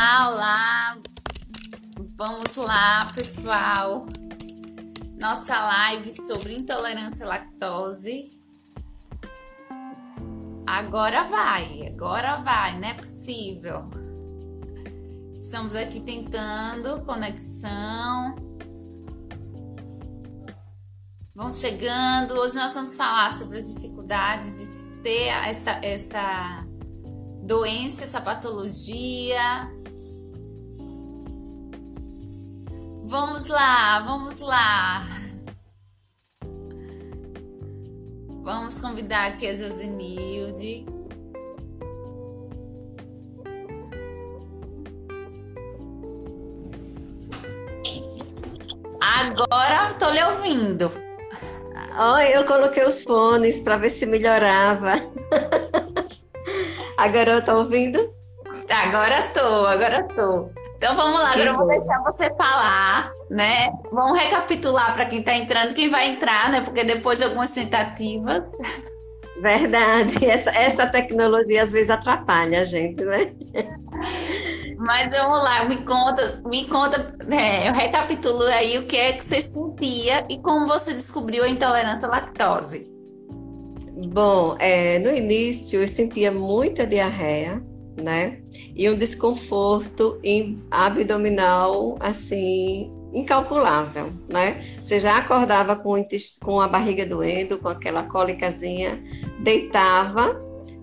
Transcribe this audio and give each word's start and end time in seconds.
Olá, 0.00 0.96
vamos 2.16 2.54
lá, 2.54 3.10
pessoal. 3.12 4.06
Nossa 5.18 5.60
live 5.60 6.12
sobre 6.12 6.54
intolerância 6.54 7.26
à 7.26 7.30
lactose. 7.30 8.30
Agora 10.64 11.24
vai, 11.24 11.88
agora 11.88 12.36
vai, 12.36 12.78
não 12.78 12.88
é 12.88 12.94
possível. 12.94 13.90
Estamos 15.34 15.74
aqui 15.74 15.98
tentando 15.98 17.04
conexão. 17.04 18.36
Vamos 21.34 21.58
chegando. 21.58 22.34
Hoje 22.34 22.54
nós 22.54 22.72
vamos 22.72 22.94
falar 22.94 23.32
sobre 23.32 23.58
as 23.58 23.74
dificuldades 23.74 24.84
de 24.84 25.02
ter 25.02 25.26
essa, 25.48 25.72
essa 25.82 26.64
doença, 27.42 28.04
essa 28.04 28.20
patologia, 28.20 29.76
Vamos 33.08 33.48
lá, 33.48 34.00
vamos 34.00 34.38
lá. 34.40 35.06
Vamos 38.42 38.78
convidar 38.82 39.28
aqui 39.28 39.46
a 39.46 39.54
Josenilde. 39.54 40.84
Agora 49.00 49.88
estou 49.90 50.10
lhe 50.10 50.22
ouvindo. 50.24 50.92
Oi, 52.14 52.36
eu 52.36 52.44
coloquei 52.44 52.84
os 52.84 53.02
fones 53.02 53.58
para 53.58 53.78
ver 53.78 53.88
se 53.88 54.04
melhorava. 54.04 54.96
Agora 56.98 57.36
eu 57.36 57.42
tô 57.42 57.52
ouvindo? 57.60 58.12
Agora 58.68 59.22
tô, 59.32 59.66
agora 59.66 60.06
tô. 60.08 60.57
Então 60.78 60.94
vamos 60.94 61.20
lá, 61.20 61.32
agora 61.32 61.50
eu 61.50 61.56
vou 61.56 61.66
deixar 61.66 62.00
você 62.04 62.32
falar, 62.36 63.10
né? 63.28 63.72
Vamos 63.90 64.16
recapitular 64.16 64.94
para 64.94 65.06
quem 65.06 65.18
está 65.18 65.34
entrando, 65.36 65.74
quem 65.74 65.90
vai 65.90 66.08
entrar, 66.10 66.50
né? 66.50 66.60
Porque 66.60 66.84
depois 66.84 67.18
de 67.18 67.24
algumas 67.24 67.52
tentativas. 67.52 68.56
Verdade, 69.40 70.22
essa, 70.24 70.50
essa 70.50 70.86
tecnologia 70.86 71.64
às 71.64 71.72
vezes 71.72 71.90
atrapalha 71.90 72.60
a 72.60 72.64
gente, 72.64 73.04
né? 73.04 73.32
Mas 74.78 75.10
vamos 75.10 75.42
lá, 75.42 75.64
me 75.64 75.84
conta, 75.84 76.40
me 76.46 76.68
conta, 76.68 77.12
é, 77.28 77.68
eu 77.68 77.72
recapitulo 77.72 78.44
aí 78.44 78.78
o 78.78 78.86
que 78.86 78.96
é 78.96 79.12
que 79.14 79.24
você 79.24 79.40
sentia 79.40 80.24
e 80.30 80.38
como 80.38 80.68
você 80.68 80.94
descobriu 80.94 81.42
a 81.42 81.48
intolerância 81.48 82.06
à 82.06 82.12
lactose. 82.12 82.86
Bom, 84.12 84.56
é, 84.60 85.00
no 85.00 85.10
início 85.10 85.82
eu 85.82 85.88
sentia 85.88 86.30
muita 86.30 86.86
diarreia, 86.86 87.60
né? 88.00 88.38
E 88.78 88.88
um 88.88 88.96
desconforto 88.96 90.20
abdominal, 90.70 91.96
assim, 91.98 92.88
incalculável, 93.12 94.12
né? 94.32 94.78
Você 94.80 95.00
já 95.00 95.18
acordava 95.18 95.74
com, 95.74 95.96
com 96.40 96.60
a 96.60 96.68
barriga 96.68 97.04
doendo, 97.04 97.58
com 97.58 97.68
aquela 97.68 98.04
cólicazinha, 98.04 99.02
deitava, 99.40 100.40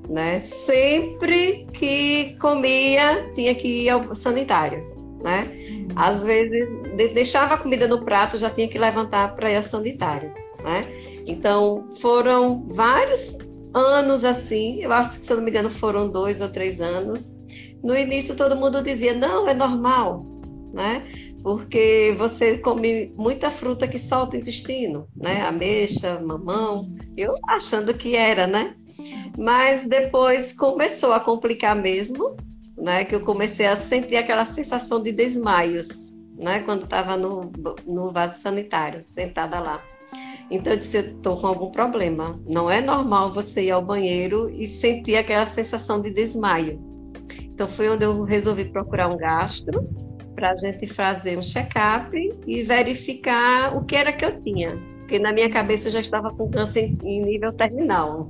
né? 0.09 0.41
Sempre 0.41 1.65
que 1.73 2.35
comia, 2.39 3.31
tinha 3.33 3.55
que 3.55 3.83
ir 3.83 3.89
ao 3.89 4.13
sanitário, 4.13 4.83
né? 5.23 5.49
Às 5.95 6.21
vezes, 6.21 6.67
deixava 7.13 7.53
a 7.53 7.57
comida 7.57 7.87
no 7.87 8.03
prato, 8.03 8.37
já 8.37 8.49
tinha 8.49 8.67
que 8.67 8.77
levantar 8.77 9.35
para 9.35 9.49
ir 9.51 9.55
ao 9.55 9.63
sanitário, 9.63 10.33
né? 10.63 10.81
Então, 11.25 11.87
foram 12.01 12.67
vários 12.67 13.33
anos 13.73 14.23
assim, 14.23 14.81
eu 14.81 14.91
acho 14.91 15.19
que 15.19 15.25
se 15.25 15.31
eu 15.31 15.37
não 15.37 15.43
me 15.43 15.49
engano 15.49 15.69
foram 15.69 16.09
dois 16.09 16.39
ou 16.39 16.49
três 16.49 16.79
anos. 16.79 17.34
No 17.85 17.95
início 17.95 18.35
todo 18.35 18.55
mundo 18.55 18.81
dizia, 18.81 19.13
não, 19.13 19.47
é 19.47 19.53
normal, 19.53 20.25
né? 20.73 21.03
Porque 21.43 22.15
você 22.17 22.57
come 22.57 23.13
muita 23.15 23.51
fruta 23.51 23.87
que 23.87 23.99
solta 23.99 24.35
o 24.35 24.39
intestino, 24.39 25.07
né? 25.15 25.43
Ameixa, 25.43 26.19
mamão, 26.19 26.91
eu 27.15 27.35
achando 27.47 27.93
que 27.93 28.15
era, 28.15 28.47
né? 28.47 28.75
Mas 29.37 29.87
depois 29.87 30.51
começou 30.51 31.13
a 31.13 31.19
complicar 31.19 31.75
mesmo, 31.75 32.35
né? 32.75 33.05
Que 33.05 33.13
eu 33.13 33.21
comecei 33.21 33.67
a 33.67 33.77
sentir 33.77 34.15
aquela 34.15 34.47
sensação 34.47 34.99
de 34.99 35.11
desmaios, 35.11 35.87
né? 36.39 36.61
Quando 36.61 36.85
estava 36.85 37.15
no, 37.15 37.51
no 37.85 38.11
vaso 38.11 38.41
sanitário, 38.41 39.05
sentada 39.09 39.59
lá. 39.59 39.79
Então 40.49 40.73
eu 40.73 40.79
disse, 40.79 40.97
eu 40.97 41.03
estou 41.03 41.39
com 41.39 41.45
algum 41.45 41.69
problema. 41.69 42.39
Não 42.47 42.67
é 42.67 42.81
normal 42.81 43.31
você 43.31 43.65
ir 43.65 43.71
ao 43.71 43.85
banheiro 43.85 44.49
e 44.49 44.65
sentir 44.65 45.17
aquela 45.17 45.45
sensação 45.45 46.01
de 46.01 46.09
desmaio. 46.09 46.94
Então 47.55 47.69
foi 47.69 47.87
onde 47.87 48.03
eu 48.03 48.21
resolvi 48.23 48.65
procurar 48.65 49.07
um 49.07 49.15
gastro 49.15 49.89
para 50.35 50.51
a 50.51 50.55
gente 50.57 50.87
fazer 50.87 51.37
um 51.37 51.41
check-up 51.41 52.11
e 52.45 52.63
verificar 52.63 53.73
o 53.77 53.85
que 53.85 53.95
era 53.95 54.11
que 54.11 54.25
eu 54.25 54.41
tinha. 54.41 54.77
Porque 54.99 55.17
na 55.17 55.31
minha 55.31 55.49
cabeça 55.49 55.87
eu 55.87 55.93
já 55.93 56.01
estava 56.01 56.31
com 56.31 56.51
câncer 56.51 56.93
em 57.01 57.23
nível 57.23 57.53
terminal. 57.53 58.29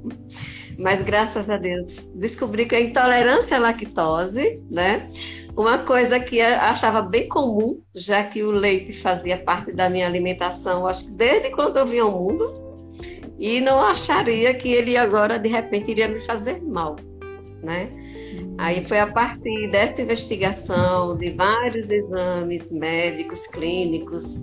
Mas 0.78 1.02
graças 1.02 1.50
a 1.50 1.58
Deus 1.58 2.08
descobri 2.14 2.68
que 2.68 2.76
a 2.76 2.80
intolerância 2.80 3.58
à 3.58 3.60
lactose, 3.60 4.62
né? 4.70 5.10
Uma 5.58 5.80
coisa 5.80 6.20
que 6.20 6.38
eu 6.38 6.46
achava 6.46 7.02
bem 7.02 7.28
comum, 7.28 7.82
já 7.96 8.24
que 8.26 8.44
o 8.44 8.52
leite 8.52 8.94
fazia 8.94 9.38
parte 9.38 9.72
da 9.72 9.90
minha 9.90 10.06
alimentação, 10.06 10.86
acho 10.86 11.06
que 11.06 11.12
desde 11.12 11.50
quando 11.50 11.78
eu 11.78 11.88
vim 11.88 12.00
ao 12.00 12.12
mundo, 12.12 12.54
e 13.40 13.60
não 13.60 13.82
acharia 13.82 14.54
que 14.54 14.70
ele 14.70 14.96
agora 14.96 15.40
de 15.40 15.48
repente 15.48 15.90
iria 15.90 16.08
me 16.08 16.24
fazer 16.28 16.62
mal, 16.62 16.96
né? 17.64 17.90
Aí 18.58 18.86
foi 18.86 19.00
a 19.00 19.08
partir 19.08 19.70
dessa 19.70 20.02
investigação, 20.02 21.18
de 21.18 21.32
vários 21.32 21.90
exames 21.90 22.72
médicos, 22.72 23.46
clínicos, 23.48 24.40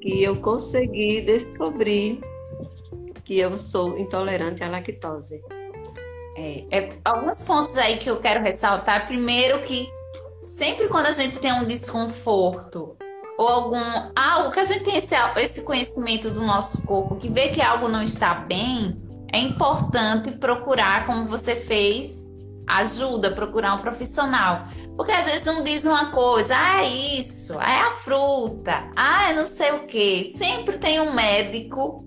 que 0.00 0.22
eu 0.22 0.36
consegui 0.36 1.22
descobrir 1.22 2.20
que 3.24 3.38
eu 3.38 3.58
sou 3.58 3.98
intolerante 3.98 4.62
à 4.62 4.68
lactose. 4.68 5.42
É, 6.36 6.64
é, 6.70 6.92
alguns 7.04 7.44
pontos 7.44 7.76
aí 7.76 7.96
que 7.96 8.08
eu 8.08 8.18
quero 8.20 8.42
ressaltar. 8.42 9.06
Primeiro 9.06 9.60
que 9.60 9.88
sempre 10.40 10.88
quando 10.88 11.06
a 11.06 11.12
gente 11.12 11.38
tem 11.38 11.52
um 11.52 11.64
desconforto 11.64 12.96
ou 13.36 13.48
algum 13.48 14.10
algo 14.16 14.50
que 14.50 14.60
a 14.60 14.64
gente 14.64 14.84
tem 14.84 14.96
esse, 14.96 15.14
esse 15.36 15.64
conhecimento 15.64 16.30
do 16.30 16.42
nosso 16.42 16.86
corpo, 16.86 17.16
que 17.16 17.28
vê 17.28 17.48
que 17.48 17.60
algo 17.60 17.88
não 17.88 18.02
está 18.02 18.34
bem, 18.34 18.96
é 19.32 19.38
importante 19.40 20.30
procurar, 20.32 21.06
como 21.06 21.26
você 21.26 21.54
fez, 21.54 22.27
ajuda, 22.68 23.30
procurar 23.30 23.74
um 23.74 23.78
profissional. 23.78 24.66
Porque 24.96 25.12
às 25.12 25.26
vezes 25.26 25.46
não 25.46 25.64
diz 25.64 25.84
uma 25.84 26.10
coisa, 26.10 26.54
ah, 26.56 26.82
é 26.82 26.88
isso, 27.18 27.54
é 27.60 27.80
a 27.80 27.90
fruta, 27.90 28.90
ah, 28.94 29.30
é 29.30 29.34
não 29.34 29.46
sei 29.46 29.72
o 29.72 29.86
que. 29.86 30.24
Sempre 30.24 30.78
tem 30.78 31.00
um 31.00 31.12
médico 31.12 32.04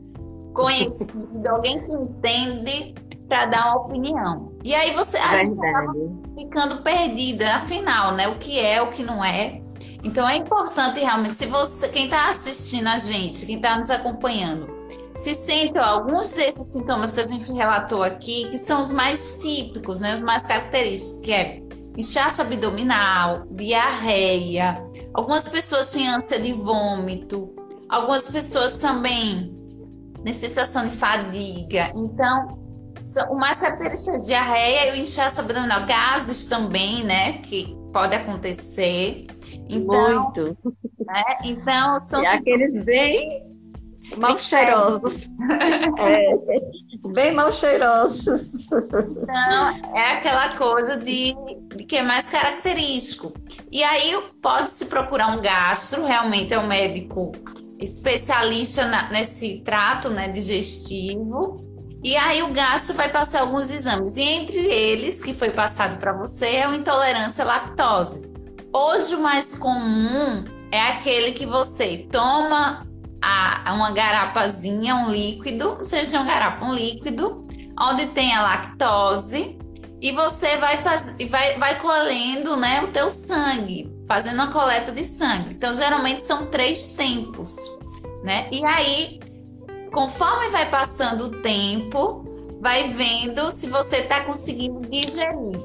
conhecido, 0.53 1.41
alguém 1.49 1.81
que 1.81 1.91
entende 1.91 2.95
para 3.27 3.45
dar 3.45 3.67
uma 3.67 3.85
opinião. 3.85 4.51
E 4.63 4.75
aí 4.75 4.91
você 4.91 5.17
a 5.17 5.37
gente 5.37 5.57
acaba 5.65 5.93
ficando 6.37 6.77
perdida, 6.81 7.55
afinal, 7.55 8.13
né? 8.13 8.27
O 8.27 8.35
que 8.35 8.59
é, 8.59 8.81
o 8.81 8.87
que 8.87 9.03
não 9.03 9.23
é. 9.23 9.61
Então 10.03 10.27
é 10.27 10.35
importante 10.35 10.99
realmente, 10.99 11.35
se 11.35 11.45
você, 11.45 11.87
quem 11.87 12.05
está 12.05 12.29
assistindo 12.29 12.87
a 12.87 12.97
gente, 12.97 13.45
quem 13.45 13.55
está 13.55 13.77
nos 13.77 13.89
acompanhando, 13.89 14.80
se 15.15 15.33
sente 15.33 15.77
ó, 15.77 15.83
alguns 15.83 16.33
desses 16.33 16.73
sintomas 16.73 17.13
que 17.13 17.19
a 17.19 17.23
gente 17.23 17.51
relatou 17.53 18.03
aqui, 18.03 18.47
que 18.49 18.57
são 18.57 18.81
os 18.81 18.91
mais 18.91 19.39
típicos, 19.41 20.01
né? 20.01 20.13
Os 20.13 20.21
mais 20.21 20.45
característicos, 20.45 21.19
que 21.19 21.31
é 21.31 21.61
inchaço 21.97 22.41
abdominal, 22.41 23.45
diarreia, 23.51 24.81
algumas 25.13 25.49
pessoas 25.49 25.91
têm 25.91 26.07
ânsia 26.07 26.39
de 26.39 26.53
vômito, 26.53 27.53
algumas 27.89 28.29
pessoas 28.31 28.79
também 28.79 29.51
têm 30.23 30.33
sensação 30.33 30.87
de 30.87 30.95
fadiga. 30.95 31.91
Então, 31.95 32.59
o 33.29 33.35
mais 33.35 33.59
característico 33.59 34.15
é 34.15 34.19
diarreia 34.25 34.89
e 34.89 34.97
o 34.97 35.01
inchaço 35.01 35.41
abdominal, 35.41 35.85
gases 35.85 36.47
também, 36.47 37.03
né? 37.03 37.39
Que 37.39 37.75
pode 37.91 38.15
acontecer. 38.15 39.27
Então, 39.67 40.23
Muito. 40.23 40.57
Né? 40.99 41.23
Então, 41.43 41.95
são. 41.99 42.21
E 42.21 42.27
aqueles 42.27 42.85
bem 42.85 43.50
mal 44.17 44.37
cheirosos. 44.37 45.27
é, 45.99 47.09
bem 47.09 47.33
mal 47.33 47.51
cheirosos. 47.51 48.41
Então, 48.71 49.95
é 49.95 50.13
aquela 50.13 50.55
coisa 50.57 50.97
de, 50.97 51.35
de, 51.75 51.83
que 51.83 51.97
é 51.97 52.03
mais 52.03 52.29
característico. 52.29 53.33
E 53.71 53.83
aí 53.83 54.19
pode-se 54.41 54.85
procurar 54.85 55.27
um 55.27 55.41
gastro, 55.41 56.05
realmente 56.05 56.53
é 56.53 56.59
um 56.59 56.67
médico 56.67 57.31
especialista 57.79 58.85
na, 58.85 59.09
nesse 59.09 59.59
trato 59.63 60.09
né, 60.09 60.27
digestivo 60.27 61.71
e 62.03 62.15
aí 62.17 62.41
o 62.41 62.51
gasto 62.51 62.93
vai 62.93 63.09
passar 63.09 63.41
alguns 63.41 63.69
exames. 63.71 64.17
E 64.17 64.23
entre 64.23 64.65
eles, 64.65 65.23
que 65.23 65.33
foi 65.33 65.51
passado 65.51 65.99
para 65.99 66.11
você, 66.13 66.47
é 66.55 66.67
o 66.67 66.73
intolerância 66.73 67.43
à 67.43 67.47
lactose. 67.47 68.31
Hoje 68.73 69.13
o 69.13 69.19
mais 69.19 69.57
comum 69.59 70.43
é 70.71 70.81
aquele 70.81 71.33
que 71.33 71.45
você 71.45 72.07
toma 72.11 72.87
a, 73.21 73.73
uma 73.73 73.91
garapazinha, 73.91 74.95
um 74.95 75.09
líquido, 75.09 75.79
seja 75.83 76.19
um 76.19 76.25
garapa, 76.25 76.65
um 76.65 76.73
líquido, 76.73 77.47
onde 77.79 78.07
tem 78.07 78.33
a 78.33 78.41
lactose. 78.41 79.57
e 80.01 80.11
você 80.11 80.57
vai 80.57 80.77
fazer 80.77 81.25
vai, 81.27 81.57
vai 81.59 81.79
colhendo 81.79 82.57
né, 82.57 82.83
o 82.83 82.87
teu 82.87 83.11
sangue, 83.11 83.91
fazendo 84.07 84.41
a 84.41 84.47
coleta 84.47 84.91
de 84.91 85.05
sangue. 85.05 85.53
Então, 85.53 85.73
geralmente 85.73 86.21
são 86.21 86.47
três 86.47 86.93
tempos, 86.93 87.55
né? 88.23 88.47
E 88.51 88.65
aí, 88.65 89.19
conforme 89.93 90.49
vai 90.49 90.69
passando 90.69 91.25
o 91.25 91.41
tempo, 91.41 92.25
vai 92.59 92.87
vendo 92.87 93.51
se 93.51 93.69
você 93.69 93.97
está 93.97 94.21
conseguindo 94.21 94.81
digerir. 94.81 95.59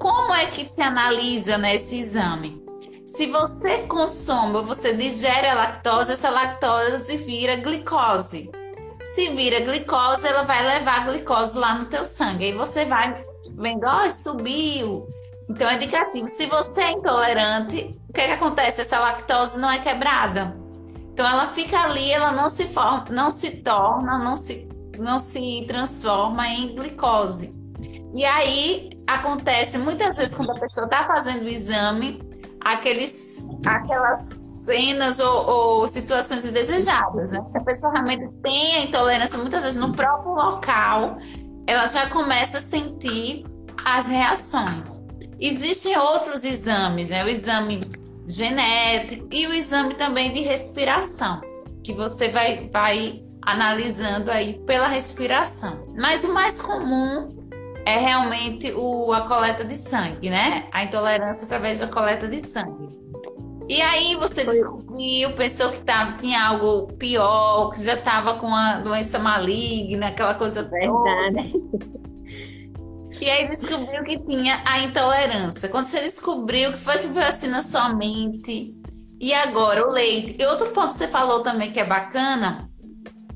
Como 0.00 0.34
é 0.34 0.46
que 0.46 0.66
se 0.66 0.82
analisa 0.82 1.56
nesse 1.56 1.96
né, 1.96 2.00
exame? 2.00 2.65
Se 3.16 3.28
você 3.28 3.78
consome 3.84 4.60
você 4.62 4.92
digere 4.92 5.46
a 5.46 5.54
lactose, 5.54 6.12
essa 6.12 6.28
lactose 6.28 7.16
vira 7.16 7.56
glicose. 7.56 8.50
Se 9.02 9.30
vira 9.30 9.60
glicose, 9.60 10.28
ela 10.28 10.42
vai 10.42 10.62
levar 10.62 11.00
a 11.00 11.04
glicose 11.06 11.56
lá 11.56 11.78
no 11.78 11.86
teu 11.86 12.04
sangue. 12.04 12.44
Aí 12.44 12.52
você 12.52 12.84
vai 12.84 13.24
vendo, 13.56 13.86
ó, 13.86 14.04
oh, 14.04 14.10
subiu. 14.10 15.08
Então 15.48 15.66
é 15.66 15.76
indicativo. 15.76 16.26
Se 16.26 16.44
você 16.44 16.82
é 16.82 16.92
intolerante, 16.92 17.98
o 18.06 18.12
que, 18.12 18.20
é 18.20 18.26
que 18.26 18.32
acontece? 18.34 18.82
Essa 18.82 18.98
lactose 18.98 19.58
não 19.58 19.70
é 19.70 19.78
quebrada. 19.78 20.54
Então 21.10 21.26
ela 21.26 21.46
fica 21.46 21.84
ali, 21.84 22.12
ela 22.12 22.32
não 22.32 22.50
se 22.50 22.66
forma, 22.66 23.06
não 23.08 23.30
se 23.30 23.62
torna, 23.62 24.18
não 24.18 24.36
se, 24.36 24.68
não 24.98 25.18
se 25.18 25.64
transforma 25.66 26.46
em 26.48 26.74
glicose. 26.74 27.56
E 28.14 28.26
aí 28.26 28.90
acontece 29.06 29.78
muitas 29.78 30.18
vezes 30.18 30.34
quando 30.34 30.50
a 30.50 30.60
pessoa 30.60 30.84
está 30.84 31.04
fazendo 31.04 31.44
o 31.44 31.48
exame, 31.48 32.25
aqueles, 32.72 33.46
aquelas 33.64 34.18
cenas 34.64 35.20
ou, 35.20 35.46
ou, 35.46 35.88
situações 35.88 36.44
indesejadas. 36.44 37.30
Né? 37.30 37.44
Se 37.46 37.56
a 37.58 37.60
pessoa 37.60 37.92
realmente 37.92 38.28
tem 38.42 38.74
a 38.74 38.80
intolerância, 38.80 39.38
muitas 39.38 39.62
vezes 39.62 39.78
no 39.78 39.92
próprio 39.92 40.32
local, 40.32 41.16
ela 41.64 41.86
já 41.86 42.08
começa 42.08 42.58
a 42.58 42.60
sentir 42.60 43.44
as 43.84 44.08
reações. 44.08 45.00
Existem 45.38 45.96
outros 45.96 46.44
exames, 46.44 47.10
né? 47.10 47.24
O 47.24 47.28
exame 47.28 47.80
genético 48.26 49.28
e 49.30 49.46
o 49.46 49.52
exame 49.52 49.94
também 49.94 50.32
de 50.32 50.40
respiração, 50.40 51.40
que 51.84 51.92
você 51.92 52.28
vai, 52.28 52.68
vai 52.72 53.22
analisando 53.42 54.30
aí 54.30 54.58
pela 54.66 54.88
respiração. 54.88 55.86
Mas 55.96 56.24
o 56.24 56.34
mais 56.34 56.60
comum 56.60 57.45
é 57.86 57.98
realmente 57.98 58.72
o, 58.72 59.12
a 59.12 59.20
coleta 59.22 59.64
de 59.64 59.76
sangue, 59.76 60.28
né? 60.28 60.66
A 60.72 60.82
intolerância 60.82 61.44
através 61.46 61.78
da 61.78 61.86
coleta 61.86 62.26
de 62.26 62.40
sangue. 62.40 62.84
E 63.68 63.80
aí 63.80 64.16
você 64.16 64.44
descobriu, 64.44 65.32
pensou 65.36 65.70
que 65.70 65.80
tava, 65.80 66.16
tinha 66.16 66.44
algo 66.44 66.92
pior, 66.94 67.70
que 67.70 67.82
já 67.82 67.94
estava 67.94 68.34
com 68.34 68.48
uma 68.48 68.78
doença 68.78 69.20
maligna, 69.20 70.08
aquela 70.08 70.34
coisa 70.34 70.64
Verdade. 70.64 71.52
Toda. 71.52 72.06
E 73.20 73.30
aí 73.30 73.48
descobriu 73.48 74.02
que 74.04 74.18
tinha 74.24 74.60
a 74.64 74.80
intolerância. 74.80 75.68
Quando 75.68 75.86
você 75.86 76.00
descobriu, 76.02 76.72
que 76.72 76.78
foi 76.78 76.98
que 76.98 77.06
veio 77.06 77.26
assim 77.26 77.50
sua 77.62 77.88
mente? 77.88 78.74
E 79.18 79.32
agora, 79.32 79.86
o 79.86 79.90
leite. 79.90 80.36
E 80.38 80.44
outro 80.44 80.70
ponto 80.72 80.88
que 80.88 80.98
você 80.98 81.08
falou 81.08 81.40
também 81.40 81.72
que 81.72 81.80
é 81.80 81.84
bacana. 81.84 82.68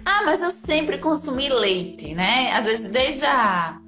Ah, 0.05 0.23
mas 0.25 0.43
eu 0.43 0.51
sempre 0.51 0.99
consumi 0.99 1.49
leite, 1.49 2.15
né? 2.15 2.53
Às 2.53 2.67
vezes 2.67 2.91
desde 2.91 3.25
a, 3.25 3.79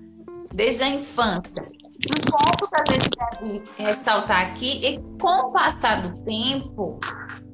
desde 0.55 0.85
a 0.85 0.89
infância. 0.89 1.63
Um 1.63 2.31
ponto 2.31 2.69
que 2.69 2.75
a 2.75 2.93
gente 2.93 3.09
deve 3.11 3.63
ressaltar 3.79 4.41
aqui 4.43 4.85
é 4.85 4.93
que 4.93 5.19
com 5.21 5.49
o 5.49 5.53
passar 5.53 6.03
do 6.03 6.25
tempo, 6.25 6.99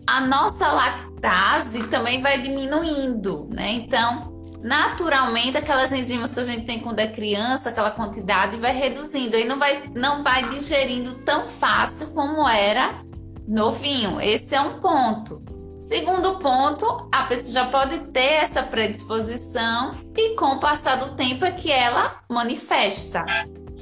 a 0.06 0.23
nossa 0.23 0.73
lactase 0.73 1.87
também 1.89 2.23
vai 2.23 2.41
diminuindo, 2.41 3.47
né? 3.53 3.73
Então, 3.73 4.33
naturalmente 4.62 5.59
aquelas 5.59 5.93
enzimas 5.93 6.33
que 6.33 6.41
a 6.41 6.45
gente 6.45 6.65
tem 6.65 6.81
quando 6.81 6.99
é 6.99 7.06
criança, 7.06 7.69
aquela 7.69 7.91
quantidade 7.91 8.56
vai 8.56 8.73
reduzindo, 8.73 9.37
aí 9.37 9.47
não 9.47 9.59
vai, 9.59 9.91
não 9.95 10.23
vai 10.23 10.49
digerindo 10.49 11.15
tão 11.25 11.47
fácil 11.47 12.09
como 12.09 12.49
era 12.49 13.03
novinho. 13.47 14.21
Esse 14.21 14.55
é 14.55 14.61
um 14.61 14.81
ponto. 14.81 15.43
Segundo 15.88 16.38
ponto, 16.38 17.08
a 17.11 17.23
pessoa 17.23 17.64
já 17.64 17.70
pode 17.70 17.99
ter 18.12 18.43
essa 18.43 18.62
predisposição 18.62 19.96
e 20.14 20.35
com 20.35 20.56
o 20.56 20.61
passar 20.61 20.96
do 20.96 21.17
tempo 21.17 21.46
é 21.46 21.50
que 21.50 21.73
ela 21.73 22.20
manifesta, 22.29 23.25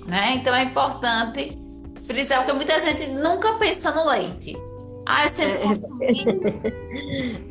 né? 0.06 0.34
Então 0.36 0.54
é 0.54 0.62
importante 0.62 1.60
frisar 2.06 2.44
porque 2.44 2.52
muita 2.52 2.78
gente 2.78 3.08
nunca 3.08 3.54
pensa 3.54 3.90
no 3.90 4.08
leite. 4.08 4.56
Ah, 5.04 5.24
eu 5.24 5.28
sempre 5.28 5.54
é. 5.54 5.62
consumi. 5.62 6.24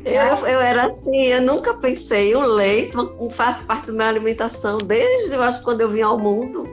eu, 0.06 0.46
eu 0.46 0.60
era 0.62 0.86
assim, 0.86 1.26
eu 1.26 1.42
nunca 1.42 1.74
pensei. 1.74 2.34
O 2.34 2.40
leite 2.40 2.96
faz 3.32 3.60
parte 3.60 3.88
da 3.88 3.92
minha 3.92 4.08
alimentação 4.08 4.78
desde, 4.78 5.34
eu 5.34 5.42
acho, 5.42 5.62
quando 5.62 5.82
eu 5.82 5.90
vim 5.90 6.00
ao 6.00 6.18
mundo. 6.18 6.66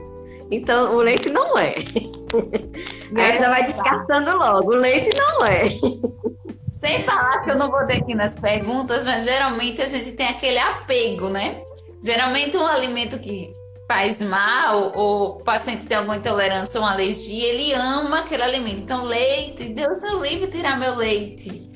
Então, 0.50 0.96
o 0.96 1.02
leite 1.02 1.28
não 1.28 1.58
é. 1.58 1.74
Aí 3.14 3.38
já 3.38 3.50
vai 3.50 3.66
descartando 3.66 4.38
logo. 4.38 4.72
O 4.72 4.74
leite 4.74 5.14
não 5.18 5.46
é. 5.46 5.78
Sem 6.84 7.02
falar 7.02 7.42
que 7.42 7.50
eu 7.50 7.56
não 7.56 7.70
vou 7.70 7.86
ter 7.86 8.02
aqui 8.02 8.14
nas 8.14 8.38
perguntas, 8.38 9.06
mas 9.06 9.24
geralmente 9.24 9.80
a 9.80 9.88
gente 9.88 10.12
tem 10.12 10.28
aquele 10.28 10.58
apego, 10.58 11.30
né? 11.30 11.62
Geralmente 12.02 12.58
um 12.58 12.66
alimento 12.66 13.18
que 13.18 13.50
faz 13.88 14.20
mal, 14.22 14.92
ou 14.94 15.36
o 15.36 15.42
paciente 15.42 15.86
tem 15.86 15.96
alguma 15.96 16.18
intolerância 16.18 16.78
ou 16.78 16.84
uma 16.84 16.92
alergia, 16.92 17.46
ele 17.46 17.72
ama 17.72 18.18
aquele 18.20 18.42
alimento. 18.42 18.80
Então, 18.80 19.02
leite, 19.02 19.70
Deus 19.70 20.02
eu 20.02 20.22
livre 20.22 20.48
tirar 20.48 20.78
meu 20.78 20.94
leite. 20.94 21.70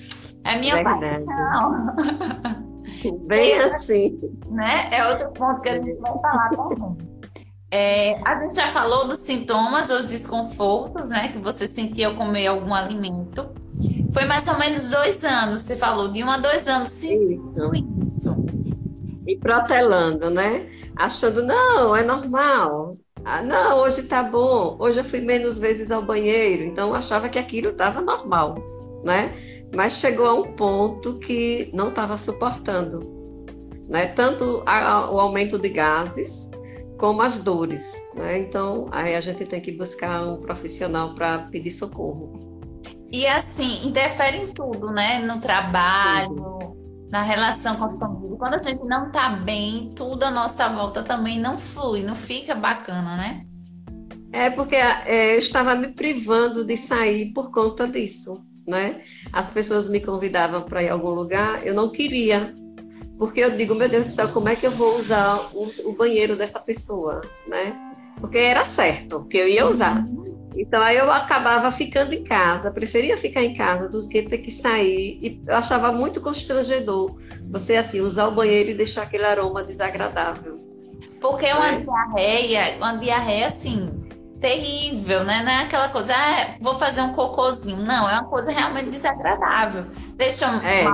É 0.44 0.58
minha 0.58 0.75
Verdade. 0.75 1.00
paixão. 1.00 1.87
Bem 3.26 3.52
é, 3.52 3.64
assim. 3.64 4.20
Né? 4.50 4.88
É 4.90 5.08
outro 5.08 5.31
ponto 5.31 5.62
que 5.62 5.70
a 5.70 5.75
gente 5.75 5.94
vai 5.94 6.12
falar 6.20 6.50
também. 6.50 6.99
É, 7.70 8.20
a 8.26 8.34
gente 8.34 8.55
já 8.55 8.66
falou 8.66 9.08
dos 9.08 9.20
sintomas, 9.20 9.88
os 9.88 10.10
desconfortos, 10.10 11.10
né? 11.10 11.28
Que 11.28 11.38
você 11.38 11.66
sentia 11.66 12.08
ao 12.08 12.14
comer 12.14 12.46
algum 12.49 12.75
alimento. 12.75 13.49
Foi 14.13 14.25
mais 14.25 14.49
ou 14.49 14.59
menos 14.59 14.91
dois 14.91 15.25
anos, 15.25 15.63
você 15.63 15.77
falou, 15.77 16.09
de 16.09 16.25
um 16.25 16.31
a 16.31 16.39
dois 16.39 16.67
anos 16.67 16.91
sentindo 16.91 17.71
isso. 17.75 18.31
isso. 18.31 18.47
E 19.27 19.37
protelando, 19.37 20.31
né? 20.31 20.67
achando, 20.99 21.43
não, 21.43 21.95
é 21.95 22.03
normal. 22.03 22.99
Ah, 23.25 23.41
não, 23.41 23.79
hoje 23.79 24.03
tá 24.03 24.23
bom. 24.23 24.77
Hoje 24.81 24.99
eu 24.99 25.05
fui 25.05 25.21
menos 25.21 25.57
vezes 25.57 25.91
ao 25.91 26.03
banheiro, 26.03 26.65
então 26.65 26.93
achava 26.93 27.29
que 27.29 27.39
aquilo 27.39 27.71
estava 27.71 28.01
normal, 28.01 28.57
né? 29.05 29.33
Mas 29.75 29.99
chegou 29.99 30.27
a 30.27 30.35
um 30.35 30.53
ponto 30.55 31.19
que 31.21 31.71
não 31.73 31.91
estava 31.91 32.17
suportando, 32.19 33.01
né? 33.89 34.07
Tanto 34.09 34.63
a, 34.67 35.11
o 35.11 35.21
aumento 35.21 35.59
de 35.59 35.69
gases 35.69 36.49
como 36.99 37.23
as 37.23 37.39
dores, 37.39 37.83
né? 38.15 38.39
Então 38.39 38.89
aí 38.91 39.15
a 39.15 39.21
gente 39.21 39.45
tem 39.45 39.61
que 39.61 39.73
buscar 39.73 40.27
um 40.27 40.39
profissional 40.39 41.15
para 41.15 41.39
pedir 41.51 41.73
socorro. 41.73 42.57
E 43.10 43.27
assim, 43.27 43.86
interfere 43.86 44.36
em 44.36 44.53
tudo, 44.53 44.93
né? 44.93 45.20
No 45.20 45.41
trabalho, 45.41 46.77
na 47.10 47.22
relação 47.22 47.77
com 47.77 47.84
a 47.84 47.98
família. 47.98 48.36
Quando 48.36 48.55
a 48.55 48.58
gente 48.58 48.84
não 48.84 49.10
tá 49.10 49.31
bem, 49.31 49.93
tudo 49.96 50.24
à 50.24 50.31
nossa 50.31 50.69
volta 50.69 51.03
também 51.03 51.41
não 51.41 51.56
flui, 51.56 52.03
não 52.03 52.15
fica 52.15 52.55
bacana, 52.55 53.17
né? 53.17 53.44
É 54.31 54.50
porque 54.50 54.77
é, 54.77 55.34
eu 55.34 55.38
estava 55.38 55.74
me 55.74 55.88
privando 55.88 56.65
de 56.65 56.77
sair 56.77 57.32
por 57.32 57.50
conta 57.50 57.88
disso, 57.88 58.34
né? 58.67 59.00
As 59.32 59.48
pessoas 59.48 59.88
me 59.88 60.00
convidavam 60.00 60.62
para 60.62 60.82
ir 60.82 60.91
a 60.91 60.93
algum 60.93 61.10
lugar, 61.10 61.67
eu 61.67 61.74
não 61.74 61.88
queria, 61.88 62.55
porque 63.19 63.41
eu 63.41 63.56
digo, 63.56 63.74
meu 63.74 63.88
Deus 63.88 64.05
do 64.05 64.10
céu, 64.10 64.29
como 64.29 64.50
é 64.50 64.55
que 64.55 64.67
eu 64.67 64.70
vou 64.70 64.98
usar 64.98 65.50
o, 65.55 65.70
o 65.86 65.93
banheiro 65.93 66.36
dessa 66.36 66.60
pessoa, 66.60 67.22
né? 67.46 67.74
Porque 68.20 68.36
era 68.36 68.67
certo 68.67 69.24
que 69.24 69.38
eu 69.38 69.48
ia 69.48 69.67
usar. 69.67 70.05
Uhum. 70.06 70.28
Então 70.56 70.81
aí 70.82 70.96
eu 70.96 71.10
acabava 71.10 71.70
ficando 71.72 72.12
em 72.12 72.24
casa, 72.24 72.70
preferia 72.70 73.17
ficar 73.19 73.43
em 73.43 73.55
casa 73.55 73.88
do 73.88 74.08
que 74.08 74.22
ter 74.22 74.38
que 74.38 74.50
sair. 74.50 75.19
E 75.22 75.43
eu 75.46 75.56
achava 75.56 75.93
muito 75.93 76.20
constrangedor 76.20 77.17
você 77.50 77.76
assim 77.76 78.00
usar 78.00 78.26
o 78.26 78.32
banheiro 78.32 78.70
e 78.70 78.74
deixar 78.74 79.02
aquele 79.02 79.24
aroma 79.24 79.62
desagradável. 79.62 80.58
Porque 81.20 81.46
é 81.46 81.55
uma 81.55 81.78
diarreia, 81.78 82.76
uma 82.76 82.96
diarreia 82.96 83.46
assim, 83.46 83.90
terrível, 84.40 85.24
né? 85.24 85.43
Não 85.43 85.52
é 85.52 85.62
aquela 85.62 85.88
coisa, 85.88 86.14
ah, 86.14 86.55
vou 86.60 86.74
fazer 86.76 87.02
um 87.02 87.12
cocôzinho. 87.12 87.84
Não, 87.84 88.08
é 88.08 88.14
uma 88.14 88.24
coisa 88.24 88.50
realmente 88.50 88.90
desagradável. 88.90 89.86
Deixa 90.14 90.50
um 90.50 90.60
é. 90.60 90.84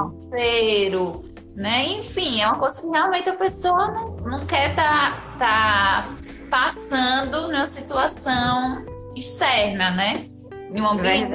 né? 1.55 1.87
Enfim, 1.87 2.41
é 2.41 2.47
uma 2.47 2.59
coisa 2.59 2.83
que 2.83 2.89
realmente 2.89 3.29
a 3.29 3.35
pessoa 3.35 3.91
não, 3.93 4.17
não 4.17 4.47
quer 4.47 4.71
estar 4.71 5.37
tá, 5.39 6.05
tá 6.05 6.15
passando 6.51 7.49
numa 7.49 7.67
situação 7.67 8.85
externa, 9.17 9.91
né? 9.91 10.15
Em 10.73 10.81
um 10.81 10.89
ambiente 10.89 11.31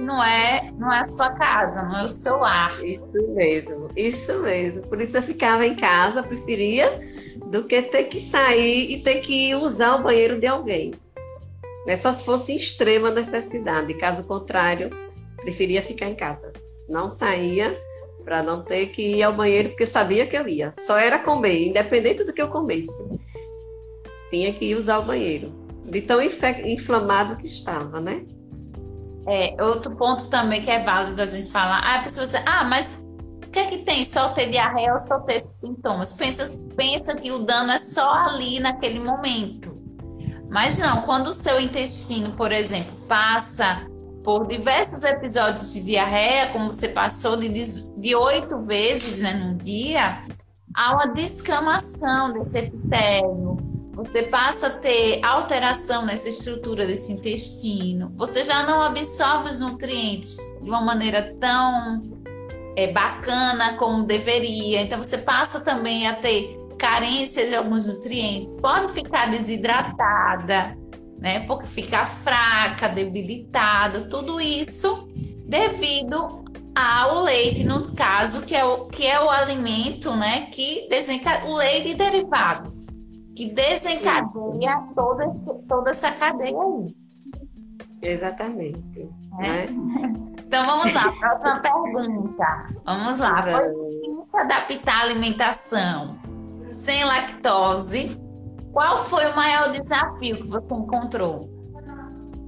não 0.00 0.22
é, 0.24 0.72
não 0.76 0.92
é 0.92 1.00
a 1.00 1.04
sua 1.04 1.30
casa, 1.30 1.82
não 1.82 1.98
é 1.98 2.04
o 2.04 2.08
seu 2.08 2.38
lar. 2.38 2.72
Isso 2.84 3.28
mesmo, 3.34 3.88
isso 3.94 4.38
mesmo. 4.40 4.82
Por 4.88 5.00
isso 5.00 5.16
eu 5.16 5.22
ficava 5.22 5.64
em 5.66 5.76
casa, 5.76 6.22
preferia 6.22 7.00
do 7.46 7.64
que 7.64 7.80
ter 7.82 8.04
que 8.04 8.18
sair 8.18 8.90
e 8.92 9.02
ter 9.02 9.20
que 9.20 9.54
usar 9.54 9.96
o 9.96 10.02
banheiro 10.02 10.40
de 10.40 10.46
alguém. 10.46 10.92
Né? 11.86 11.96
Só 11.96 12.10
se 12.10 12.24
fosse 12.24 12.52
em 12.52 12.56
extrema 12.56 13.10
necessidade. 13.10 13.94
Caso 13.94 14.24
contrário, 14.24 14.90
preferia 15.36 15.82
ficar 15.82 16.06
em 16.06 16.14
casa. 16.14 16.52
Não 16.88 17.08
saía 17.08 17.78
para 18.24 18.42
não 18.42 18.62
ter 18.64 18.88
que 18.88 19.02
ir 19.16 19.22
ao 19.22 19.32
banheiro, 19.32 19.70
porque 19.70 19.86
sabia 19.86 20.26
que 20.26 20.36
eu 20.36 20.48
ia. 20.48 20.72
Só 20.86 20.98
era 20.98 21.18
comer, 21.18 21.68
independente 21.68 22.24
do 22.24 22.32
que 22.32 22.42
eu 22.42 22.48
comesse. 22.48 22.92
Tinha 24.30 24.52
que 24.52 24.66
ir 24.66 24.76
usar 24.76 24.98
o 24.98 25.04
banheiro. 25.04 25.59
De 25.84 26.02
tão 26.02 26.20
inflamado 26.22 27.36
que 27.36 27.46
estava, 27.46 28.00
né? 28.00 28.24
É, 29.26 29.62
outro 29.62 29.94
ponto 29.96 30.28
também 30.28 30.62
que 30.62 30.70
é 30.70 30.82
válido 30.82 31.20
a 31.20 31.26
gente 31.26 31.50
falar, 31.50 31.78
ah, 31.78 32.00
a 32.00 32.02
pessoa 32.02 32.26
diz, 32.26 32.34
ah, 32.46 32.64
mas 32.64 33.04
o 33.44 33.50
que 33.50 33.58
é 33.58 33.66
que 33.66 33.78
tem? 33.78 34.04
Só 34.04 34.30
ter 34.30 34.48
diarreia 34.50 34.92
ou 34.92 34.98
só 34.98 35.20
ter 35.20 35.34
esses 35.34 35.60
sintomas? 35.60 36.14
Pensa, 36.14 36.56
pensa 36.76 37.14
que 37.16 37.30
o 37.30 37.40
dano 37.40 37.72
é 37.72 37.78
só 37.78 38.12
ali 38.12 38.60
naquele 38.60 38.98
momento. 38.98 39.78
Mas 40.48 40.78
não, 40.78 41.02
quando 41.02 41.28
o 41.28 41.32
seu 41.32 41.60
intestino, 41.60 42.32
por 42.32 42.50
exemplo, 42.50 42.92
passa 43.06 43.86
por 44.24 44.46
diversos 44.46 45.04
episódios 45.04 45.72
de 45.72 45.82
diarreia, 45.82 46.48
como 46.48 46.72
você 46.72 46.88
passou 46.88 47.36
de 47.36 48.14
oito 48.14 48.60
vezes 48.60 49.20
né, 49.20 49.32
num 49.32 49.56
dia, 49.56 50.22
há 50.74 50.94
uma 50.94 51.06
descamação 51.06 52.32
desse 52.32 52.58
epitélio. 52.58 53.69
Você 54.00 54.22
passa 54.22 54.68
a 54.68 54.70
ter 54.70 55.22
alteração 55.22 56.06
nessa 56.06 56.30
estrutura 56.30 56.86
desse 56.86 57.12
intestino. 57.12 58.10
Você 58.16 58.42
já 58.42 58.62
não 58.62 58.80
absorve 58.80 59.50
os 59.50 59.60
nutrientes 59.60 60.38
de 60.62 60.70
uma 60.70 60.80
maneira 60.80 61.36
tão 61.38 62.02
é, 62.76 62.90
bacana 62.90 63.74
como 63.74 64.04
deveria. 64.04 64.80
Então 64.80 65.02
você 65.02 65.18
passa 65.18 65.60
também 65.60 66.06
a 66.06 66.14
ter 66.14 66.58
carência 66.78 67.46
de 67.46 67.54
alguns 67.54 67.88
nutrientes. 67.88 68.58
Pode 68.58 68.90
ficar 68.94 69.28
desidratada, 69.28 70.74
né? 71.18 71.40
Porque 71.40 71.66
fica 71.66 72.06
fraca, 72.06 72.88
debilitada, 72.88 74.08
tudo 74.08 74.40
isso 74.40 75.10
devido 75.46 76.42
ao 76.74 77.24
leite, 77.24 77.64
no 77.64 77.82
caso, 77.94 78.46
que 78.46 78.56
é 78.56 78.64
o, 78.64 78.86
que 78.86 79.06
é 79.06 79.22
o 79.22 79.28
alimento, 79.28 80.16
né? 80.16 80.46
Que 80.46 80.88
desencadeia 80.88 81.50
o 81.50 81.54
leite 81.54 81.88
e 81.90 81.94
derivados, 81.94 82.86
que 83.40 83.54
desencadeia 83.54 84.82
toda, 84.94 85.26
toda 85.66 85.90
essa 85.90 86.12
cadeia 86.12 86.58
aí. 86.58 86.94
Exatamente. 88.02 89.08
É? 89.40 89.42
Né? 89.42 89.66
Então 90.46 90.62
vamos 90.64 90.92
lá, 90.92 91.10
próxima 91.12 91.60
pergunta. 91.60 92.66
Vamos 92.84 93.18
lá. 93.18 93.42
Foi 93.42 93.90
difícil 93.90 94.40
adaptar 94.40 94.96
a 94.96 95.00
alimentação 95.02 96.18
sem 96.68 97.04
lactose 97.04 98.20
qual 98.72 98.98
foi 98.98 99.26
o 99.26 99.34
maior 99.34 99.72
desafio 99.72 100.36
que 100.36 100.46
você 100.46 100.74
encontrou? 100.74 101.48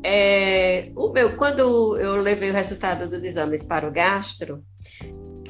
É, 0.04 0.90
o 0.96 1.08
meu, 1.10 1.36
quando 1.36 1.96
eu 1.96 2.16
levei 2.16 2.50
o 2.50 2.54
resultado 2.54 3.08
dos 3.08 3.24
exames 3.24 3.62
para 3.62 3.88
o 3.88 3.90
gastro, 3.90 4.62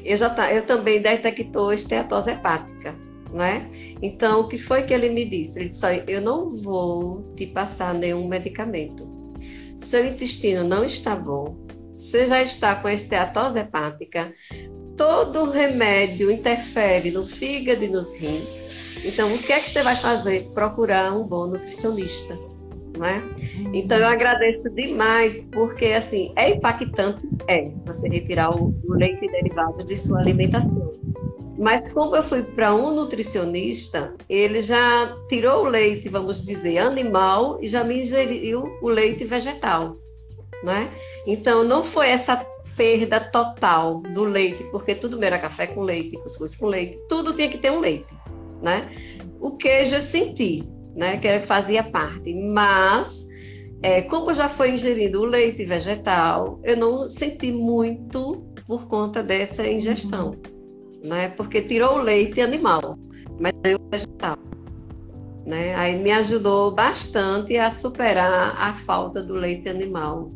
eu, 0.04 0.16
já 0.16 0.52
eu 0.52 0.66
também 0.66 1.00
detectou 1.00 1.72
esteatose 1.72 2.30
hepática, 2.30 2.94
né? 3.32 3.70
Então, 4.00 4.40
o 4.40 4.48
que 4.48 4.58
foi 4.58 4.82
que 4.82 4.92
ele 4.92 5.08
me 5.08 5.24
disse? 5.24 5.58
Ele 5.58 5.68
disse, 5.68 6.04
eu 6.06 6.20
não 6.20 6.56
vou 6.56 7.34
te 7.36 7.46
passar 7.46 7.94
nenhum 7.94 8.26
medicamento. 8.28 9.06
Seu 9.78 10.06
intestino 10.06 10.62
não 10.62 10.84
está 10.84 11.16
bom, 11.16 11.56
você 11.92 12.26
já 12.26 12.42
está 12.42 12.76
com 12.76 12.88
esteatose 12.88 13.58
hepática, 13.58 14.32
todo 14.96 15.50
remédio 15.50 16.30
interfere 16.30 17.10
no 17.10 17.26
fígado 17.26 17.82
e 17.82 17.88
nos 17.88 18.14
rins, 18.14 18.70
então, 19.04 19.34
o 19.34 19.38
que 19.38 19.52
é 19.52 19.60
que 19.60 19.70
você 19.70 19.82
vai 19.82 19.96
fazer? 19.96 20.44
Procurar 20.54 21.12
um 21.12 21.24
bom 21.24 21.46
nutricionista. 21.46 22.38
Não 22.96 23.06
é? 23.06 23.22
Então, 23.72 23.96
eu 23.96 24.06
agradeço 24.06 24.68
demais, 24.70 25.40
porque 25.50 25.87
assim, 25.87 26.32
é 26.37 26.50
impactante, 26.50 27.26
é, 27.49 27.70
você 27.87 28.08
retirar 28.08 28.50
o, 28.50 28.75
o 28.84 28.92
leite 28.94 29.26
derivado 29.28 29.84
de 29.84 29.96
sua 29.96 30.20
alimentação. 30.20 30.92
Mas 31.58 31.88
como 31.92 32.16
eu 32.16 32.22
fui 32.22 32.42
para 32.42 32.75
um 32.75 32.94
nutricionista, 32.94 34.14
ele 34.28 34.61
já 34.62 35.16
tirou 35.28 35.64
o 35.64 35.68
leite, 35.68 36.08
vamos 36.08 36.44
dizer, 36.44 36.78
animal 36.78 37.58
e 37.62 37.68
já 37.68 37.84
me 37.84 38.00
ingeriu 38.00 38.64
o 38.82 38.88
leite 38.88 39.25
vegetal, 39.25 39.96
né? 40.62 40.90
Então 41.26 41.62
não 41.62 41.84
foi 41.84 42.08
essa 42.08 42.44
perda 42.76 43.20
total 43.20 44.00
do 44.00 44.25
leite, 44.25 44.64
porque 44.72 44.94
tudo 44.94 45.22
era 45.22 45.38
café 45.38 45.66
com 45.66 45.82
leite, 45.82 46.16
cuscuz 46.18 46.56
com 46.56 46.66
leite, 46.66 46.99
tudo 47.08 47.34
tinha 47.34 47.49
que 47.49 47.58
ter 47.58 47.70
um 47.70 47.80
leite 47.80 48.12
né? 48.62 48.88
O 49.40 49.50
queijo 49.56 49.96
eu 49.96 50.00
senti, 50.00 50.62
né? 50.94 51.18
Que 51.18 51.40
fazia 51.40 51.82
parte, 51.82 52.32
mas 52.34 53.26
é, 53.82 54.02
como 54.02 54.32
já 54.32 54.49
foi 54.49 54.72
ingerido 54.72 55.20
o 55.20 55.25
leite 55.25 55.64
vegetal, 55.64 56.61
eu 56.62 56.76
não 56.76 57.11
senti 57.11 57.50
muito 57.50 58.44
por 58.66 58.87
conta 58.87 59.22
dessa 59.22 59.66
ingestão, 59.66 60.30
uhum. 60.30 61.08
né? 61.08 61.28
Porque 61.30 61.62
tirou 61.62 61.99
o 61.99 62.02
leite 62.02 62.40
animal, 62.40 62.96
mas 63.40 63.52
deu 63.62 63.78
vegetal. 63.90 64.38
Né? 65.44 65.75
Aí 65.75 65.99
me 65.99 66.12
ajudou 66.12 66.70
bastante 66.70 67.56
a 67.56 67.72
superar 67.72 68.54
a 68.56 68.75
falta 68.87 69.20
do 69.20 69.34
leite 69.34 69.68
animal 69.68 70.30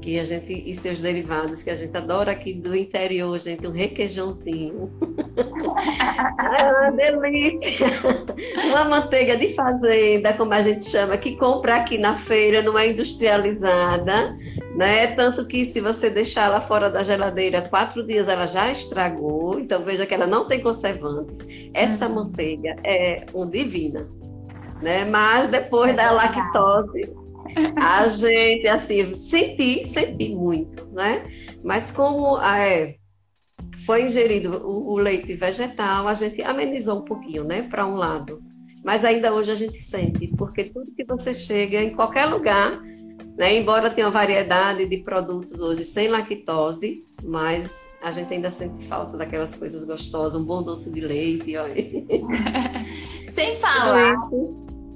que 0.00 0.18
a 0.18 0.24
gente 0.24 0.52
e 0.52 0.74
seus 0.74 1.00
derivados 1.00 1.62
que 1.62 1.70
a 1.70 1.76
gente 1.76 1.96
adora 1.96 2.32
aqui 2.32 2.54
do 2.54 2.74
interior, 2.74 3.38
gente, 3.38 3.66
um 3.66 3.70
requeijãozinho. 3.70 4.90
é 5.36 6.72
uma 6.72 6.90
delícia. 6.90 7.86
Uma 8.70 8.84
manteiga 8.84 9.36
de 9.36 9.54
fazenda, 9.54 10.32
como 10.32 10.52
a 10.52 10.62
gente 10.62 10.88
chama, 10.88 11.16
que 11.16 11.36
compra 11.36 11.76
aqui 11.76 11.98
na 11.98 12.16
feira, 12.16 12.62
não 12.62 12.78
é 12.78 12.88
industrializada, 12.88 14.36
né? 14.74 15.08
Tanto 15.14 15.46
que 15.46 15.64
se 15.64 15.80
você 15.80 16.08
deixar 16.08 16.46
ela 16.46 16.60
fora 16.62 16.90
da 16.90 17.02
geladeira 17.02 17.62
quatro 17.62 18.04
dias, 18.06 18.28
ela 18.28 18.46
já 18.46 18.70
estragou. 18.70 19.58
Então 19.58 19.84
veja 19.84 20.06
que 20.06 20.14
ela 20.14 20.26
não 20.26 20.46
tem 20.46 20.60
conservantes. 20.60 21.38
Essa 21.74 22.06
uhum. 22.06 22.14
manteiga 22.14 22.76
é 22.82 23.26
um 23.34 23.46
divina, 23.46 24.08
né? 24.80 25.04
Mas 25.04 25.50
depois 25.50 25.90
é 25.90 25.94
da 25.94 26.10
lactose 26.10 27.19
a 27.76 28.08
gente, 28.08 28.66
assim, 28.68 29.14
senti, 29.14 29.86
senti 29.86 30.28
muito, 30.34 30.86
né? 30.92 31.24
Mas 31.62 31.90
como 31.90 32.40
é, 32.40 32.96
foi 33.84 34.06
ingerido 34.06 34.66
o, 34.66 34.92
o, 34.92 34.98
leite 34.98 35.34
vegetal, 35.34 36.06
a 36.08 36.14
gente 36.14 36.42
amenizou 36.42 36.98
um 36.98 37.04
pouquinho, 37.04 37.44
né? 37.44 37.62
Para 37.62 37.86
um 37.86 37.96
lado. 37.96 38.40
Mas 38.84 39.04
ainda 39.04 39.32
hoje 39.32 39.50
a 39.50 39.54
gente 39.54 39.80
sente, 39.82 40.26
porque 40.38 40.64
tudo 40.64 40.94
que 40.94 41.04
você 41.04 41.34
chega 41.34 41.82
em 41.82 41.90
qualquer 41.90 42.26
lugar, 42.26 42.80
né? 43.36 43.56
Embora 43.56 43.90
tenha 43.90 44.06
uma 44.06 44.12
variedade 44.12 44.86
de 44.86 44.98
produtos 44.98 45.60
hoje 45.60 45.84
sem 45.84 46.08
lactose, 46.08 47.04
mas 47.22 47.70
a 48.02 48.12
gente 48.12 48.32
ainda 48.32 48.50
sente 48.50 48.86
falta 48.86 49.16
daquelas 49.16 49.54
coisas 49.54 49.84
gostosas, 49.84 50.40
um 50.40 50.44
bom 50.44 50.62
doce 50.62 50.90
de 50.90 51.00
leite, 51.00 51.56
olha. 51.56 51.74
sem 53.26 53.56
falar, 53.56 54.16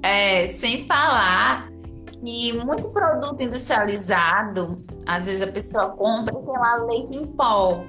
é, 0.01 0.47
sem 0.47 0.87
falar 0.87 1.74
que 2.19 2.53
muito 2.53 2.89
produto 2.89 3.41
industrializado, 3.41 4.83
às 5.05 5.25
vezes 5.25 5.41
a 5.41 5.47
pessoa 5.47 5.89
compra 5.89 6.33
e 6.33 6.43
tem 6.43 6.53
lá 6.53 6.75
leite 6.85 7.17
em 7.17 7.25
pó. 7.25 7.83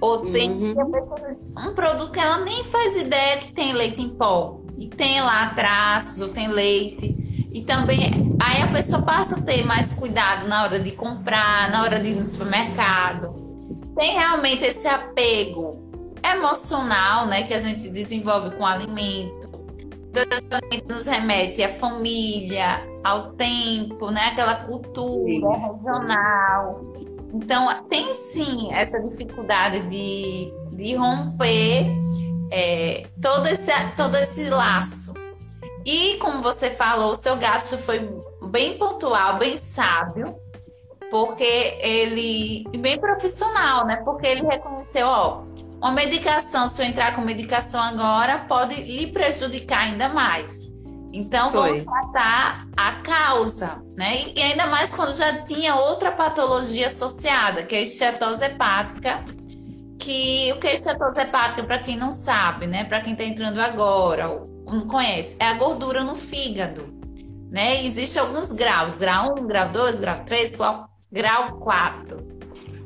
Ou 0.00 0.30
tem 0.30 0.50
uhum. 0.50 0.90
pessoa, 0.90 1.66
um 1.66 1.74
produto 1.74 2.10
que 2.10 2.20
ela 2.20 2.38
nem 2.38 2.62
faz 2.64 2.96
ideia 2.96 3.38
que 3.38 3.52
tem 3.52 3.72
leite 3.72 4.02
em 4.02 4.08
pó. 4.10 4.60
E 4.76 4.88
tem 4.88 5.20
lá 5.20 5.50
traços, 5.54 6.20
ou 6.20 6.28
tem 6.28 6.48
leite. 6.48 7.48
E 7.52 7.62
também 7.62 8.36
aí 8.40 8.62
a 8.62 8.72
pessoa 8.72 9.02
passa 9.02 9.38
a 9.38 9.42
ter 9.42 9.64
mais 9.64 9.94
cuidado 9.94 10.48
na 10.48 10.64
hora 10.64 10.80
de 10.80 10.90
comprar, 10.92 11.70
na 11.70 11.82
hora 11.82 12.00
de 12.00 12.08
ir 12.08 12.16
no 12.16 12.24
supermercado. 12.24 13.32
Tem 13.96 14.12
realmente 14.12 14.64
esse 14.64 14.88
apego 14.88 15.84
emocional, 16.22 17.26
né, 17.26 17.42
que 17.44 17.54
a 17.54 17.58
gente 17.58 17.88
desenvolve 17.90 18.56
com 18.56 18.62
o 18.62 18.66
alimento. 18.66 19.48
Então, 20.10 20.60
nos 20.88 21.06
remete 21.06 21.62
à 21.62 21.68
família, 21.68 22.82
ao 23.04 23.32
tempo, 23.32 24.10
né? 24.10 24.28
Aquela 24.32 24.56
cultura 24.56 25.24
sim. 25.24 25.40
regional. 25.40 26.80
Então, 27.34 27.84
tem 27.88 28.14
sim 28.14 28.72
essa 28.72 28.98
dificuldade 29.00 29.82
de, 29.88 30.52
de 30.72 30.94
romper 30.94 31.86
é, 32.50 33.06
todo, 33.20 33.46
esse, 33.46 33.72
todo 33.96 34.16
esse 34.16 34.48
laço. 34.48 35.12
E 35.84 36.16
como 36.16 36.42
você 36.42 36.70
falou, 36.70 37.12
o 37.12 37.16
seu 37.16 37.36
gasto 37.36 37.76
foi 37.76 38.08
bem 38.50 38.78
pontual, 38.78 39.38
bem 39.38 39.56
sábio, 39.56 40.34
porque 41.10 41.78
ele. 41.80 42.64
bem 42.78 42.98
profissional, 42.98 43.84
né? 43.84 43.96
Porque 44.04 44.26
ele 44.26 44.42
reconheceu, 44.42 45.06
ó, 45.06 45.42
uma 45.78 45.92
medicação, 45.92 46.68
se 46.68 46.82
eu 46.82 46.86
entrar 46.86 47.14
com 47.14 47.20
medicação 47.20 47.82
agora, 47.82 48.38
pode 48.48 48.76
lhe 48.76 49.08
prejudicar 49.08 49.80
ainda 49.80 50.08
mais. 50.08 50.73
Então, 51.14 51.52
Foi. 51.52 51.68
vamos 51.68 51.84
tratar 51.84 52.66
a 52.76 52.92
causa, 53.00 53.80
né? 53.96 54.32
E 54.34 54.42
ainda 54.42 54.66
mais 54.66 54.96
quando 54.96 55.14
já 55.14 55.42
tinha 55.44 55.76
outra 55.76 56.10
patologia 56.10 56.88
associada, 56.88 57.62
que 57.62 57.76
é 57.76 57.78
a 57.78 57.82
estetose 57.82 58.44
hepática, 58.44 59.24
que 59.96 60.52
o 60.52 60.58
que 60.58 60.66
é 60.66 60.74
estetose 60.74 61.20
hepática, 61.20 61.62
para 61.62 61.78
quem 61.78 61.96
não 61.96 62.10
sabe, 62.10 62.66
né? 62.66 62.82
Para 62.82 63.00
quem 63.00 63.12
está 63.12 63.22
entrando 63.22 63.60
agora, 63.60 64.28
ou 64.28 64.64
não 64.66 64.88
conhece, 64.88 65.36
é 65.38 65.46
a 65.46 65.54
gordura 65.54 66.02
no 66.02 66.16
fígado, 66.16 66.92
né? 67.48 67.84
Existem 67.84 68.20
alguns 68.20 68.50
graus, 68.50 68.98
grau 68.98 69.36
1, 69.38 69.46
grau 69.46 69.68
2, 69.68 70.00
grau 70.00 70.24
3, 70.24 70.58
grau 71.12 71.58
4. 71.60 72.26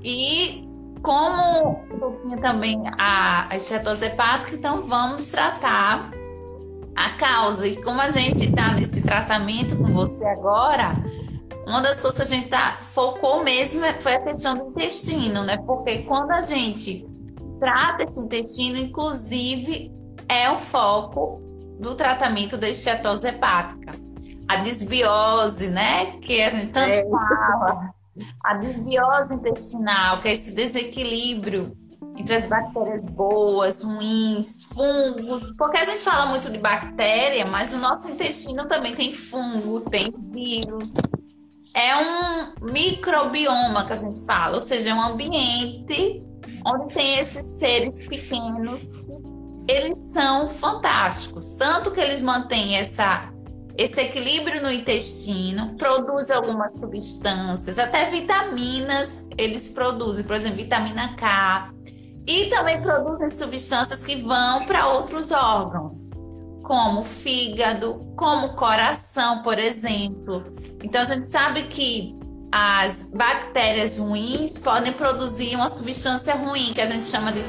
E 0.05 0.69
como 1.03 1.83
eu 1.99 2.21
tinha 2.23 2.39
também 2.43 2.83
a, 2.99 3.49
a 3.49 3.57
estetose 3.57 4.05
hepática, 4.05 4.55
então 4.55 4.83
vamos 4.83 5.31
tratar 5.31 6.11
a 6.99 7.11
causa. 7.11 7.67
E 7.67 7.81
como 7.83 8.01
a 8.01 8.11
gente 8.11 8.45
está 8.45 8.73
nesse 8.73 9.03
tratamento 9.03 9.77
com 9.77 9.85
você 9.85 10.27
agora, 10.27 10.97
uma 11.67 11.81
das 11.81 12.01
coisas 12.01 12.17
que 12.17 12.35
a 12.35 12.37
gente 12.37 12.49
tá, 12.49 12.79
focou 12.83 13.43
mesmo 13.45 13.83
foi 14.01 14.15
a 14.15 14.21
questão 14.23 14.57
do 14.57 14.71
intestino, 14.71 15.45
né? 15.45 15.59
Porque 15.59 15.99
quando 16.03 16.33
a 16.33 16.43
gente 16.43 17.07
trata 17.61 18.05
esse 18.05 18.21
intestino, 18.21 18.79
inclusive, 18.79 19.93
é 20.29 20.51
o 20.51 20.57
foco 20.57 21.41
do 21.79 21.95
tratamento 21.95 22.57
da 22.57 22.69
esteatose 22.69 23.29
hepática. 23.29 23.95
A 24.49 24.57
desbiose, 24.57 25.69
né? 25.71 26.19
Que 26.21 26.43
a 26.43 26.51
gente 26.51 26.73
tanto 26.73 26.91
é. 26.91 27.05
fala. 27.09 27.91
A 28.43 28.55
desbiose 28.55 29.35
intestinal, 29.35 30.19
que 30.19 30.29
é 30.29 30.33
esse 30.33 30.55
desequilíbrio 30.55 31.77
entre 32.19 32.35
as 32.35 32.47
bactérias 32.47 33.07
boas, 33.07 33.85
ruins, 33.85 34.65
fungos, 34.67 35.53
porque 35.57 35.79
a 35.79 35.85
gente 35.85 36.01
fala 36.01 36.27
muito 36.27 36.51
de 36.51 36.59
bactéria, 36.59 37.47
mas 37.47 37.73
o 37.73 37.79
nosso 37.79 38.11
intestino 38.11 38.67
também 38.67 38.95
tem 38.95 39.13
fungo, 39.13 39.81
tem 39.89 40.13
vírus. 40.33 40.95
É 41.75 41.97
um 41.97 42.73
microbioma 42.73 43.85
que 43.87 43.93
a 43.93 43.97
gente 43.97 44.25
fala, 44.27 44.57
ou 44.57 44.61
seja, 44.61 44.91
é 44.91 44.95
um 44.95 45.03
ambiente 45.03 46.23
onde 46.67 46.93
tem 46.93 47.19
esses 47.21 47.59
seres 47.59 48.09
pequenos 48.09 48.83
eles 49.69 49.99
são 50.13 50.49
fantásticos, 50.49 51.53
tanto 51.57 51.91
que 51.91 52.01
eles 52.01 52.23
mantêm 52.23 52.77
essa 52.77 53.31
esse 53.77 54.01
equilíbrio 54.01 54.61
no 54.61 54.73
intestino, 54.73 55.77
produz 55.77 56.33
algumas 56.33 56.81
substâncias, 56.81 57.79
até 57.79 58.11
vitaminas 58.11 59.29
eles 59.39 59.69
produzem, 59.69 60.25
por 60.25 60.35
exemplo, 60.35 60.57
vitamina 60.57 61.15
K, 61.15 61.73
e 62.29 62.45
também 62.51 62.83
produzem 62.83 63.27
substâncias 63.31 64.05
que 64.05 64.17
vão 64.17 64.67
para 64.67 64.87
outros 64.87 65.33
órgãos, 65.33 66.11
como 66.63 67.03
fígado, 67.03 68.01
como 68.15 68.55
coração, 68.55 69.41
por 69.43 69.59
exemplo. 69.59 70.45
Então 70.85 71.01
a 71.01 71.05
gente 71.07 71.25
sabe 71.25 71.63
que 71.69 72.15
as 72.53 73.11
bactérias 73.15 73.99
ruins 73.99 74.59
podem 74.59 74.93
produzir 74.93 75.57
uma 75.57 75.71
substância 75.71 76.35
ruim 76.35 76.75
que 76.75 76.83
a 76.83 76.87
gente 76.87 77.05
chama 77.05 77.33
de 77.33 77.41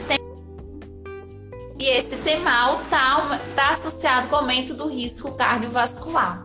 e 1.77 1.86
esse 1.86 2.17
temal 2.24 2.81
está 2.81 3.39
tá 3.55 3.69
associado 3.71 4.27
com 4.27 4.36
aumento 4.36 4.74
do 4.74 4.89
risco 4.89 5.38
cardiovascular. 5.38 6.41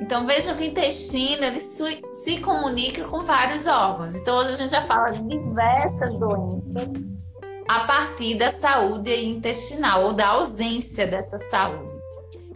Então 0.00 0.26
vejam 0.26 0.56
que 0.56 0.62
o 0.62 0.66
intestino 0.66 1.44
ele 1.44 1.58
se, 1.58 2.02
se 2.10 2.40
comunica 2.40 3.04
com 3.04 3.22
vários 3.22 3.66
órgãos. 3.66 4.16
Então 4.16 4.38
hoje 4.38 4.52
a 4.52 4.56
gente 4.56 4.70
já 4.70 4.80
fala 4.82 5.10
de 5.10 5.22
diversas 5.22 6.18
doenças 6.18 6.94
a 7.70 7.84
partir 7.84 8.34
da 8.34 8.50
saúde 8.50 9.14
intestinal 9.26 10.06
ou 10.06 10.12
da 10.12 10.26
ausência 10.30 11.06
dessa 11.06 11.38
saúde. 11.38 12.02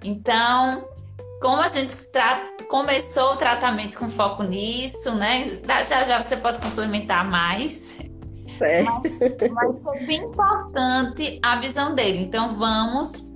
Então, 0.03 0.89
como 1.41 1.63
a 1.63 1.69
gente 1.69 1.97
começou 2.69 3.35
o 3.35 3.37
tratamento 3.37 3.97
com 3.97 4.11
foco 4.11 4.43
nisso, 4.43 5.15
né? 5.15 5.45
Já 5.89 6.03
já 6.03 6.21
você 6.21 6.37
pode 6.37 6.59
complementar 6.59 7.25
mais. 7.25 8.01
Mas, 8.83 9.21
mas 9.53 9.83
foi 9.85 10.05
bem 10.05 10.25
importante 10.25 11.39
a 11.41 11.61
visão 11.61 11.95
dele. 11.95 12.19
Então, 12.19 12.49
vamos 12.49 13.33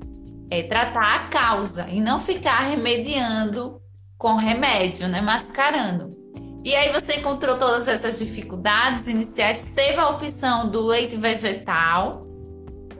é, 0.50 0.64
tratar 0.64 1.14
a 1.14 1.28
causa 1.28 1.88
e 1.90 2.00
não 2.00 2.18
ficar 2.18 2.58
remediando 2.58 3.80
com 4.16 4.34
remédio, 4.34 5.06
né? 5.06 5.20
Mascarando. 5.20 6.17
E 6.64 6.74
aí 6.74 6.92
você 6.92 7.16
encontrou 7.16 7.56
todas 7.56 7.86
essas 7.88 8.18
dificuldades 8.18 9.06
iniciais, 9.06 9.72
teve 9.74 9.96
a 9.98 10.10
opção 10.10 10.68
do 10.68 10.80
leite 10.80 11.16
vegetal, 11.16 12.26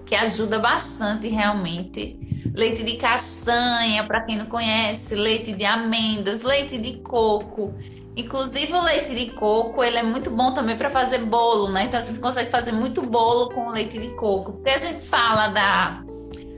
que 0.07 0.15
ajuda 0.15 0.59
bastante 0.59 1.29
realmente. 1.29 2.19
Leite 2.55 2.83
de 2.83 2.97
castanha, 2.97 4.05
para 4.05 4.23
quem 4.23 4.37
não 4.37 4.47
conhece, 4.47 5.15
leite 5.15 5.53
de 5.53 5.65
amêndoas, 5.65 6.43
leite 6.43 6.79
de 6.79 6.95
coco. 6.99 7.75
Inclusive 8.17 8.73
o 8.73 8.83
leite 8.83 9.15
de 9.15 9.31
coco, 9.33 9.85
ele 9.85 9.99
é 9.99 10.03
muito 10.03 10.31
bom 10.31 10.53
também 10.53 10.77
para 10.77 10.91
fazer 10.91 11.19
bolo, 11.19 11.71
né? 11.71 11.85
Então 11.85 12.01
a 12.01 12.03
gente 12.03 12.19
consegue 12.19 12.51
fazer 12.51 12.73
muito 12.73 13.03
bolo 13.03 13.51
com 13.51 13.71
leite 13.71 13.99
de 13.99 14.09
coco. 14.17 14.55
Porque 14.55 14.71
a 14.71 14.77
gente 14.77 15.05
fala 15.05 15.49
da, 15.49 16.03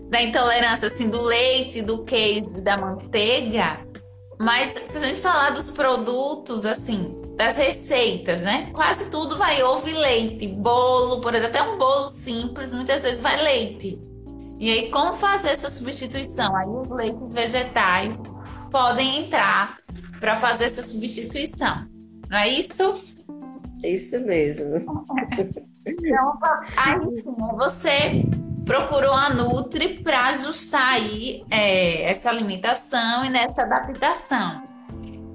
da 0.09 0.23
intolerância 0.23 0.87
assim 0.87 1.11
do 1.11 1.21
leite, 1.21 1.83
do 1.83 2.03
queijo 2.03 2.55
da 2.63 2.79
manteiga, 2.79 3.81
mas 4.41 4.69
se 4.69 4.97
a 4.97 5.07
gente 5.07 5.21
falar 5.21 5.51
dos 5.51 5.71
produtos 5.71 6.65
assim, 6.65 7.15
das 7.37 7.59
receitas, 7.59 8.43
né? 8.43 8.71
Quase 8.73 9.11
tudo 9.11 9.37
vai 9.37 9.63
ovo 9.63 9.87
e 9.87 9.93
leite, 9.93 10.49
bolo, 10.49 11.21
por 11.21 11.35
exemplo, 11.35 11.55
até 11.55 11.71
um 11.71 11.77
bolo 11.77 12.07
simples, 12.07 12.73
muitas 12.73 13.03
vezes 13.03 13.21
vai 13.21 13.37
leite. 13.43 14.01
E 14.59 14.71
aí 14.71 14.91
como 14.91 15.13
fazer 15.13 15.51
essa 15.51 15.69
substituição? 15.69 16.57
Aí 16.57 16.69
os 16.69 16.91
leites 16.91 17.35
vegetais 17.35 18.23
podem 18.71 19.19
entrar 19.19 19.77
para 20.19 20.35
fazer 20.37 20.65
essa 20.65 20.83
substituição. 20.85 21.87
Não 22.31 22.39
é 22.39 22.49
isso? 22.49 22.95
Isso 23.85 24.19
mesmo. 24.21 24.77
então, 25.85 26.39
aí 26.79 27.23
sim, 27.23 27.35
você 27.59 28.23
procurou 28.71 29.13
a 29.13 29.31
Nutri 29.31 30.01
para 30.01 30.27
ajustar 30.27 30.93
aí 30.93 31.45
é, 31.51 32.09
essa 32.09 32.31
alimentação 32.31 33.25
e 33.25 33.29
nessa 33.29 33.63
adaptação. 33.63 34.63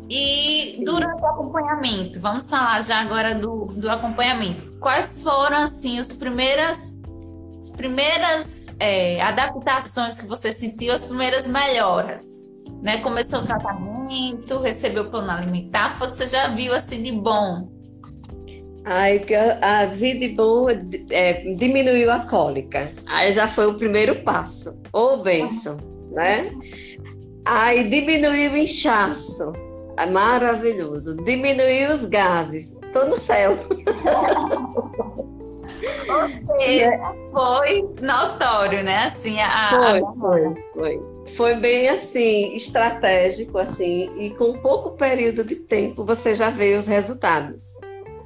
E 0.09 0.81
durante 0.85 1.21
o 1.21 1.25
acompanhamento, 1.25 2.21
vamos 2.21 2.49
falar 2.49 2.81
já 2.81 3.01
agora 3.01 3.35
do, 3.35 3.65
do 3.75 3.91
acompanhamento. 3.91 4.79
Quais 4.79 5.21
foram 5.21 5.57
assim 5.57 5.99
os 5.99 6.13
primeiras 6.13 6.97
as 7.59 7.71
primeiras 7.71 8.73
é, 8.79 9.19
adaptações 9.21 10.21
que 10.21 10.27
você 10.27 10.53
sentiu, 10.53 10.93
as 10.93 11.05
primeiras 11.05 11.45
melhoras? 11.45 12.45
né? 12.81 12.99
Começou 12.99 13.39
o 13.39 13.45
tratamento, 13.45 14.59
recebeu 14.59 15.03
o 15.03 15.09
plano 15.09 15.31
alimentar, 15.31 15.97
você 15.97 16.27
já 16.27 16.47
viu 16.49 16.71
assim 16.71 17.01
de 17.01 17.11
bom? 17.11 17.67
Aí 18.85 19.21
a 19.61 19.85
vida 19.87 20.27
bom 20.35 20.67
é, 21.09 21.33
diminuiu 21.55 22.11
a 22.11 22.19
cólica. 22.19 22.91
Aí 23.07 23.33
já 23.33 23.47
foi 23.47 23.65
o 23.67 23.73
primeiro 23.75 24.21
passo. 24.23 24.75
Ô 24.93 25.17
benção, 25.17 25.77
né? 26.11 26.51
Aí 27.43 27.89
diminuiu 27.89 28.51
o 28.51 28.57
inchaço. 28.57 29.51
É 29.97 30.05
maravilhoso. 30.05 31.15
Diminuiu 31.15 31.93
os 31.93 32.05
gases. 32.05 32.71
Tô 32.93 33.05
no 33.05 33.17
céu. 33.17 33.57
Ou 36.07 36.27
seja, 36.27 36.99
foi 37.31 37.81
notório, 38.01 38.83
né? 38.83 38.97
Assim, 38.99 39.39
a, 39.39 39.69
foi, 39.69 39.99
a... 39.99 40.13
foi, 40.13 40.53
foi 40.73 41.15
foi 41.33 41.55
bem 41.55 41.89
assim, 41.89 42.55
estratégico, 42.55 43.57
assim, 43.57 44.09
e 44.17 44.29
com 44.31 44.53
pouco 44.59 44.91
período 44.91 45.43
de 45.43 45.55
tempo 45.55 46.05
você 46.05 46.35
já 46.35 46.49
vê 46.49 46.77
os 46.77 46.87
resultados, 46.87 47.63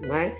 né? 0.01 0.35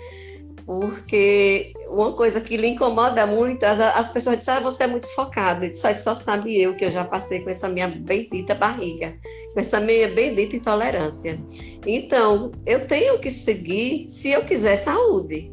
Porque 0.70 1.72
uma 1.88 2.12
coisa 2.12 2.40
que 2.40 2.56
lhe 2.56 2.68
incomoda 2.68 3.26
muito, 3.26 3.64
as, 3.64 3.80
as 3.80 4.08
pessoas 4.12 4.38
dizem, 4.38 4.54
ah, 4.54 4.60
você 4.60 4.84
é 4.84 4.86
muito 4.86 5.08
focado, 5.16 5.64
e 5.64 5.74
só, 5.74 5.92
só 5.94 6.14
sabe 6.14 6.62
eu 6.62 6.76
que 6.76 6.84
eu 6.84 6.92
já 6.92 7.02
passei 7.02 7.40
com 7.40 7.50
essa 7.50 7.68
minha 7.68 7.88
bendita 7.88 8.54
barriga, 8.54 9.16
com 9.52 9.58
essa 9.58 9.80
minha 9.80 10.06
bendita 10.06 10.54
intolerância. 10.54 11.36
Então, 11.84 12.52
eu 12.64 12.86
tenho 12.86 13.18
que 13.18 13.32
seguir 13.32 14.10
se 14.10 14.28
eu 14.28 14.44
quiser 14.44 14.76
saúde, 14.76 15.52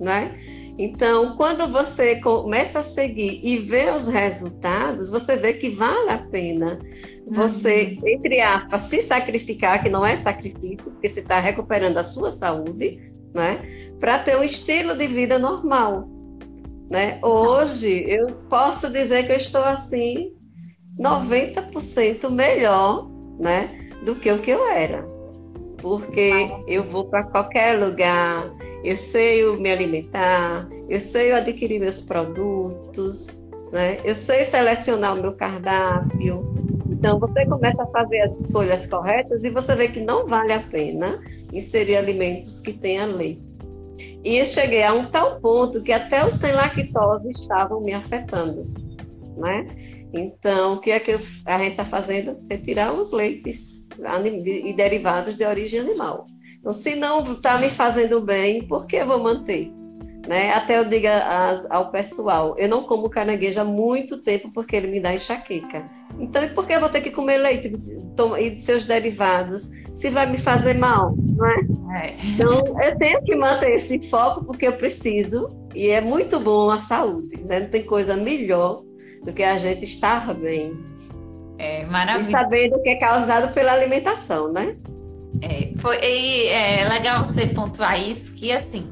né? 0.00 0.36
Então, 0.76 1.36
quando 1.36 1.68
você 1.68 2.16
começa 2.16 2.80
a 2.80 2.82
seguir 2.82 3.38
e 3.44 3.58
vê 3.58 3.92
os 3.92 4.08
resultados, 4.08 5.08
você 5.08 5.36
vê 5.36 5.52
que 5.52 5.70
vale 5.70 6.10
a 6.10 6.18
pena 6.18 6.80
você, 7.24 7.96
uhum. 8.02 8.08
entre 8.08 8.40
aspas, 8.40 8.80
se 8.82 9.00
sacrificar, 9.00 9.80
que 9.80 9.88
não 9.88 10.04
é 10.04 10.16
sacrifício, 10.16 10.90
porque 10.90 11.08
você 11.08 11.20
está 11.20 11.38
recuperando 11.38 11.98
a 11.98 12.02
sua 12.02 12.32
saúde, 12.32 13.00
né? 13.32 13.85
Para 14.00 14.18
ter 14.18 14.36
um 14.36 14.42
estilo 14.42 14.96
de 14.96 15.06
vida 15.06 15.38
normal. 15.38 16.08
Né? 16.90 17.18
Hoje, 17.22 18.04
eu 18.06 18.28
posso 18.48 18.90
dizer 18.90 19.26
que 19.26 19.32
eu 19.32 19.36
estou 19.36 19.62
assim, 19.62 20.32
90% 20.98 22.30
melhor 22.30 23.08
né, 23.38 23.90
do 24.04 24.14
que 24.14 24.30
o 24.30 24.40
que 24.40 24.50
eu 24.50 24.66
era. 24.68 25.04
Porque 25.78 26.50
eu 26.66 26.84
vou 26.84 27.06
para 27.06 27.24
qualquer 27.24 27.78
lugar, 27.78 28.50
eu 28.84 28.96
sei 28.96 29.44
me 29.56 29.70
alimentar, 29.70 30.68
eu 30.88 31.00
sei 31.00 31.32
adquirir 31.32 31.80
meus 31.80 32.00
produtos, 32.00 33.26
né? 33.72 33.98
eu 34.04 34.14
sei 34.14 34.44
selecionar 34.44 35.14
o 35.14 35.20
meu 35.20 35.32
cardápio. 35.32 36.54
Então, 36.88 37.18
você 37.18 37.44
começa 37.44 37.82
a 37.82 37.86
fazer 37.86 38.20
as 38.20 38.40
escolhas 38.40 38.86
corretas 38.86 39.44
e 39.44 39.50
você 39.50 39.76
vê 39.76 39.88
que 39.88 40.00
não 40.00 40.26
vale 40.26 40.52
a 40.52 40.60
pena 40.60 41.20
inserir 41.52 41.96
alimentos 41.96 42.60
que 42.60 42.72
tenham 42.72 43.12
leite. 43.12 43.55
E 44.26 44.38
eu 44.38 44.44
cheguei 44.44 44.82
a 44.82 44.92
um 44.92 45.06
tal 45.06 45.38
ponto 45.38 45.80
que 45.80 45.92
até 45.92 46.26
os 46.26 46.34
sem 46.34 46.52
lactose 46.52 47.28
estavam 47.30 47.80
me 47.80 47.94
afetando, 47.94 48.66
né? 49.36 49.68
Então, 50.12 50.74
o 50.74 50.80
que 50.80 50.90
é 50.90 50.98
que 50.98 51.12
a 51.44 51.58
gente 51.58 51.70
está 51.70 51.84
fazendo? 51.84 52.36
É 52.50 52.56
tirar 52.56 52.92
os 52.92 53.12
leites 53.12 53.80
e 54.44 54.72
derivados 54.72 55.36
de 55.36 55.44
origem 55.44 55.78
animal. 55.78 56.26
Então, 56.58 56.72
se 56.72 56.96
não 56.96 57.34
está 57.34 57.56
me 57.56 57.70
fazendo 57.70 58.20
bem, 58.20 58.66
por 58.66 58.88
que 58.88 58.96
eu 58.96 59.06
vou 59.06 59.20
manter? 59.20 59.70
Né? 60.26 60.52
Até 60.54 60.76
eu 60.76 60.84
diga 60.84 61.64
ao 61.70 61.92
pessoal, 61.92 62.56
eu 62.58 62.68
não 62.68 62.82
como 62.82 63.08
caranguejo 63.08 63.60
há 63.60 63.64
muito 63.64 64.18
tempo 64.18 64.50
porque 64.52 64.74
ele 64.74 64.88
me 64.88 64.98
dá 64.98 65.14
enxaqueca. 65.14 65.88
Então, 66.18 66.42
e 66.42 66.48
por 66.48 66.66
que 66.66 66.72
eu 66.72 66.80
vou 66.80 66.88
ter 66.88 67.00
que 67.00 67.10
comer 67.10 67.38
leite 67.38 67.72
e 68.38 68.50
de 68.50 68.62
seus 68.62 68.84
derivados? 68.84 69.68
Se 69.94 70.10
vai 70.10 70.30
me 70.30 70.38
fazer 70.38 70.74
mal, 70.74 71.14
não 71.16 71.46
é? 71.46 72.06
é? 72.06 72.14
Então, 72.24 72.50
eu 72.82 72.96
tenho 72.96 73.22
que 73.22 73.34
manter 73.34 73.74
esse 73.74 73.98
foco 74.08 74.44
porque 74.44 74.66
eu 74.66 74.74
preciso, 74.74 75.48
e 75.74 75.88
é 75.88 76.00
muito 76.00 76.38
bom 76.38 76.70
a 76.70 76.78
saúde, 76.80 77.42
né? 77.44 77.60
Não 77.60 77.68
tem 77.68 77.84
coisa 77.84 78.16
melhor 78.16 78.82
do 79.24 79.32
que 79.32 79.42
a 79.42 79.58
gente 79.58 79.84
estar 79.84 80.32
bem. 80.34 80.74
É 81.58 81.84
maravilhoso. 81.84 82.30
E 82.30 82.32
sabendo 82.32 82.82
que 82.82 82.90
é 82.90 82.96
causado 82.96 83.52
pela 83.52 83.72
alimentação, 83.72 84.52
né? 84.52 84.76
É, 85.42 85.72
foi, 85.78 85.98
e 86.02 86.46
é 86.48 86.88
legal 86.88 87.24
você 87.24 87.46
pontuar 87.46 88.00
isso, 88.00 88.34
que 88.36 88.52
assim, 88.52 88.90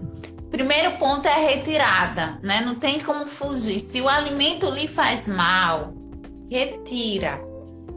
primeiro 0.50 0.92
ponto 0.98 1.26
é 1.26 1.32
a 1.32 1.48
retirada, 1.48 2.38
né? 2.42 2.60
Não 2.60 2.74
tem 2.74 2.98
como 2.98 3.26
fugir. 3.26 3.78
Se 3.78 4.00
o 4.00 4.08
alimento 4.08 4.70
lhe 4.70 4.86
faz 4.86 5.28
mal, 5.28 5.92
retira. 6.50 7.40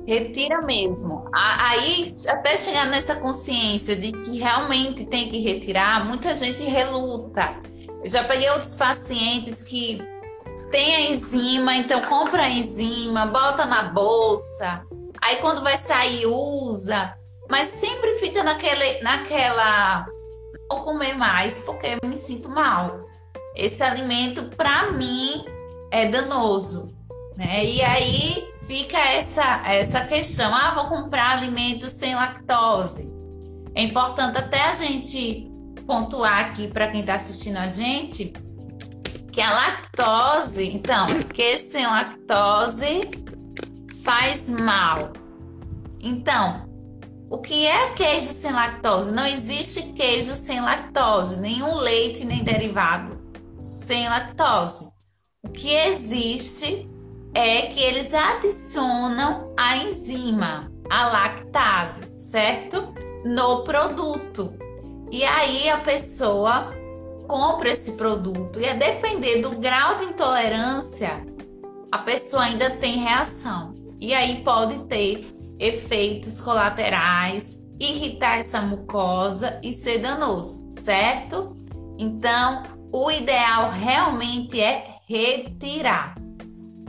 Retira 0.05 0.61
mesmo. 0.61 1.29
Aí, 1.33 2.05
até 2.29 2.55
chegar 2.55 2.85
nessa 2.87 3.15
consciência 3.15 3.95
de 3.95 4.11
que 4.11 4.39
realmente 4.39 5.05
tem 5.05 5.29
que 5.29 5.39
retirar, 5.39 6.05
muita 6.05 6.33
gente 6.35 6.63
reluta. 6.63 7.61
Eu 8.01 8.07
já 8.09 8.23
peguei 8.23 8.49
outros 8.49 8.75
pacientes 8.75 9.63
que 9.63 10.01
tem 10.71 10.95
a 10.95 11.11
enzima, 11.11 11.75
então 11.75 12.01
compra 12.01 12.43
a 12.43 12.49
enzima, 12.49 13.25
bota 13.25 13.65
na 13.65 13.83
bolsa, 13.83 14.85
aí 15.21 15.37
quando 15.37 15.63
vai 15.63 15.77
sair 15.77 16.25
usa, 16.25 17.13
mas 17.49 17.67
sempre 17.67 18.15
fica 18.15 18.43
naquele, 18.43 19.01
naquela 19.01 20.05
vou 20.69 20.81
comer 20.81 21.13
mais 21.13 21.63
porque 21.63 21.97
eu 22.01 22.09
me 22.09 22.15
sinto 22.15 22.49
mal. 22.49 22.99
Esse 23.55 23.81
alimento 23.81 24.55
para 24.55 24.91
mim 24.91 25.45
é 25.91 26.05
danoso, 26.05 26.93
né? 27.37 27.63
E 27.63 27.81
aí 27.83 28.43
fica 28.65 28.97
essa 28.97 29.61
essa 29.65 30.01
questão, 30.01 30.53
ah, 30.53 30.73
vou 30.73 30.85
comprar 30.85 31.37
alimentos 31.37 31.91
sem 31.91 32.15
lactose. 32.15 33.13
É 33.75 33.83
importante 33.83 34.37
até 34.39 34.63
a 34.63 34.73
gente 34.73 35.49
pontuar 35.85 36.39
aqui 36.39 36.67
para 36.67 36.87
quem 36.89 37.01
está 37.01 37.13
assistindo 37.13 37.57
a 37.57 37.67
gente 37.67 38.33
que 39.31 39.39
a 39.39 39.53
lactose, 39.53 40.67
então, 40.73 41.05
queijo 41.31 41.61
sem 41.61 41.85
lactose 41.85 43.01
faz 44.03 44.49
mal. 44.49 45.13
Então, 46.01 46.67
o 47.29 47.37
que 47.37 47.67
é 47.67 47.93
queijo 47.93 48.31
sem 48.31 48.51
lactose? 48.51 49.13
Não 49.13 49.27
existe 49.27 49.93
queijo 49.93 50.35
sem 50.35 50.59
lactose, 50.59 51.39
nenhum 51.39 51.75
leite 51.75 52.25
nem 52.25 52.43
derivado 52.43 53.21
sem 53.61 54.09
lactose. 54.09 54.89
O 55.43 55.49
que 55.49 55.69
existe 55.69 56.89
é 57.37 57.67
que 57.67 57.79
eles 57.79 58.15
adicionam 58.15 59.53
a 59.55 59.77
enzima, 59.77 60.71
a 60.89 61.05
lactase, 61.05 62.11
certo? 62.17 62.91
No 63.23 63.63
produto. 63.63 64.55
E 65.11 65.23
aí 65.23 65.69
a 65.69 65.77
pessoa 65.77 66.73
compra 67.27 67.69
esse 67.69 67.91
produto. 67.91 68.59
E 68.59 68.67
a 68.67 68.73
depender 68.73 69.43
do 69.43 69.51
grau 69.51 69.99
de 69.99 70.05
intolerância, 70.05 71.23
a 71.91 71.99
pessoa 71.99 72.41
ainda 72.41 72.71
tem 72.71 72.97
reação. 72.97 73.75
E 74.01 74.15
aí 74.15 74.43
pode 74.43 74.79
ter 74.85 75.23
efeitos 75.59 76.41
colaterais, 76.41 77.63
irritar 77.79 78.39
essa 78.39 78.61
mucosa 78.63 79.59
e 79.61 79.71
ser 79.71 79.99
danoso, 79.99 80.65
certo? 80.71 81.55
Então, 81.99 82.63
o 82.91 83.11
ideal 83.11 83.69
realmente 83.69 84.59
é 84.59 84.95
retirar. 85.07 86.26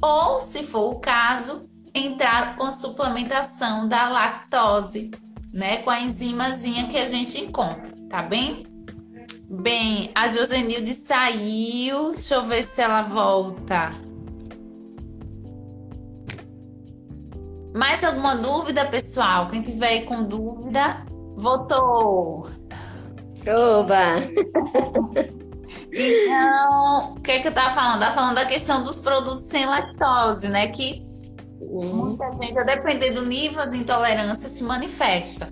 Ou, 0.01 0.41
se 0.41 0.63
for 0.63 0.93
o 0.93 1.01
caso, 1.01 1.69
entrar 1.95 2.57
com 2.57 2.71
suplementação 2.71 3.89
da 3.89 4.09
lactose, 4.09 5.11
né, 5.53 5.79
com 5.79 5.91
a 5.91 6.01
enzimazinha 6.01 6.87
que 6.89 6.99
a 6.99 7.07
gente 7.07 7.41
encontra, 7.41 7.93
tá 8.09 8.23
bem? 8.23 8.67
Bem, 9.51 10.11
a 10.15 10.29
Josenilde 10.29 10.93
saiu. 10.93 12.13
Deixa 12.13 12.35
eu 12.35 12.45
ver 12.45 12.63
se 12.63 12.83
ela 12.83 13.01
volta. 13.01 13.91
Mais 17.75 18.05
alguma 18.05 18.37
dúvida, 18.37 18.85
pessoal? 18.85 19.49
Quem 19.49 19.63
tiver 19.63 20.01
com 20.01 20.23
dúvida, 20.23 21.03
votou. 21.35 22.47
Oba! 23.47 24.29
Então, 25.93 27.15
o 27.17 27.21
que 27.21 27.31
é 27.31 27.39
que 27.41 27.49
eu 27.49 27.53
tava 27.53 27.75
falando? 27.75 28.01
Tava 28.01 28.15
falando 28.15 28.35
da 28.35 28.47
questão 28.47 28.85
dos 28.85 29.01
produtos 29.01 29.49
sem 29.49 29.67
lactose, 29.67 30.49
né? 30.49 30.69
Que 30.69 31.07
muita 31.61 32.33
gente, 32.35 32.59
a 32.59 32.65
depender 32.65 33.11
do 33.11 33.25
nível 33.25 33.69
de 33.69 33.79
intolerância, 33.79 34.49
se 34.49 34.65
manifesta. 34.65 35.49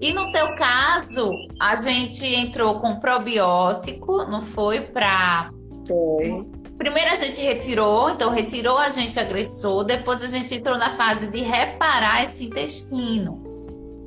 E 0.00 0.14
no 0.14 0.32
teu 0.32 0.56
caso, 0.56 1.30
a 1.60 1.76
gente 1.76 2.24
entrou 2.26 2.80
com 2.80 2.96
probiótico, 2.96 4.24
não 4.24 4.40
foi? 4.40 4.80
Para. 4.80 5.50
Foi. 5.86 6.46
Primeiro 6.78 7.10
a 7.10 7.14
gente 7.14 7.42
retirou, 7.42 8.08
então 8.08 8.30
retirou 8.30 8.78
a 8.78 8.88
gente 8.88 9.20
agressor, 9.20 9.84
depois 9.84 10.22
a 10.22 10.28
gente 10.28 10.54
entrou 10.54 10.78
na 10.78 10.96
fase 10.96 11.30
de 11.30 11.42
reparar 11.42 12.24
esse 12.24 12.46
intestino. 12.46 13.44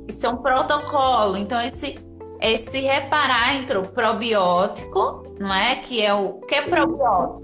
Isso 0.08 0.26
é 0.26 0.28
um 0.28 0.38
protocolo. 0.38 1.36
Então, 1.36 1.60
esse, 1.60 1.96
esse 2.40 2.80
reparar 2.80 3.54
entrou 3.54 3.84
probiótico, 3.84 5.23
não 5.38 5.52
é? 5.52 5.76
Que 5.76 6.02
é 6.02 6.12
o 6.12 6.40
que 6.40 6.54
é 6.54 6.62
probiótico? 6.62 7.42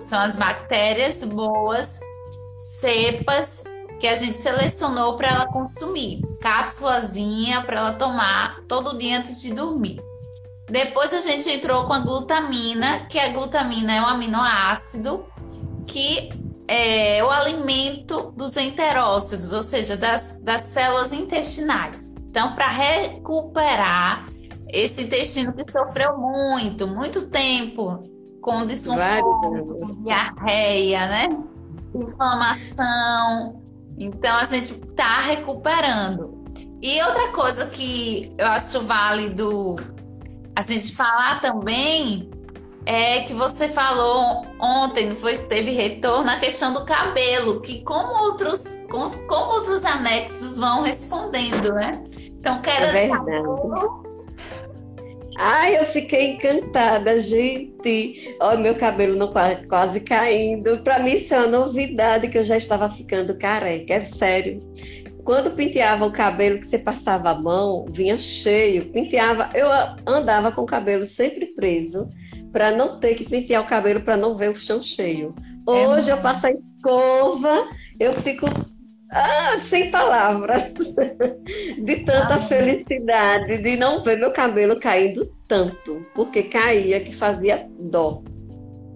São 0.00 0.20
as 0.20 0.36
bactérias 0.36 1.24
boas, 1.24 2.00
cepas 2.56 3.64
que 3.98 4.06
a 4.06 4.14
gente 4.14 4.36
selecionou 4.36 5.16
para 5.16 5.28
ela 5.28 5.46
consumir, 5.46 6.22
cápsulazinha 6.40 7.62
para 7.62 7.78
ela 7.78 7.92
tomar 7.94 8.60
todo 8.68 8.96
dia 8.96 9.18
antes 9.18 9.42
de 9.42 9.52
dormir. 9.52 10.00
Depois 10.70 11.12
a 11.12 11.20
gente 11.20 11.50
entrou 11.50 11.84
com 11.84 11.94
a 11.94 11.98
glutamina, 11.98 13.06
que 13.06 13.18
a 13.18 13.30
glutamina 13.30 13.94
é 13.94 14.00
um 14.00 14.06
aminoácido 14.06 15.24
que 15.86 16.30
é 16.68 17.24
o 17.24 17.30
alimento 17.30 18.30
dos 18.36 18.56
enterócitos, 18.58 19.52
ou 19.52 19.62
seja, 19.62 19.96
das, 19.96 20.38
das 20.42 20.62
células 20.62 21.14
intestinais. 21.14 22.14
Então, 22.30 22.54
para 22.54 22.68
recuperar 22.68 24.28
esse 24.70 25.02
intestino 25.04 25.54
que 25.54 25.64
sofreu 25.70 26.16
muito, 26.18 26.86
muito 26.86 27.28
tempo 27.28 28.02
com 28.40 28.66
desconforto, 28.66 29.96
diarreia, 30.04 31.06
né? 31.06 31.28
Inflamação, 31.94 33.62
então 33.98 34.36
a 34.36 34.44
gente 34.44 34.72
está 34.86 35.20
recuperando. 35.20 36.44
E 36.80 37.02
outra 37.02 37.28
coisa 37.28 37.66
que 37.66 38.32
eu 38.38 38.46
acho 38.46 38.80
válido 38.82 39.76
a 40.54 40.60
gente 40.60 40.94
falar 40.94 41.40
também 41.40 42.30
é 42.86 43.20
que 43.20 43.34
você 43.34 43.68
falou 43.68 44.46
ontem, 44.60 45.14
foi 45.14 45.36
teve 45.36 45.72
retorno 45.72 46.24
na 46.24 46.38
questão 46.38 46.72
do 46.72 46.84
cabelo, 46.84 47.60
que 47.60 47.82
como 47.82 48.24
outros 48.24 48.64
como, 48.90 49.10
como 49.26 49.52
outros 49.52 49.84
anexos 49.84 50.56
vão 50.56 50.82
respondendo, 50.82 51.72
né? 51.74 52.02
Então 52.38 52.62
queda 52.62 52.86
é 52.86 53.08
cabelo 53.08 54.07
Ai, 55.40 55.78
eu 55.78 55.84
fiquei 55.86 56.32
encantada, 56.32 57.16
gente. 57.20 58.36
Olha, 58.40 58.58
meu 58.58 58.74
cabelo 58.74 59.16
não 59.16 59.32
quase 59.68 60.00
caindo. 60.00 60.78
Para 60.78 60.98
mim, 60.98 61.12
isso 61.12 61.32
é 61.32 61.38
uma 61.38 61.46
novidade 61.46 62.28
que 62.28 62.36
eu 62.36 62.42
já 62.42 62.56
estava 62.56 62.90
ficando 62.90 63.38
careca, 63.38 63.94
é 63.94 64.04
sério. 64.04 64.60
Quando 65.24 65.52
penteava 65.52 66.04
o 66.04 66.10
cabelo 66.10 66.58
que 66.58 66.66
você 66.66 66.76
passava 66.76 67.30
a 67.30 67.38
mão, 67.38 67.86
vinha 67.88 68.18
cheio, 68.18 68.86
penteava, 68.86 69.48
eu 69.54 69.68
andava 70.04 70.50
com 70.50 70.62
o 70.62 70.66
cabelo 70.66 71.06
sempre 71.06 71.46
preso 71.46 72.08
para 72.50 72.72
não 72.72 72.98
ter 72.98 73.14
que 73.14 73.28
pentear 73.28 73.62
o 73.62 73.66
cabelo 73.66 74.00
para 74.00 74.16
não 74.16 74.36
ver 74.36 74.50
o 74.50 74.56
chão 74.56 74.82
cheio. 74.82 75.36
É 75.68 75.70
Hoje 75.70 76.10
é 76.10 76.14
eu 76.14 76.18
passo 76.18 76.48
a 76.48 76.50
escova, 76.50 77.68
eu 78.00 78.12
fico 78.14 78.46
ah, 79.10 79.58
sem 79.62 79.90
palavras. 79.90 80.62
De 81.82 81.96
tanta 82.04 82.34
ah, 82.34 82.42
felicidade 82.42 83.62
de 83.62 83.76
não 83.76 84.02
ver 84.02 84.18
meu 84.18 84.32
cabelo 84.32 84.78
caindo 84.78 85.26
tanto, 85.46 86.04
porque 86.14 86.42
caía 86.42 87.00
que 87.00 87.14
fazia 87.16 87.66
dó. 87.78 88.22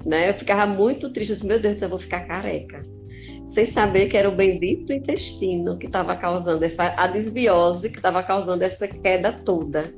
Né? 0.04 0.28
Eu 0.28 0.34
ficava 0.34 0.66
muito 0.66 1.10
triste, 1.10 1.32
disse, 1.32 1.46
meu 1.46 1.58
Deus, 1.58 1.80
eu 1.80 1.88
vou 1.88 1.98
ficar 1.98 2.26
careca. 2.26 2.82
Sem 3.46 3.66
saber 3.66 4.08
que 4.08 4.16
era 4.16 4.28
o 4.28 4.34
bendito 4.34 4.92
intestino 4.92 5.78
que 5.78 5.86
estava 5.86 6.14
causando 6.16 6.64
essa 6.64 6.94
a 6.96 7.06
desbiose, 7.06 7.88
que 7.88 7.96
estava 7.96 8.22
causando 8.22 8.62
essa 8.62 8.86
queda 8.86 9.32
toda. 9.32 9.92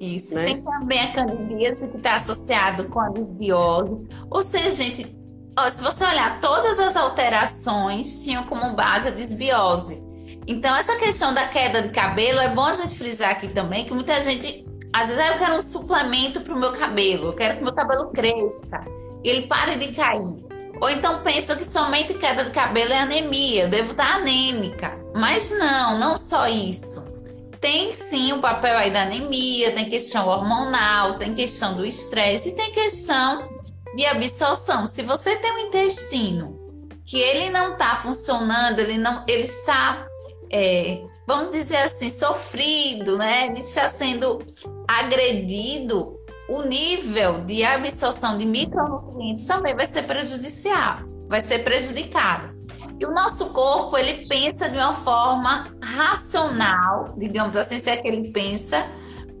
Isso, 0.00 0.34
né? 0.34 0.44
tem 0.44 0.62
também 0.62 1.00
a 1.00 1.12
candidíase 1.12 1.90
que 1.90 1.96
está 1.96 2.14
associado 2.14 2.84
com 2.84 3.00
a 3.00 3.08
desbiose. 3.10 3.98
Ou 4.30 4.42
seja, 4.42 4.70
gente, 4.70 5.17
Ó, 5.60 5.68
se 5.68 5.82
você 5.82 6.04
olhar, 6.04 6.38
todas 6.40 6.78
as 6.78 6.96
alterações 6.96 8.22
tinham 8.22 8.44
como 8.44 8.74
base 8.74 9.08
a 9.08 9.10
desbiose. 9.10 10.00
Então, 10.46 10.76
essa 10.76 10.94
questão 10.96 11.34
da 11.34 11.48
queda 11.48 11.82
de 11.82 11.88
cabelo, 11.88 12.38
é 12.38 12.48
bom 12.48 12.64
a 12.64 12.72
gente 12.72 12.96
frisar 12.96 13.32
aqui 13.32 13.48
também 13.48 13.84
que 13.84 13.92
muita 13.92 14.20
gente, 14.22 14.64
às 14.92 15.08
vezes, 15.08 15.20
ah, 15.20 15.32
eu 15.32 15.38
quero 15.38 15.56
um 15.56 15.60
suplemento 15.60 16.42
para 16.42 16.54
o 16.54 16.58
meu 16.58 16.70
cabelo, 16.70 17.30
eu 17.30 17.32
quero 17.32 17.56
que 17.56 17.64
meu 17.64 17.74
cabelo 17.74 18.12
cresça, 18.12 18.80
ele 19.24 19.48
pare 19.48 19.74
de 19.74 19.88
cair. 19.88 20.46
Ou 20.80 20.88
então 20.90 21.24
pensa 21.24 21.56
que 21.56 21.64
somente 21.64 22.14
queda 22.14 22.44
de 22.44 22.50
cabelo 22.50 22.92
é 22.92 23.00
anemia, 23.00 23.64
eu 23.64 23.68
devo 23.68 23.90
estar 23.90 24.14
anêmica. 24.14 24.96
Mas 25.12 25.50
não, 25.58 25.98
não 25.98 26.16
só 26.16 26.46
isso. 26.46 27.12
Tem 27.60 27.92
sim 27.92 28.32
o 28.32 28.38
papel 28.38 28.78
aí 28.78 28.92
da 28.92 29.02
anemia, 29.02 29.72
tem 29.72 29.88
questão 29.88 30.28
hormonal, 30.28 31.14
tem 31.14 31.34
questão 31.34 31.74
do 31.74 31.84
estresse 31.84 32.50
e 32.50 32.54
tem 32.54 32.70
questão 32.70 33.57
de 33.96 34.06
absorção. 34.06 34.86
Se 34.86 35.02
você 35.02 35.36
tem 35.36 35.52
um 35.52 35.58
intestino 35.58 36.58
que 37.04 37.18
ele 37.18 37.50
não 37.50 37.72
está 37.72 37.96
funcionando, 37.96 38.80
ele 38.80 38.98
não, 38.98 39.24
ele 39.26 39.44
está, 39.44 40.06
é, 40.50 41.02
vamos 41.26 41.50
dizer 41.50 41.78
assim, 41.78 42.10
sofrido, 42.10 43.16
né? 43.16 43.46
Ele 43.46 43.58
está 43.58 43.88
sendo 43.88 44.42
agredido. 44.86 46.16
O 46.48 46.62
nível 46.62 47.44
de 47.44 47.62
absorção 47.62 48.38
de 48.38 48.46
micronutrientes 48.46 49.46
também 49.46 49.74
vai 49.76 49.86
ser 49.86 50.04
prejudicial, 50.04 51.00
vai 51.28 51.40
ser 51.40 51.58
prejudicado. 51.58 52.56
E 53.00 53.06
o 53.06 53.12
nosso 53.12 53.52
corpo, 53.52 53.96
ele 53.96 54.26
pensa 54.26 54.68
de 54.68 54.76
uma 54.76 54.92
forma 54.92 55.68
racional, 55.82 57.14
digamos 57.16 57.54
assim, 57.54 57.78
se 57.78 57.90
é 57.90 57.96
que 57.96 58.08
ele 58.08 58.32
pensa, 58.32 58.90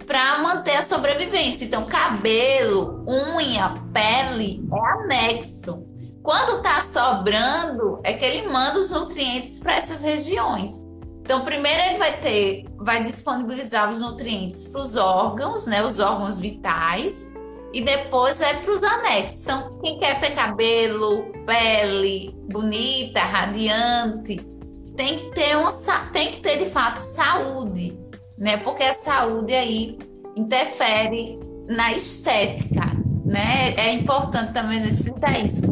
para 0.08 0.38
manter 0.38 0.74
a 0.74 0.82
sobrevivência. 0.82 1.66
Então, 1.66 1.84
cabelo, 1.84 3.04
unha, 3.06 3.74
pele 3.92 4.66
é 4.72 5.02
anexo. 5.02 5.86
Quando 6.22 6.58
está 6.58 6.80
sobrando, 6.80 8.00
é 8.02 8.14
que 8.14 8.24
ele 8.24 8.48
manda 8.48 8.78
os 8.78 8.90
nutrientes 8.90 9.60
para 9.60 9.76
essas 9.76 10.02
regiões. 10.02 10.82
Então, 11.20 11.44
primeiro 11.44 11.78
ele 11.82 11.98
vai 11.98 12.16
ter, 12.20 12.64
vai 12.78 13.02
disponibilizar 13.02 13.88
os 13.90 14.00
nutrientes 14.00 14.68
para 14.68 14.80
os 14.80 14.96
órgãos, 14.96 15.66
né, 15.66 15.84
os 15.84 16.00
órgãos 16.00 16.38
vitais, 16.40 17.30
e 17.72 17.82
depois 17.82 18.38
vai 18.38 18.62
para 18.62 18.72
os 18.72 18.82
anexos. 18.82 19.42
Então, 19.42 19.78
quem 19.82 19.98
quer 19.98 20.18
ter 20.20 20.30
cabelo, 20.30 21.30
pele 21.44 22.34
bonita, 22.50 23.20
radiante, 23.20 24.40
tem 24.96 25.16
que 25.16 25.30
ter 25.32 25.54
uma, 25.56 25.70
tem 26.12 26.30
que 26.30 26.40
ter 26.40 26.58
de 26.58 26.70
fato 26.70 26.96
saúde, 26.96 27.96
né? 28.38 28.56
Porque 28.58 28.82
a 28.82 28.92
saúde 28.92 29.52
aí 29.52 29.98
interfere 30.36 31.38
na 31.68 31.92
estética, 31.92 32.92
né? 33.24 33.74
É 33.76 33.92
importante 33.92 34.52
também 34.52 34.78
a 34.78 34.80
gente 34.80 35.02
frisar 35.02 35.44
isso. 35.44 35.62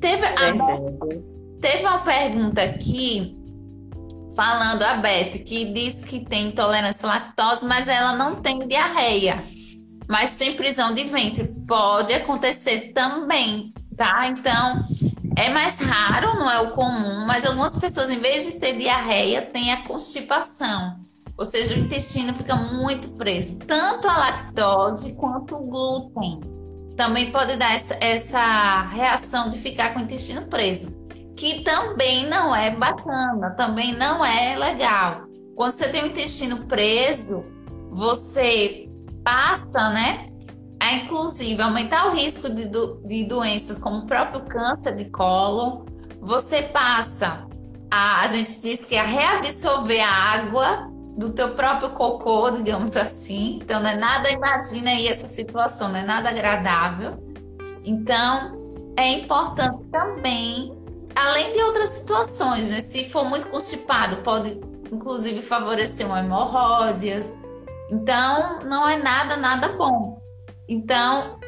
Teve, 0.00 0.24
a, 0.26 0.52
teve 1.60 1.82
uma 1.82 1.98
pergunta 1.98 2.62
aqui 2.62 3.36
falando 4.34 4.82
a 4.82 4.94
Beth 4.94 5.42
que 5.44 5.66
diz 5.66 6.04
que 6.04 6.20
tem 6.20 6.48
intolerância 6.48 7.08
à 7.08 7.14
lactose, 7.14 7.66
mas 7.66 7.88
ela 7.88 8.14
não 8.14 8.36
tem 8.36 8.66
diarreia 8.66 9.42
mas 10.08 10.38
tem 10.38 10.56
prisão 10.56 10.94
de 10.94 11.04
ventre. 11.04 11.44
Pode 11.66 12.14
acontecer 12.14 12.92
também, 12.94 13.74
tá? 13.94 14.26
Então, 14.28 14.88
é 15.36 15.50
mais 15.50 15.80
raro, 15.82 16.38
não 16.38 16.50
é 16.50 16.58
o 16.60 16.70
comum, 16.70 17.26
mas 17.26 17.44
algumas 17.44 17.78
pessoas, 17.78 18.10
em 18.10 18.18
vez 18.18 18.46
de 18.46 18.58
ter 18.58 18.78
diarreia, 18.78 19.42
têm 19.42 19.70
a 19.70 19.82
constipação. 19.82 20.96
Ou 21.38 21.44
seja, 21.44 21.76
o 21.76 21.78
intestino 21.78 22.34
fica 22.34 22.56
muito 22.56 23.10
preso, 23.10 23.60
tanto 23.60 24.08
a 24.08 24.18
lactose 24.18 25.14
quanto 25.14 25.54
o 25.54 25.66
glúten. 25.66 26.40
Também 26.96 27.30
pode 27.30 27.56
dar 27.56 27.74
essa, 27.74 27.96
essa 28.00 28.82
reação 28.88 29.48
de 29.48 29.56
ficar 29.56 29.94
com 29.94 30.00
o 30.00 30.02
intestino 30.02 30.46
preso, 30.46 30.98
que 31.36 31.62
também 31.62 32.26
não 32.26 32.54
é 32.54 32.74
bacana, 32.74 33.50
também 33.50 33.94
não 33.94 34.24
é 34.24 34.58
legal. 34.58 35.28
Quando 35.54 35.70
você 35.70 35.88
tem 35.88 36.02
o 36.02 36.06
intestino 36.08 36.66
preso, 36.66 37.44
você 37.92 38.88
passa, 39.22 39.90
né, 39.90 40.30
a 40.80 40.94
inclusive 40.94 41.62
aumentar 41.62 42.08
o 42.08 42.16
risco 42.16 42.52
de, 42.52 42.66
do, 42.66 43.00
de 43.06 43.22
doenças 43.22 43.78
como 43.78 43.98
o 43.98 44.06
próprio 44.06 44.40
câncer 44.46 44.96
de 44.96 45.04
colo. 45.04 45.86
Você 46.20 46.62
passa 46.62 47.46
a, 47.88 48.22
a 48.22 48.26
gente 48.26 48.60
diz 48.60 48.84
que 48.84 48.96
é 48.96 49.00
a 49.00 49.04
reabsorver 49.04 50.00
a 50.00 50.10
água 50.10 50.97
do 51.18 51.30
teu 51.30 51.50
próprio 51.50 51.90
cocô, 51.90 52.48
digamos 52.50 52.96
assim. 52.96 53.58
Então, 53.60 53.80
não 53.80 53.90
é 53.90 53.96
nada, 53.96 54.30
imagina 54.30 54.90
aí 54.90 55.08
essa 55.08 55.26
situação, 55.26 55.88
não 55.88 55.98
é 55.98 56.04
nada 56.04 56.28
agradável. 56.28 57.18
Então, 57.84 58.92
é 58.96 59.08
importante 59.10 59.84
também, 59.90 60.72
além 61.16 61.52
de 61.52 61.60
outras 61.62 61.90
situações, 61.90 62.70
né? 62.70 62.80
Se 62.80 63.08
for 63.08 63.24
muito 63.24 63.48
constipado, 63.48 64.18
pode 64.18 64.60
inclusive 64.92 65.42
favorecer 65.42 66.06
uma 66.06 66.20
hemorroidas, 66.20 67.36
então, 67.90 68.60
não 68.60 68.88
é 68.88 68.96
nada, 68.96 69.36
nada 69.36 69.68
bom. 69.68 70.20
Então, 70.68 71.40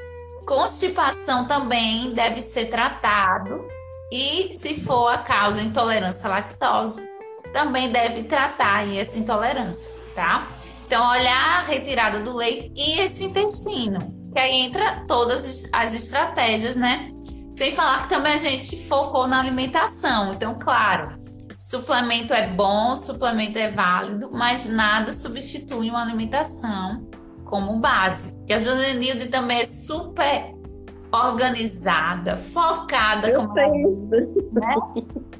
constipação 0.46 1.46
também 1.46 2.12
deve 2.12 2.40
ser 2.40 2.66
tratado. 2.66 3.68
E 4.11 4.52
se 4.52 4.74
for 4.74 5.09
a 5.09 5.18
causa 5.18 5.61
intolerância 5.61 6.28
à 6.28 6.30
lactose, 6.30 7.09
também 7.52 7.90
deve 7.90 8.24
tratar 8.24 8.88
essa 8.88 9.18
intolerância, 9.18 9.90
tá? 10.14 10.48
Então, 10.86 11.08
olhar 11.10 11.58
a 11.58 11.62
retirada 11.62 12.20
do 12.20 12.32
leite 12.32 12.72
e 12.74 13.00
esse 13.00 13.26
intestino, 13.26 14.12
que 14.32 14.38
aí 14.38 14.62
entra 14.62 15.04
todas 15.06 15.68
as 15.72 15.94
estratégias, 15.94 16.76
né? 16.76 17.10
Sem 17.50 17.72
falar 17.72 18.02
que 18.02 18.08
também 18.08 18.32
a 18.32 18.38
gente 18.38 18.76
focou 18.88 19.26
na 19.26 19.40
alimentação. 19.40 20.32
Então, 20.32 20.56
claro, 20.58 21.20
Suplemento 21.60 22.32
é 22.32 22.46
bom, 22.46 22.96
suplemento 22.96 23.58
é 23.58 23.68
válido, 23.68 24.30
mas 24.32 24.70
nada 24.70 25.12
substitui 25.12 25.90
uma 25.90 26.00
alimentação 26.00 27.06
como 27.44 27.78
base. 27.78 28.34
Que 28.46 28.54
a 28.54 28.58
Josenilde 28.58 29.28
também 29.28 29.58
é 29.58 29.64
super 29.66 30.54
organizada, 31.12 32.37
focada 32.37 33.29
Eu 33.29 33.37
como 33.37 33.59
ela 33.59 33.73
disse, 34.11 34.38
né? 34.53 34.77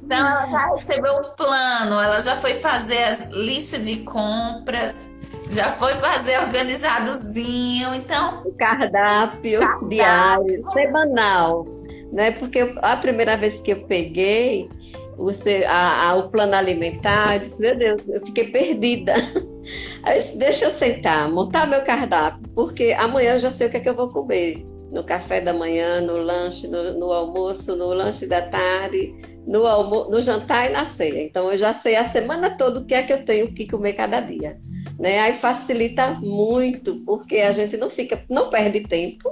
Então 0.03 0.17
ela 0.17 0.45
já 0.45 0.67
recebeu 0.67 1.13
o 1.13 1.35
plano, 1.35 1.99
ela 1.99 2.19
já 2.19 2.35
foi 2.35 2.55
fazer 2.55 3.03
as 3.03 3.29
listas 3.31 3.85
de 3.85 3.97
compras, 3.97 5.13
já 5.49 5.71
foi 5.71 5.95
fazer 5.95 6.39
organizadozinho, 6.39 7.93
então 7.95 8.41
o 8.45 8.51
cardápio, 8.53 9.59
cardápio. 9.59 9.89
diário, 9.89 10.67
semanal, 10.71 11.65
né? 12.11 12.31
Porque 12.31 12.73
a 12.81 12.97
primeira 12.97 13.37
vez 13.37 13.61
que 13.61 13.71
eu 13.71 13.81
peguei 13.87 14.69
você, 15.17 15.63
a, 15.67 16.09
a, 16.09 16.15
o 16.15 16.29
plano 16.29 16.55
alimentar, 16.55 17.37
disse, 17.37 17.59
meu 17.59 17.77
Deus, 17.77 18.07
eu 18.09 18.25
fiquei 18.25 18.47
perdida. 18.47 19.13
Aí 20.03 20.19
disse, 20.19 20.35
deixa 20.35 20.65
eu 20.65 20.69
sentar, 20.69 21.29
montar 21.29 21.67
meu 21.67 21.81
cardápio, 21.83 22.41
porque 22.55 22.91
amanhã 22.97 23.33
eu 23.33 23.39
já 23.39 23.51
sei 23.51 23.67
o 23.67 23.69
que 23.69 23.77
é 23.77 23.79
que 23.79 23.89
eu 23.89 23.95
vou 23.95 24.09
comer. 24.09 24.65
No 24.91 25.03
café 25.03 25.39
da 25.39 25.53
manhã, 25.53 26.01
no 26.01 26.17
lanche, 26.17 26.67
no, 26.67 26.97
no 26.97 27.13
almoço, 27.13 27.75
no 27.75 27.93
lanche 27.93 28.27
da 28.27 28.41
tarde, 28.41 29.15
no, 29.47 29.65
almo 29.65 30.09
no 30.09 30.21
jantar 30.21 30.69
e 30.69 30.73
na 30.73 30.85
ceia. 30.85 31.23
Então 31.23 31.51
eu 31.51 31.57
já 31.57 31.73
sei 31.73 31.95
a 31.95 32.03
semana 32.03 32.57
toda 32.57 32.79
o 32.79 32.85
que 32.85 32.93
é 32.93 33.03
que 33.03 33.13
eu 33.13 33.23
tenho 33.23 33.53
que 33.53 33.67
comer 33.67 33.93
cada 33.93 34.19
dia. 34.19 34.57
Né? 34.99 35.19
Aí 35.19 35.33
facilita 35.33 36.11
muito, 36.15 36.97
porque 37.05 37.37
a 37.37 37.51
gente 37.51 37.77
não 37.77 37.89
fica, 37.89 38.21
não 38.29 38.49
perde 38.49 38.81
tempo, 38.81 39.31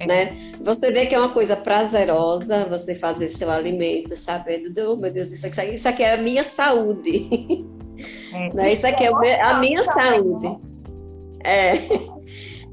é. 0.00 0.06
né? 0.06 0.52
Você 0.60 0.90
vê 0.90 1.06
que 1.06 1.14
é 1.14 1.18
uma 1.18 1.28
coisa 1.28 1.56
prazerosa 1.56 2.64
você 2.64 2.94
fazer 2.94 3.28
seu 3.28 3.50
alimento, 3.50 4.16
sabendo, 4.16 4.92
oh, 4.92 4.96
meu 4.96 5.12
Deus, 5.12 5.30
isso 5.30 5.46
aqui, 5.46 5.74
isso 5.74 5.88
aqui 5.88 6.02
é 6.02 6.14
a 6.14 6.16
minha 6.16 6.44
saúde. 6.44 7.28
É. 8.32 8.52
Né? 8.52 8.74
Isso 8.74 8.86
aqui 8.86 9.04
é 9.04 9.42
a 9.42 9.58
minha 9.58 9.82
saúde. 9.84 10.58
É. 11.42 11.76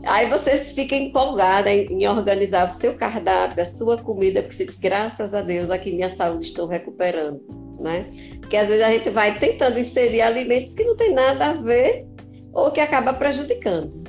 Aí 0.06 0.30
você 0.30 0.58
fica 0.58 0.96
empolgada 0.96 1.72
em, 1.72 1.86
em, 1.86 2.08
organizar 2.08 2.68
o 2.68 2.74
seu 2.74 2.94
cardápio, 2.94 3.63
a 3.63 3.66
sua 3.66 3.98
comida, 3.98 4.42
porque 4.42 4.58
você 4.58 4.66
diz, 4.66 4.78
graças 4.78 5.34
a 5.34 5.42
Deus, 5.42 5.70
aqui 5.70 5.94
minha 5.94 6.10
saúde 6.10 6.46
estou 6.46 6.68
recuperando, 6.68 7.42
né? 7.80 8.06
Porque 8.42 8.58
às 8.58 8.68
vezes 8.68 8.84
a 8.84 8.92
gente 8.92 9.10
vai 9.10 9.39
tentando 9.39 9.80
inserir 9.80 10.22
alimentos 10.22 10.74
que 10.74 10.84
não 10.84 10.98
tem 10.98 11.13
nada 11.13 11.52
a 11.52 11.54
ver 11.54 12.06
ou 12.54 12.70
que 12.72 12.82
acaba 12.82 13.13
prejudicando. 13.13 14.04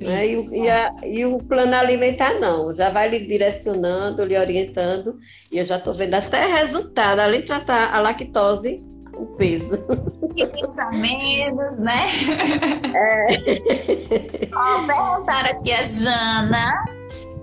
Né? 0.00 0.26
E, 0.26 0.48
e, 0.52 0.70
a, 0.70 0.94
e, 1.04 1.24
o 1.24 1.38
plano 1.38 1.74
alimentar 1.74 2.38
não, 2.38 2.74
já 2.74 2.90
vai 2.90 3.08
lhe 3.08 3.20
direcionando, 3.20 4.24
lhe 4.24 4.38
orientando, 4.38 5.16
e 5.50 5.58
eu 5.58 5.64
já 5.64 5.78
estou 5.78 5.94
vendo 5.94 6.14
até 6.14 6.46
resultado, 6.46 7.18
além 7.18 7.40
de 7.40 7.46
tratar 7.46 7.94
a 7.94 8.00
lactose, 8.00 8.82
o 9.16 9.26
peso. 9.36 9.78
E 10.36 10.46
pesa 10.46 10.90
menos, 10.90 11.78
né? 11.78 12.04
É. 12.94 14.48
Ó, 14.54 14.86
perguntaram 14.86 15.50
aqui 15.50 15.72
a 15.72 15.82
Jana, 15.82 16.84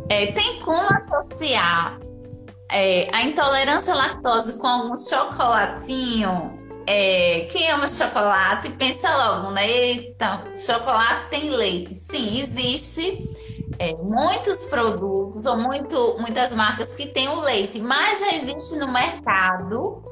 é, 0.09 0.27
tem 0.27 0.59
como 0.59 0.87
associar 0.93 1.99
é, 2.71 3.07
a 3.11 3.23
intolerância 3.23 3.93
à 3.93 3.97
lactose 3.97 4.57
com 4.59 4.67
algum 4.67 4.95
chocolatinho? 4.95 6.59
É, 6.85 7.47
quem 7.51 7.69
ama 7.71 7.87
chocolate 7.87 8.69
pensa 8.71 9.15
logo, 9.15 9.51
né? 9.51 9.69
Eita, 9.69 10.43
chocolate 10.55 11.29
tem 11.29 11.49
leite. 11.49 11.95
Sim, 11.95 12.39
existe 12.39 13.23
é, 13.79 13.93
muitos 13.95 14.65
produtos 14.65 15.45
ou 15.45 15.57
muito, 15.57 16.17
muitas 16.19 16.53
marcas 16.53 16.93
que 16.93 17.07
têm 17.07 17.29
o 17.29 17.39
leite, 17.39 17.79
mas 17.79 18.19
já 18.19 18.35
existe 18.35 18.77
no 18.77 18.91
mercado 18.91 20.03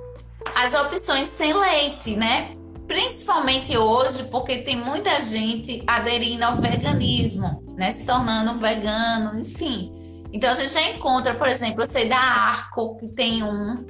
as 0.55 0.73
opções 0.73 1.27
sem 1.27 1.53
leite, 1.53 2.15
né? 2.15 2.53
Principalmente 2.87 3.77
hoje, 3.77 4.23
porque 4.25 4.59
tem 4.59 4.75
muita 4.75 5.21
gente 5.21 5.83
aderindo 5.87 6.43
ao 6.43 6.57
veganismo, 6.57 7.63
né? 7.75 7.91
Se 7.91 8.05
tornando 8.05 8.57
vegano, 8.57 9.39
enfim. 9.39 9.91
Então 10.33 10.53
gente 10.53 10.73
já 10.73 10.89
encontra, 10.89 11.35
por 11.35 11.47
exemplo, 11.47 11.81
eu 11.81 11.85
sei 11.85 12.07
da 12.07 12.17
Arco, 12.17 12.97
que 12.97 13.07
tem 13.09 13.43
um, 13.43 13.85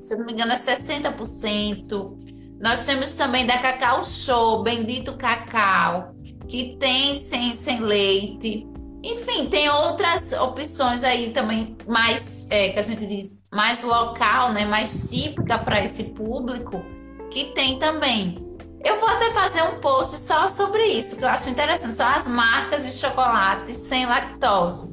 se 0.00 0.16
não 0.16 0.24
me 0.24 0.32
engano, 0.32 0.52
é 0.52 0.56
60%. 0.56 2.18
Nós 2.60 2.86
temos 2.86 3.16
também 3.16 3.46
da 3.46 3.58
Cacau 3.58 4.02
Show, 4.02 4.62
Bendito 4.62 5.14
Cacau, 5.14 6.14
que 6.48 6.76
tem 6.78 7.14
sem, 7.14 7.54
sem 7.54 7.80
leite. 7.80 8.66
Enfim, 9.04 9.46
tem 9.46 9.68
outras 9.68 10.32
opções 10.32 11.02
aí 11.02 11.30
também 11.30 11.76
mais, 11.88 12.46
é, 12.50 12.68
que 12.68 12.78
a 12.78 12.82
gente 12.82 13.04
diz, 13.04 13.42
mais 13.50 13.82
local, 13.82 14.52
né? 14.52 14.64
Mais 14.64 15.10
típica 15.10 15.58
para 15.58 15.82
esse 15.82 16.04
público, 16.04 16.84
que 17.30 17.46
tem 17.46 17.78
também. 17.80 18.38
Eu 18.84 19.00
vou 19.00 19.08
até 19.08 19.30
fazer 19.32 19.62
um 19.62 19.80
post 19.80 20.18
só 20.18 20.46
sobre 20.46 20.84
isso, 20.84 21.16
que 21.16 21.24
eu 21.24 21.28
acho 21.28 21.50
interessante. 21.50 21.94
São 21.94 22.08
as 22.08 22.28
marcas 22.28 22.84
de 22.84 22.92
chocolate 22.92 23.74
sem 23.74 24.06
lactose 24.06 24.90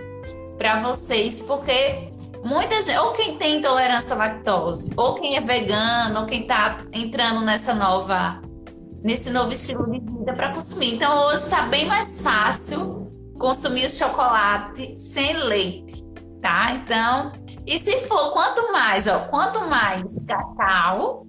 para 0.58 0.80
vocês, 0.80 1.42
porque 1.42 2.12
muita 2.44 2.82
gente, 2.82 2.98
ou 2.98 3.14
quem 3.14 3.38
tem 3.38 3.58
intolerância 3.58 4.16
à 4.16 4.18
lactose, 4.18 4.92
ou 4.98 5.16
quem 5.16 5.38
é 5.38 5.42
vegano, 5.42 6.22
ou 6.22 6.26
quem 6.26 6.42
está 6.42 6.80
entrando 6.92 7.42
nessa 7.42 7.76
nova, 7.76 8.42
nesse 9.04 9.30
novo 9.30 9.54
estilo 9.54 9.86
de 9.92 10.00
vida 10.00 10.34
para 10.34 10.52
consumir. 10.52 10.96
Então 10.96 11.28
hoje 11.28 11.44
está 11.44 11.64
bem 11.64 11.88
mais 11.88 12.22
fácil 12.24 12.99
consumir 13.40 13.86
o 13.86 13.90
chocolate 13.90 14.96
sem 14.96 15.34
leite, 15.38 16.04
tá? 16.42 16.74
Então, 16.74 17.32
e 17.66 17.80
se 17.80 17.98
for 18.08 18.32
quanto 18.32 18.72
mais, 18.72 19.08
ó, 19.08 19.22
quanto 19.22 19.62
mais 19.68 20.24
cacau, 20.26 21.26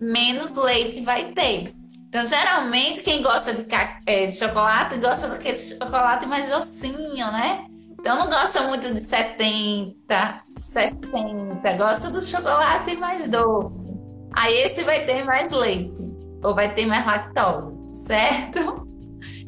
menos 0.00 0.56
leite 0.56 1.00
vai 1.00 1.32
ter. 1.32 1.72
Então, 2.08 2.22
geralmente, 2.22 3.02
quem 3.02 3.22
gosta 3.22 3.52
de, 3.54 3.66
é, 4.06 4.26
de 4.26 4.32
chocolate 4.32 4.98
gosta 4.98 5.28
daquele 5.28 5.56
chocolate 5.56 6.26
mais 6.26 6.48
docinho, 6.48 7.30
né? 7.30 7.66
Então, 8.00 8.16
não 8.16 8.28
gosta 8.28 8.62
muito 8.62 8.92
de 8.92 8.98
70, 8.98 10.42
60, 10.58 11.76
gosta 11.76 12.10
do 12.10 12.22
chocolate 12.22 12.96
mais 12.96 13.28
doce. 13.28 13.88
Aí, 14.34 14.54
esse 14.62 14.82
vai 14.84 15.04
ter 15.04 15.24
mais 15.24 15.50
leite, 15.52 16.02
ou 16.42 16.54
vai 16.54 16.72
ter 16.74 16.86
mais 16.86 17.04
lactose, 17.06 17.76
certo? 17.92 18.86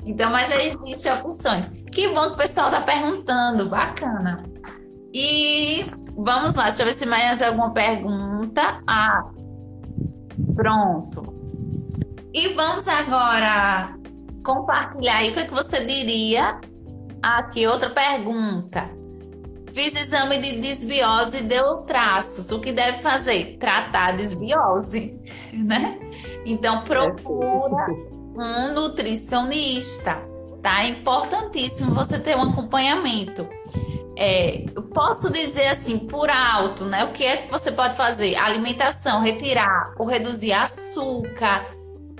Então, 0.03 0.31
mas 0.31 0.49
já 0.49 0.57
existem 0.63 1.13
opções. 1.13 1.71
Que 2.01 2.09
bom 2.09 2.29
que 2.29 2.33
o 2.33 2.37
pessoal 2.37 2.71
tá 2.71 2.81
perguntando, 2.81 3.67
bacana. 3.67 4.43
E 5.13 5.85
vamos 6.17 6.55
lá, 6.55 6.63
deixa 6.65 6.81
eu 6.81 6.87
ver 6.87 6.95
se 6.95 7.05
mais 7.05 7.43
alguma 7.43 7.75
pergunta. 7.75 8.83
Ah, 8.87 9.31
pronto. 10.55 11.23
E 12.33 12.55
vamos 12.55 12.89
agora 12.89 13.99
compartilhar 14.43 15.19
aí 15.19 15.29
o 15.29 15.35
que, 15.35 15.41
é 15.41 15.45
que 15.45 15.53
você 15.53 15.85
diria. 15.85 16.59
Aqui, 17.23 17.67
outra 17.67 17.91
pergunta. 17.91 18.89
Fiz 19.71 19.95
exame 19.95 20.39
de 20.39 20.59
desbiose 20.59 21.41
e 21.41 21.43
deu 21.43 21.83
traços. 21.83 22.51
O 22.51 22.63
que 22.63 22.73
deve 22.73 22.97
fazer? 22.97 23.59
Tratar 23.59 24.09
a 24.09 24.13
desbiose, 24.13 25.21
né? 25.53 25.99
Então 26.47 26.83
procura 26.83 27.89
um 28.35 28.73
nutricionista 28.73 30.30
tá? 30.63 30.85
É 30.85 30.89
importantíssimo 30.89 31.95
você 31.95 32.19
ter 32.19 32.37
um 32.37 32.51
acompanhamento. 32.51 33.49
É, 34.17 34.65
eu 34.75 34.83
posso 34.83 35.33
dizer 35.33 35.69
assim, 35.69 35.99
por 35.99 36.29
alto, 36.29 36.85
né? 36.85 37.05
O 37.05 37.13
que 37.13 37.25
é 37.25 37.39
que 37.39 37.51
você 37.51 37.73
pode 37.73 37.97
fazer? 37.97 38.37
Alimentação, 38.37 39.23
retirar 39.23 39.95
ou 39.99 40.07
reduzir 40.07 40.53
açúcar, 40.53 41.67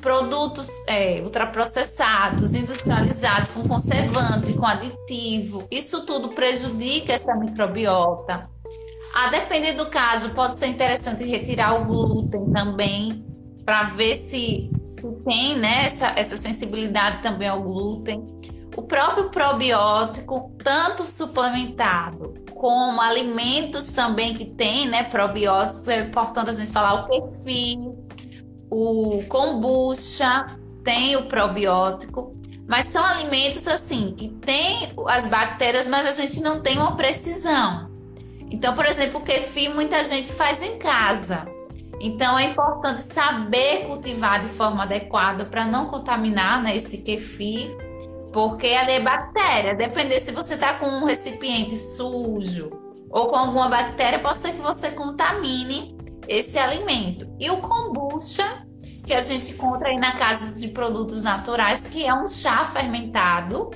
produtos 0.01 0.69
é, 0.87 1.21
ultraprocessados, 1.21 2.55
industrializados, 2.55 3.51
com 3.51 3.69
conservante, 3.69 4.55
com 4.55 4.67
aditivo. 4.67 5.67
Isso 5.71 6.07
tudo 6.07 6.31
prejudica 6.31 7.13
essa 7.13 7.35
microbiota. 7.35 8.49
A 9.15 9.29
depender 9.29 9.73
do 9.73 9.87
caso, 9.87 10.31
pode 10.31 10.57
ser 10.57 10.69
interessante 10.69 11.25
retirar 11.25 11.83
o 11.83 11.85
glúten 11.85 12.51
também, 12.51 13.25
para 13.65 13.85
ver 13.85 14.15
se, 14.15 14.71
se 14.85 15.13
tem 15.25 15.59
né, 15.59 15.85
essa, 15.87 16.13
essa 16.17 16.37
sensibilidade 16.37 17.23
também 17.23 17.49
ao 17.49 17.63
glúten. 17.63 18.27
O 18.77 18.83
próprio 18.83 19.31
probiótico, 19.31 20.53
tanto 20.63 21.03
suplementado 21.03 22.35
como 22.55 23.01
alimentos 23.01 23.93
também 23.93 24.35
que 24.35 24.45
tem 24.45 24.87
né, 24.87 25.05
probióticos, 25.05 25.89
é 25.89 26.01
importante 26.01 26.51
a 26.51 26.53
gente 26.53 26.71
falar 26.71 27.05
o 27.05 27.07
kefir, 27.07 27.79
o 28.71 29.25
kombucha, 29.29 30.59
tem 30.85 31.17
o 31.17 31.27
probiótico, 31.27 32.37
mas 32.69 32.87
são 32.87 33.05
alimentos 33.05 33.67
assim 33.67 34.15
que 34.15 34.29
tem 34.29 34.93
as 35.09 35.27
bactérias, 35.27 35.89
mas 35.89 36.07
a 36.07 36.13
gente 36.13 36.41
não 36.41 36.61
tem 36.61 36.79
uma 36.79 36.97
precisão. 36.97 37.91
Então, 38.51 38.75
por 38.75 38.87
exemplo, 38.87 39.21
o 39.21 39.25
kefir 39.25 39.75
muita 39.75 40.05
gente 40.05 40.31
faz 40.33 40.63
em 40.63 40.79
casa. 40.79 41.47
Então 42.01 42.39
é 42.39 42.45
importante 42.45 43.03
saber 43.03 43.87
cultivar 43.87 44.41
de 44.41 44.49
forma 44.49 44.85
adequada 44.85 45.45
para 45.45 45.67
não 45.67 45.87
contaminar 45.87 46.63
né, 46.63 46.75
esse 46.75 46.99
kefir, 46.99 47.77
porque 48.33 48.69
ali 48.69 48.93
é 48.93 49.01
bactéria. 49.01 49.75
Depender 49.75 50.19
se 50.19 50.33
você 50.33 50.55
está 50.55 50.75
com 50.75 50.87
um 50.87 51.05
recipiente 51.05 51.77
sujo 51.77 52.71
ou 53.11 53.29
com 53.29 53.37
alguma 53.37 53.69
bactéria, 53.69 54.19
pode 54.19 54.39
ser 54.39 54.53
que 54.53 54.63
você 54.63 54.93
contamine 54.93 55.99
esse 56.27 56.59
alimento. 56.59 57.29
E 57.39 57.51
o 57.51 57.59
kombucha, 57.59 58.67
que 59.05 59.13
a 59.13 59.21
gente 59.21 59.53
encontra 59.53 59.89
aí 59.89 59.99
na 59.99 60.17
casa 60.17 60.59
de 60.61 60.69
produtos 60.69 61.25
naturais, 61.25 61.89
que 61.89 62.07
é 62.07 62.15
um 62.15 62.27
chá 62.27 62.65
fermentado 62.65 63.71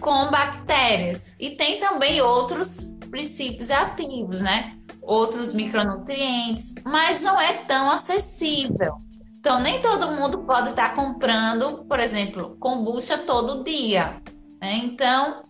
com 0.00 0.30
bactérias. 0.30 1.36
E 1.38 1.50
tem 1.50 1.78
também 1.78 2.20
outros 2.20 2.96
princípios 3.10 3.70
ativos, 3.70 4.40
né? 4.40 4.78
Outros 5.06 5.54
micronutrientes, 5.54 6.74
mas 6.84 7.22
não 7.22 7.38
é 7.40 7.52
tão 7.64 7.90
acessível. 7.90 8.94
Então, 9.38 9.60
nem 9.60 9.80
todo 9.82 10.12
mundo 10.12 10.38
pode 10.38 10.70
estar 10.70 10.94
comprando, 10.94 11.84
por 11.84 12.00
exemplo, 12.00 12.56
kombucha 12.58 13.18
todo 13.18 13.62
dia. 13.62 14.22
Né? 14.60 14.80
Então, 14.84 15.44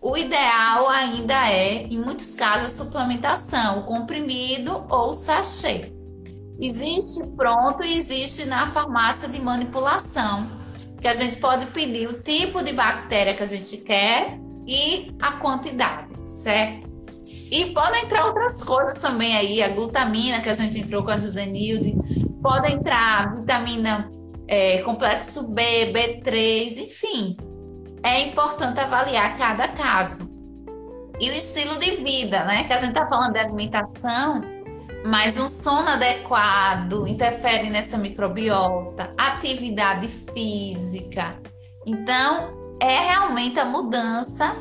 o 0.00 0.16
ideal 0.16 0.88
ainda 0.88 1.50
é, 1.50 1.82
em 1.82 1.98
muitos 1.98 2.34
casos, 2.34 2.64
a 2.64 2.84
suplementação, 2.84 3.80
o 3.80 3.84
comprimido 3.84 4.86
ou 4.88 5.08
o 5.08 5.12
sachê. 5.12 5.92
Existe 6.60 7.26
pronto 7.36 7.82
e 7.82 7.96
existe 7.96 8.46
na 8.46 8.66
farmácia 8.66 9.28
de 9.28 9.40
manipulação, 9.40 10.46
que 11.00 11.08
a 11.08 11.12
gente 11.12 11.36
pode 11.36 11.66
pedir 11.66 12.08
o 12.08 12.22
tipo 12.22 12.62
de 12.62 12.72
bactéria 12.72 13.34
que 13.34 13.42
a 13.42 13.46
gente 13.46 13.78
quer 13.78 14.38
e 14.66 15.14
a 15.20 15.32
quantidade, 15.32 16.12
certo? 16.24 16.89
E 17.50 17.66
podem 17.66 18.04
entrar 18.04 18.26
outras 18.26 18.62
coisas 18.62 19.00
também 19.02 19.36
aí, 19.36 19.62
a 19.62 19.68
glutamina 19.68 20.40
que 20.40 20.48
a 20.48 20.54
gente 20.54 20.78
entrou 20.78 21.02
com 21.02 21.10
a 21.10 21.16
Jusenilde, 21.16 21.96
pode 22.40 22.72
entrar 22.72 23.34
vitamina 23.34 24.10
é, 24.46 24.82
complexo 24.82 25.52
B, 25.52 25.92
B3, 25.92 26.84
enfim. 26.84 27.36
É 28.02 28.20
importante 28.20 28.80
avaliar 28.80 29.36
cada 29.36 29.68
caso. 29.68 30.30
E 31.20 31.28
o 31.28 31.34
estilo 31.34 31.78
de 31.78 31.90
vida, 31.92 32.44
né? 32.44 32.64
Que 32.64 32.72
a 32.72 32.78
gente 32.78 32.92
tá 32.92 33.06
falando 33.06 33.34
de 33.34 33.40
alimentação, 33.40 34.40
mas 35.04 35.38
um 35.38 35.48
sono 35.48 35.90
adequado 35.90 37.06
interfere 37.06 37.68
nessa 37.68 37.98
microbiota, 37.98 39.12
atividade 39.18 40.08
física. 40.08 41.36
Então, 41.86 42.76
é 42.80 42.98
realmente 42.98 43.58
a 43.58 43.64
mudança 43.64 44.56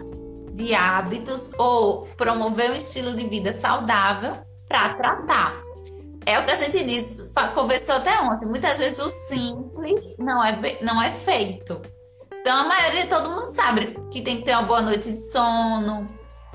de 0.59 0.75
hábitos 0.75 1.53
ou 1.57 2.07
promover 2.17 2.71
um 2.71 2.75
estilo 2.75 3.15
de 3.15 3.25
vida 3.25 3.51
saudável 3.51 4.35
para 4.67 4.93
tratar. 4.93 5.61
É 6.25 6.37
o 6.37 6.43
que 6.43 6.51
a 6.51 6.55
gente 6.55 6.83
diz, 6.83 7.31
conversou 7.55 7.95
até 7.95 8.21
ontem. 8.21 8.47
Muitas 8.47 8.77
vezes 8.77 8.99
o 8.99 9.09
simples 9.09 10.15
não 10.19 10.43
é, 10.43 10.77
não 10.81 11.01
é 11.01 11.09
feito. 11.09 11.81
Então 12.41 12.55
a 12.55 12.63
maioria, 12.65 13.07
todo 13.07 13.29
mundo 13.29 13.45
sabe 13.45 13.97
que 14.11 14.21
tem 14.21 14.37
que 14.37 14.43
ter 14.43 14.53
uma 14.53 14.63
boa 14.63 14.81
noite 14.81 15.09
de 15.09 15.31
sono, 15.31 16.07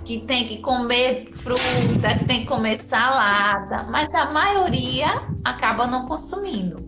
que 0.04 0.20
tem 0.20 0.46
que 0.46 0.58
comer 0.58 1.30
fruta, 1.32 2.18
que 2.18 2.24
tem 2.26 2.40
que 2.40 2.46
comer 2.46 2.76
salada, 2.76 3.84
mas 3.84 4.14
a 4.14 4.31
maioria 4.31 5.08
acaba 5.42 5.87
não 5.87 6.06
consumindo. 6.06 6.85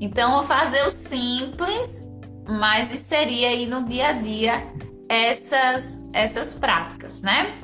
Então, 0.00 0.44
fazer 0.44 0.82
o 0.82 0.90
simples, 0.90 2.08
mas 2.46 2.94
inserir 2.94 3.46
aí 3.46 3.66
no 3.66 3.84
dia 3.84 4.08
a 4.08 4.12
dia 4.12 4.72
essas, 5.08 6.06
essas 6.12 6.54
práticas, 6.54 7.22
né? 7.22 7.58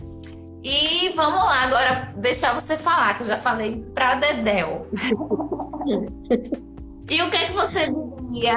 E 0.63 1.11
vamos 1.11 1.45
lá 1.45 1.63
agora 1.65 2.15
deixar 2.17 2.59
você 2.59 2.77
falar, 2.77 3.15
que 3.17 3.23
eu 3.23 3.27
já 3.27 3.37
falei 3.37 3.85
para 3.95 4.15
Dedel. 4.15 4.87
e 7.11 7.23
o 7.23 7.31
que 7.31 7.37
é 7.37 7.47
que 7.47 7.53
você 7.53 7.87
diria? 7.91 8.57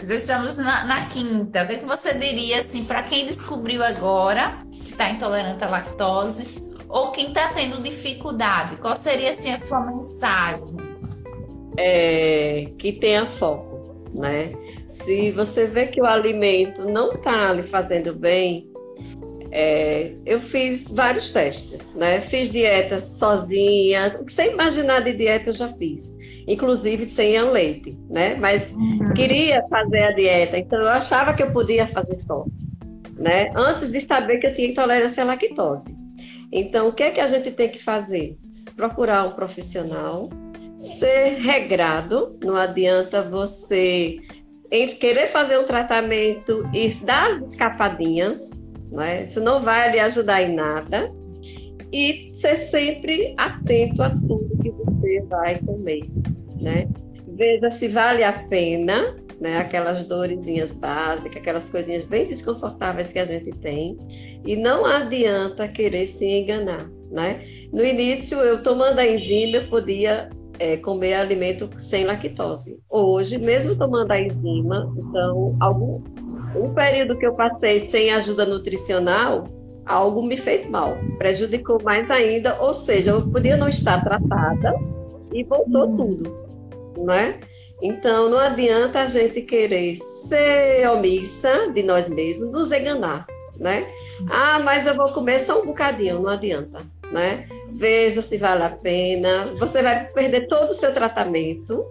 Já 0.00 0.14
estamos 0.14 0.56
na, 0.56 0.84
na 0.84 1.06
quinta. 1.06 1.62
O 1.62 1.66
que 1.66 1.74
é 1.74 1.76
que 1.76 1.84
você 1.84 2.14
diria 2.14 2.60
assim 2.60 2.84
para 2.84 3.02
quem 3.02 3.26
descobriu 3.26 3.84
agora 3.84 4.58
que 4.70 4.90
está 4.90 5.10
intolerante 5.10 5.62
à 5.62 5.68
lactose 5.68 6.62
ou 6.88 7.10
quem 7.10 7.28
está 7.28 7.48
tendo 7.48 7.82
dificuldade? 7.82 8.76
Qual 8.76 8.96
seria 8.96 9.28
assim 9.30 9.52
a 9.52 9.56
sua 9.58 9.80
mensagem? 9.80 10.76
É, 11.76 12.66
que 12.78 12.92
tenha 12.94 13.30
foco, 13.38 14.08
né? 14.14 14.52
Se 14.92 15.30
você 15.32 15.66
vê 15.66 15.86
que 15.86 16.00
o 16.00 16.06
alimento 16.06 16.84
não 16.84 17.12
está 17.12 17.52
lhe 17.52 17.64
fazendo 17.64 18.14
bem, 18.14 18.70
É, 19.54 20.14
eu 20.24 20.40
fiz 20.40 20.90
vários 20.90 21.30
testes, 21.30 21.84
né? 21.94 22.22
Fiz 22.22 22.50
dietas 22.50 23.04
sozinha, 23.18 24.16
o 24.18 24.24
que 24.24 24.32
você 24.32 24.50
imaginar 24.50 25.00
de 25.00 25.12
dieta 25.12 25.50
eu 25.50 25.52
já 25.52 25.68
fiz, 25.74 26.00
inclusive 26.48 27.04
sem 27.04 27.38
leite, 27.50 27.94
né? 28.08 28.34
Mas 28.34 28.66
uhum. 28.72 29.12
queria 29.12 29.62
fazer 29.68 30.04
a 30.04 30.12
dieta, 30.12 30.56
então 30.56 30.80
eu 30.80 30.88
achava 30.88 31.34
que 31.34 31.42
eu 31.42 31.52
podia 31.52 31.86
fazer 31.88 32.16
só, 32.16 32.46
né? 33.18 33.52
Antes 33.54 33.90
de 33.90 34.00
saber 34.00 34.38
que 34.38 34.46
eu 34.46 34.54
tinha 34.54 34.68
intolerância 34.68 35.22
à 35.22 35.26
lactose. 35.26 35.94
Então, 36.50 36.88
o 36.88 36.92
que 36.94 37.02
é 37.02 37.10
que 37.10 37.20
a 37.20 37.26
gente 37.26 37.50
tem 37.50 37.68
que 37.68 37.82
fazer? 37.82 38.38
Procurar 38.74 39.26
um 39.26 39.32
profissional, 39.32 40.30
ser 40.98 41.36
regrado, 41.40 42.38
não 42.42 42.56
adianta 42.56 43.20
você 43.20 44.16
querer 44.98 45.28
fazer 45.28 45.58
um 45.58 45.64
tratamento 45.64 46.66
e 46.72 46.88
dar 47.04 47.30
as 47.30 47.42
escapadinhas, 47.42 48.50
né? 48.90 49.24
Isso 49.24 49.40
não 49.40 49.62
vai 49.62 49.92
lhe 49.92 50.00
ajudar 50.00 50.42
em 50.42 50.54
nada. 50.54 51.12
E 51.92 52.32
ser 52.36 52.56
sempre 52.70 53.34
atento 53.36 54.02
a 54.02 54.08
tudo 54.08 54.58
que 54.62 54.70
você 54.70 55.20
vai 55.28 55.58
comer, 55.58 56.04
né? 56.58 56.88
Veja 57.28 57.70
se 57.70 57.86
vale 57.86 58.24
a 58.24 58.32
pena, 58.32 59.14
né? 59.38 59.58
Aquelas 59.58 60.06
dorezinhas 60.06 60.72
básicas, 60.72 61.36
aquelas 61.36 61.68
coisinhas 61.68 62.04
bem 62.04 62.28
desconfortáveis 62.28 63.12
que 63.12 63.18
a 63.18 63.26
gente 63.26 63.50
tem. 63.58 63.98
E 64.46 64.56
não 64.56 64.86
adianta 64.86 65.68
querer 65.68 66.06
se 66.06 66.24
enganar, 66.24 66.88
né? 67.10 67.44
No 67.70 67.84
início, 67.84 68.38
eu 68.38 68.62
tomando 68.62 68.98
a 68.98 69.06
enzima, 69.06 69.58
eu 69.58 69.68
podia 69.68 70.30
é, 70.62 70.76
comer 70.76 71.14
alimento 71.14 71.68
sem 71.80 72.04
lactose. 72.04 72.78
Hoje, 72.88 73.36
mesmo 73.36 73.74
tomando 73.74 74.12
a 74.12 74.20
enzima, 74.20 74.94
então, 74.96 75.56
algum, 75.60 76.00
um 76.54 76.72
período 76.72 77.18
que 77.18 77.26
eu 77.26 77.34
passei 77.34 77.80
sem 77.80 78.12
ajuda 78.12 78.46
nutricional, 78.46 79.44
algo 79.84 80.22
me 80.22 80.36
fez 80.36 80.64
mal, 80.70 80.96
prejudicou 81.18 81.82
mais 81.82 82.08
ainda, 82.12 82.62
ou 82.62 82.72
seja, 82.72 83.10
eu 83.10 83.28
podia 83.28 83.56
não 83.56 83.68
estar 83.68 84.04
tratada 84.04 84.72
e 85.32 85.42
voltou 85.42 85.88
hum. 85.88 85.96
tudo, 85.96 87.04
né? 87.04 87.40
Então, 87.82 88.30
não 88.30 88.38
adianta 88.38 89.00
a 89.00 89.06
gente 89.06 89.42
querer 89.42 89.98
ser 90.28 90.88
omissa 90.88 91.72
de 91.74 91.82
nós 91.82 92.08
mesmos, 92.08 92.52
nos 92.52 92.70
enganar, 92.70 93.26
né? 93.58 93.84
Ah, 94.30 94.60
mas 94.60 94.86
eu 94.86 94.94
vou 94.94 95.12
comer 95.12 95.40
só 95.40 95.60
um 95.60 95.66
bocadinho, 95.66 96.20
não 96.20 96.28
adianta, 96.28 96.78
né? 97.10 97.48
Veja 97.74 98.22
se 98.22 98.36
vale 98.36 98.62
a 98.62 98.70
pena. 98.70 99.54
Você 99.58 99.82
vai 99.82 100.06
perder 100.12 100.46
todo 100.46 100.70
o 100.70 100.74
seu 100.74 100.92
tratamento, 100.92 101.84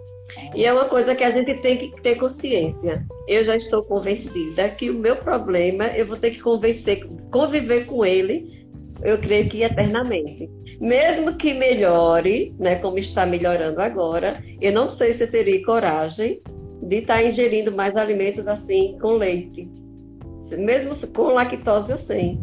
e 0.54 0.64
é 0.64 0.72
uma 0.72 0.84
coisa 0.84 1.14
que 1.14 1.24
a 1.24 1.30
gente 1.30 1.54
tem 1.60 1.76
que 1.76 2.00
ter 2.02 2.16
consciência. 2.16 3.04
Eu 3.26 3.44
já 3.44 3.56
estou 3.56 3.82
convencida 3.82 4.68
que 4.70 4.90
o 4.90 4.94
meu 4.94 5.16
problema, 5.16 5.86
eu 5.88 6.06
vou 6.06 6.16
ter 6.16 6.30
que 6.32 6.40
convencer, 6.40 7.06
conviver 7.30 7.86
com 7.86 8.04
ele, 8.04 8.66
eu 9.02 9.18
creio 9.18 9.48
que 9.48 9.62
eternamente. 9.62 10.48
Mesmo 10.80 11.36
que 11.36 11.54
melhore, 11.54 12.54
né, 12.58 12.76
como 12.76 12.98
está 12.98 13.24
melhorando 13.24 13.80
agora, 13.80 14.42
eu 14.60 14.72
não 14.72 14.88
sei 14.88 15.12
se 15.12 15.24
eu 15.24 15.30
teria 15.30 15.64
coragem 15.64 16.40
de 16.82 16.96
estar 16.96 17.24
ingerindo 17.24 17.70
mais 17.70 17.96
alimentos 17.96 18.48
assim 18.48 18.96
com 19.00 19.12
leite. 19.12 19.68
Mesmo 20.50 20.94
com 21.08 21.28
lactose 21.28 21.92
eu 21.92 21.98
sei. 21.98 22.38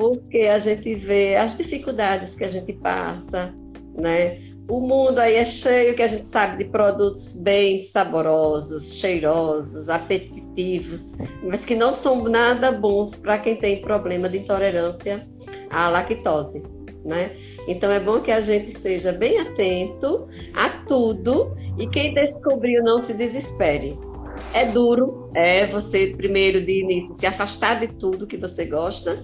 Porque 0.00 0.38
a 0.38 0.58
gente 0.58 0.94
vê 0.94 1.36
as 1.36 1.54
dificuldades 1.54 2.34
que 2.34 2.42
a 2.42 2.48
gente 2.48 2.72
passa, 2.72 3.54
né? 3.94 4.40
O 4.66 4.80
mundo 4.80 5.18
aí 5.18 5.34
é 5.34 5.44
cheio, 5.44 5.94
que 5.94 6.02
a 6.02 6.06
gente 6.06 6.26
sabe, 6.26 6.64
de 6.64 6.70
produtos 6.70 7.34
bem 7.34 7.80
saborosos, 7.80 8.94
cheirosos, 8.94 9.90
apetitivos, 9.90 11.12
mas 11.42 11.66
que 11.66 11.74
não 11.74 11.92
são 11.92 12.24
nada 12.24 12.72
bons 12.72 13.14
para 13.14 13.36
quem 13.40 13.56
tem 13.56 13.82
problema 13.82 14.26
de 14.26 14.38
intolerância 14.38 15.28
à 15.68 15.90
lactose, 15.90 16.62
né? 17.04 17.32
Então 17.68 17.90
é 17.90 18.00
bom 18.00 18.20
que 18.20 18.30
a 18.30 18.40
gente 18.40 18.78
seja 18.78 19.12
bem 19.12 19.38
atento 19.38 20.28
a 20.54 20.70
tudo 20.88 21.54
e 21.78 21.86
quem 21.88 22.14
descobriu 22.14 22.82
não 22.82 23.02
se 23.02 23.12
desespere. 23.12 23.98
É 24.54 24.64
duro, 24.64 25.30
é 25.34 25.66
você 25.66 26.14
primeiro 26.16 26.58
de 26.64 26.80
início 26.80 27.12
se 27.12 27.26
afastar 27.26 27.80
de 27.80 27.88
tudo 27.88 28.26
que 28.26 28.38
você 28.38 28.64
gosta. 28.64 29.22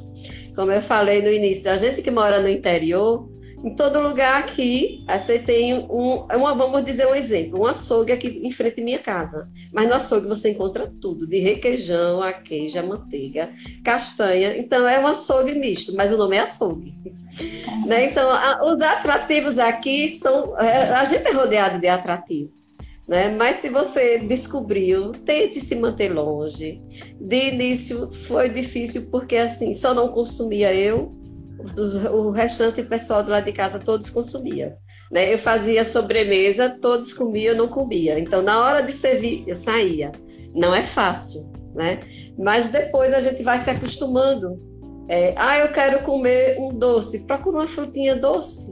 Como 0.56 0.72
eu 0.72 0.82
falei 0.82 1.22
no 1.22 1.30
início, 1.30 1.70
a 1.70 1.76
gente 1.76 2.02
que 2.02 2.10
mora 2.10 2.40
no 2.40 2.48
interior, 2.48 3.28
em 3.62 3.74
todo 3.74 4.00
lugar 4.00 4.40
aqui, 4.40 5.04
você 5.06 5.38
tem 5.38 5.74
um, 5.74 6.24
uma, 6.24 6.54
vamos 6.54 6.84
dizer 6.84 7.06
um 7.06 7.14
exemplo, 7.14 7.60
um 7.60 7.66
açougue 7.66 8.12
aqui 8.12 8.40
em 8.42 8.52
frente 8.52 8.80
à 8.80 8.84
minha 8.84 8.98
casa. 8.98 9.48
Mas 9.72 9.88
no 9.88 9.94
açougue 9.94 10.28
você 10.28 10.50
encontra 10.50 10.90
tudo, 11.00 11.26
de 11.26 11.38
requeijão, 11.40 12.22
a 12.22 12.32
queijo, 12.32 12.78
a 12.78 12.82
manteiga, 12.82 13.50
castanha. 13.84 14.56
Então 14.56 14.88
é 14.88 14.98
um 14.98 15.06
açougue 15.06 15.54
misto, 15.54 15.94
mas 15.94 16.12
o 16.12 16.16
nome 16.16 16.36
é 16.36 16.40
açougue. 16.40 16.94
né? 17.86 18.06
Então, 18.10 18.30
a, 18.30 18.64
os 18.64 18.80
atrativos 18.80 19.58
aqui 19.58 20.08
são. 20.08 20.58
É, 20.58 20.90
a 20.90 21.04
gente 21.04 21.26
é 21.26 21.32
rodeado 21.32 21.78
de 21.78 21.88
atrativos. 21.88 22.55
Né? 23.08 23.30
Mas 23.30 23.56
se 23.56 23.68
você 23.68 24.18
descobriu, 24.18 25.12
tente 25.12 25.60
se 25.60 25.74
manter 25.76 26.12
longe. 26.12 26.82
De 27.20 27.48
início 27.50 28.10
foi 28.26 28.48
difícil 28.48 29.08
porque 29.10 29.36
assim, 29.36 29.74
só 29.74 29.94
não 29.94 30.08
consumia 30.08 30.74
eu, 30.74 31.14
o 32.12 32.30
restante 32.30 32.82
pessoal 32.82 33.22
do 33.22 33.30
lado 33.30 33.44
de 33.44 33.52
casa 33.52 33.78
todos 33.78 34.10
consumia. 34.10 34.76
Né? 35.10 35.32
Eu 35.32 35.38
fazia 35.38 35.84
sobremesa, 35.84 36.76
todos 36.80 37.12
comiam, 37.12 37.52
eu 37.52 37.56
não 37.56 37.68
comia. 37.68 38.18
Então, 38.18 38.42
na 38.42 38.60
hora 38.60 38.82
de 38.82 38.92
servir, 38.92 39.44
eu 39.46 39.56
saía. 39.56 40.10
Não 40.54 40.74
é 40.74 40.82
fácil, 40.82 41.48
né? 41.74 42.00
Mas 42.38 42.70
depois 42.70 43.12
a 43.12 43.20
gente 43.20 43.42
vai 43.42 43.60
se 43.60 43.70
acostumando. 43.70 44.58
É, 45.08 45.34
ah, 45.36 45.58
eu 45.58 45.68
quero 45.68 46.02
comer 46.02 46.58
um 46.58 46.70
doce. 46.70 47.20
Procura 47.20 47.58
uma 47.58 47.68
frutinha 47.68 48.16
doce, 48.16 48.66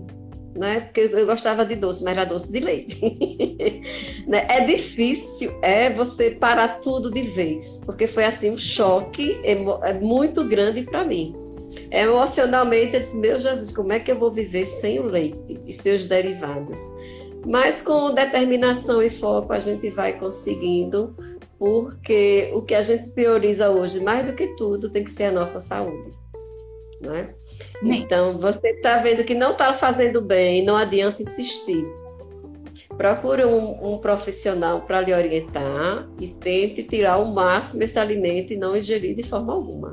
né? 0.54 0.80
Porque 0.80 1.00
eu 1.00 1.26
gostava 1.26 1.64
de 1.64 1.74
doce, 1.74 2.02
mas 2.02 2.16
era 2.16 2.24
doce 2.24 2.50
de 2.50 2.60
leite. 2.60 3.00
né? 4.26 4.46
É 4.48 4.64
difícil, 4.64 5.52
é 5.60 5.90
você 5.90 6.30
parar 6.30 6.80
tudo 6.80 7.10
de 7.10 7.22
vez, 7.22 7.80
porque 7.84 8.06
foi 8.06 8.24
assim 8.24 8.50
um 8.50 8.58
choque 8.58 9.40
é 9.44 9.92
muito 9.94 10.44
grande 10.44 10.82
para 10.82 11.04
mim. 11.04 11.34
Emocionalmente, 11.90 12.94
eu 12.94 13.00
disse: 13.00 13.16
Meu 13.16 13.38
Jesus, 13.38 13.70
como 13.72 13.92
é 13.92 14.00
que 14.00 14.10
eu 14.10 14.18
vou 14.18 14.30
viver 14.30 14.66
sem 14.66 14.98
o 15.00 15.04
leite 15.04 15.60
e 15.66 15.72
seus 15.72 16.06
derivados? 16.06 16.78
Mas 17.46 17.80
com 17.82 18.14
determinação 18.14 19.02
e 19.02 19.10
foco 19.10 19.52
a 19.52 19.60
gente 19.60 19.90
vai 19.90 20.18
conseguindo, 20.18 21.14
porque 21.58 22.50
o 22.54 22.62
que 22.62 22.74
a 22.74 22.82
gente 22.82 23.08
prioriza 23.10 23.70
hoje, 23.70 24.00
mais 24.00 24.26
do 24.26 24.32
que 24.32 24.48
tudo, 24.56 24.88
tem 24.88 25.04
que 25.04 25.12
ser 25.12 25.24
a 25.24 25.32
nossa 25.32 25.60
saúde. 25.60 26.12
Né? 27.00 27.34
Então, 27.82 28.38
você 28.38 28.68
está 28.68 28.98
vendo 28.98 29.24
que 29.24 29.34
não 29.34 29.52
está 29.52 29.74
fazendo 29.74 30.20
bem, 30.20 30.64
não 30.64 30.76
adianta 30.76 31.22
insistir. 31.22 31.84
Procure 32.96 33.44
um, 33.44 33.94
um 33.94 33.98
profissional 33.98 34.82
para 34.82 35.00
lhe 35.00 35.12
orientar 35.12 36.08
e 36.20 36.28
tente 36.28 36.84
tirar 36.84 37.18
o 37.18 37.34
máximo 37.34 37.82
esse 37.82 37.98
alimento 37.98 38.52
e 38.52 38.56
não 38.56 38.76
ingerir 38.76 39.16
de 39.16 39.24
forma 39.24 39.52
alguma. 39.52 39.92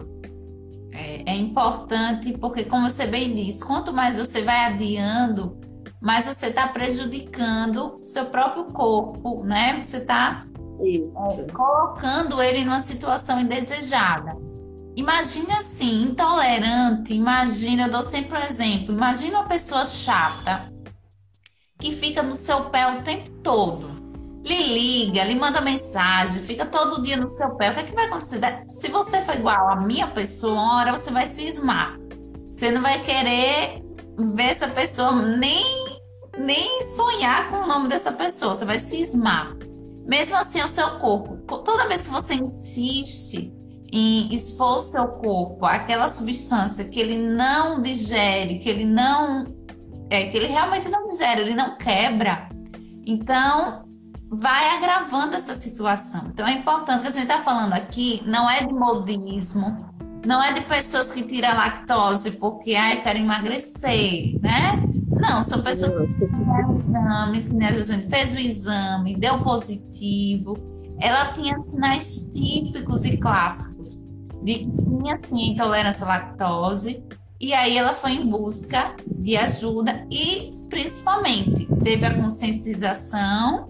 É, 0.94 1.32
é 1.32 1.36
importante 1.36 2.38
porque, 2.38 2.64
como 2.64 2.90
você 2.90 3.08
bem 3.08 3.34
disse, 3.34 3.66
quanto 3.66 3.92
mais 3.92 4.18
você 4.18 4.44
vai 4.44 4.66
adiando, 4.66 5.60
mais 6.00 6.26
você 6.26 6.48
está 6.48 6.68
prejudicando 6.68 7.98
seu 8.02 8.26
próprio 8.26 8.66
corpo, 8.66 9.44
né? 9.44 9.80
Você 9.82 9.98
está 9.98 10.46
é, 10.80 11.52
colocando 11.52 12.42
ele 12.42 12.64
numa 12.64 12.80
situação 12.80 13.40
indesejada. 13.40 14.36
Imagina 14.96 15.58
assim, 15.60 16.04
intolerante, 16.04 17.14
imagina, 17.14 17.84
eu 17.84 17.90
dou 17.90 18.04
sempre 18.04 18.38
um 18.38 18.44
exemplo, 18.44 18.94
imagina 18.94 19.40
uma 19.40 19.48
pessoa 19.48 19.86
chata 19.86 20.70
que 21.80 21.92
fica 21.92 22.22
no 22.22 22.36
seu 22.36 22.66
pé 22.70 22.88
o 22.88 23.02
tempo 23.02 23.30
todo 23.42 24.02
lhe 24.44 24.74
liga, 24.74 25.24
lhe 25.24 25.36
manda 25.36 25.62
mensagem, 25.62 26.44
fica 26.44 26.66
todo 26.66 27.02
dia 27.02 27.16
no 27.16 27.28
seu 27.28 27.56
pé. 27.56 27.72
O 27.72 27.74
que, 27.76 27.80
é 27.82 27.84
que 27.84 27.94
vai 27.94 28.06
acontecer? 28.06 28.40
Se 28.68 28.90
você 28.90 29.22
for 29.22 29.36
igual 29.36 29.70
a 29.70 29.76
minha 29.76 30.08
pessoa, 30.08 30.54
uma 30.54 30.78
hora 30.78 30.92
você 30.98 31.12
vai 31.12 31.26
cismar. 31.26 31.98
Você 32.50 32.72
não 32.72 32.82
vai 32.82 33.02
querer 33.04 33.84
ver 34.36 34.44
essa 34.44 34.68
pessoa, 34.68 35.14
nem, 35.14 35.64
nem 36.38 36.82
sonhar 36.82 37.50
com 37.50 37.58
o 37.58 37.68
nome 37.68 37.88
dessa 37.88 38.12
pessoa. 38.12 38.56
Você 38.56 38.66
vai 38.66 38.80
cismar. 38.80 39.56
Mesmo 40.06 40.36
assim, 40.36 40.62
o 40.62 40.68
seu 40.68 41.00
corpo, 41.00 41.38
toda 41.60 41.88
vez 41.88 42.08
que 42.08 42.14
você 42.14 42.34
insiste 42.34 43.54
em 43.92 44.34
expor 44.34 44.80
seu 44.80 45.08
corpo 45.08 45.66
àquela 45.66 46.08
substância 46.08 46.86
que 46.86 47.00
ele 47.00 47.18
não 47.18 47.82
digere, 47.82 48.60
que 48.60 48.70
ele 48.70 48.86
não. 48.86 49.46
É, 50.10 50.28
que 50.28 50.38
ele 50.38 50.48
realmente 50.48 50.90
não 50.90 51.06
digere, 51.06 51.42
ele 51.42 51.56
não 51.56 51.78
quebra. 51.78 52.50
Então, 53.06 53.86
vai 54.30 54.78
agravando 54.78 55.36
essa 55.36 55.54
situação. 55.54 56.28
Então 56.34 56.48
é 56.48 56.54
importante 56.54 57.02
que 57.02 57.08
a 57.08 57.12
gente 57.12 57.24
está 57.24 57.38
falando 57.38 57.74
aqui, 57.74 58.22
não 58.26 58.50
é 58.50 58.66
de 58.66 58.74
modismo, 58.74 59.90
não 60.26 60.42
é 60.42 60.54
de 60.54 60.62
pessoas 60.62 61.12
que 61.12 61.24
tiram 61.24 61.56
lactose 61.56 62.32
porque 62.34 62.72
eu 62.72 63.02
quero 63.02 63.20
emagrecer, 63.20 64.40
né? 64.42 64.82
Não, 65.10 65.44
são 65.44 65.62
pessoas 65.62 65.94
que 65.98 66.28
fizeram 66.28 66.76
exames, 66.76 67.52
né? 67.52 67.68
A 67.68 67.82
gente 67.82 68.08
fez 68.08 68.34
o 68.34 68.40
exame, 68.40 69.16
deu 69.18 69.40
positivo. 69.44 70.58
Ela 71.02 71.34
tinha 71.34 71.58
sinais 71.60 72.30
típicos 72.34 73.04
e 73.06 73.18
clássicos. 73.18 74.00
de 74.44 74.56
que 74.56 74.72
tinha 74.72 75.16
sim 75.18 75.52
intolerância 75.52 76.04
à 76.04 76.10
lactose 76.10 77.04
e 77.40 77.54
aí 77.54 77.76
ela 77.76 77.94
foi 77.94 78.12
em 78.12 78.28
busca 78.28 78.96
de 79.08 79.36
ajuda 79.36 80.06
e 80.12 80.50
principalmente 80.70 81.68
teve 81.84 82.06
a 82.06 82.16
conscientização 82.16 83.68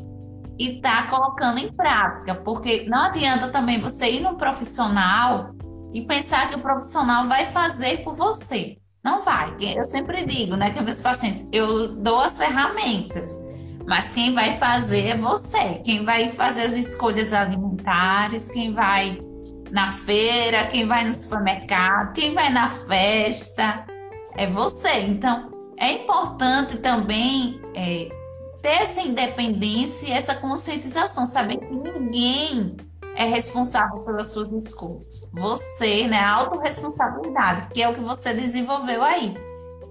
e 0.59 0.75
está 0.75 1.07
colocando 1.07 1.57
em 1.57 1.71
prática, 1.71 2.35
porque 2.35 2.85
não 2.87 3.05
adianta 3.05 3.47
também 3.47 3.79
você 3.79 4.11
ir 4.11 4.19
no 4.19 4.35
profissional 4.35 5.55
e 5.93 6.01
pensar 6.01 6.49
que 6.49 6.55
o 6.55 6.59
profissional 6.59 7.25
vai 7.25 7.45
fazer 7.45 8.03
por 8.03 8.13
você. 8.13 8.77
Não 9.03 9.21
vai. 9.21 9.55
Eu 9.59 9.85
sempre 9.85 10.25
digo, 10.25 10.55
né, 10.55 10.69
que 10.71 10.81
meus 10.81 11.01
pacientes, 11.01 11.47
eu 11.51 11.95
dou 11.95 12.19
as 12.19 12.37
ferramentas, 12.37 13.35
mas 13.91 14.13
quem 14.13 14.33
vai 14.33 14.57
fazer 14.57 15.07
é 15.07 15.17
você. 15.17 15.81
Quem 15.83 16.05
vai 16.05 16.29
fazer 16.29 16.61
as 16.61 16.71
escolhas 16.71 17.33
alimentares, 17.33 18.49
quem 18.49 18.73
vai 18.73 19.21
na 19.69 19.89
feira, 19.89 20.65
quem 20.67 20.87
vai 20.87 21.05
no 21.05 21.13
supermercado, 21.13 22.13
quem 22.13 22.33
vai 22.33 22.49
na 22.49 22.69
festa, 22.69 23.85
é 24.37 24.47
você. 24.47 25.01
Então, 25.01 25.51
é 25.77 25.91
importante 25.91 26.77
também 26.77 27.59
é, 27.75 28.07
ter 28.61 28.81
essa 28.81 29.01
independência 29.01 30.07
e 30.07 30.11
essa 30.13 30.35
conscientização, 30.35 31.25
saber 31.25 31.57
que 31.57 31.75
ninguém 31.75 32.77
é 33.17 33.25
responsável 33.25 33.99
pelas 34.05 34.31
suas 34.31 34.53
escolhas. 34.53 35.29
Você, 35.33 36.07
né? 36.07 36.17
A 36.17 36.31
autorresponsabilidade, 36.35 37.67
que 37.73 37.83
é 37.83 37.89
o 37.89 37.93
que 37.93 37.99
você 37.99 38.33
desenvolveu 38.33 39.03
aí. 39.03 39.35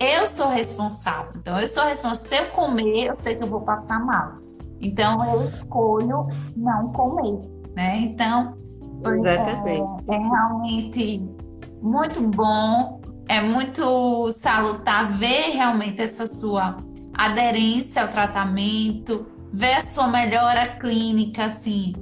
Eu 0.00 0.26
sou 0.26 0.48
responsável. 0.48 1.32
Então, 1.36 1.60
eu 1.60 1.66
sou 1.68 1.84
responsável. 1.84 2.26
Se 2.26 2.36
eu 2.36 2.50
comer, 2.52 3.08
eu 3.08 3.14
sei 3.14 3.34
que 3.34 3.44
eu 3.44 3.48
vou 3.48 3.60
passar 3.60 4.00
mal. 4.00 4.38
Então, 4.80 5.22
eu 5.34 5.44
escolho 5.44 6.26
não 6.56 6.90
comer, 6.92 7.38
né? 7.76 7.98
Então, 7.98 8.56
é, 9.04 10.14
é 10.14 10.18
realmente 10.18 11.22
muito 11.82 12.22
bom, 12.30 13.00
é 13.28 13.42
muito 13.42 14.32
salutar 14.32 15.18
ver 15.18 15.50
realmente 15.50 16.00
essa 16.00 16.26
sua 16.26 16.78
aderência 17.12 18.00
ao 18.00 18.08
tratamento, 18.08 19.26
ver 19.52 19.74
a 19.74 19.82
sua 19.82 20.08
melhora 20.08 20.66
clínica, 20.66 21.44
assim, 21.44 21.92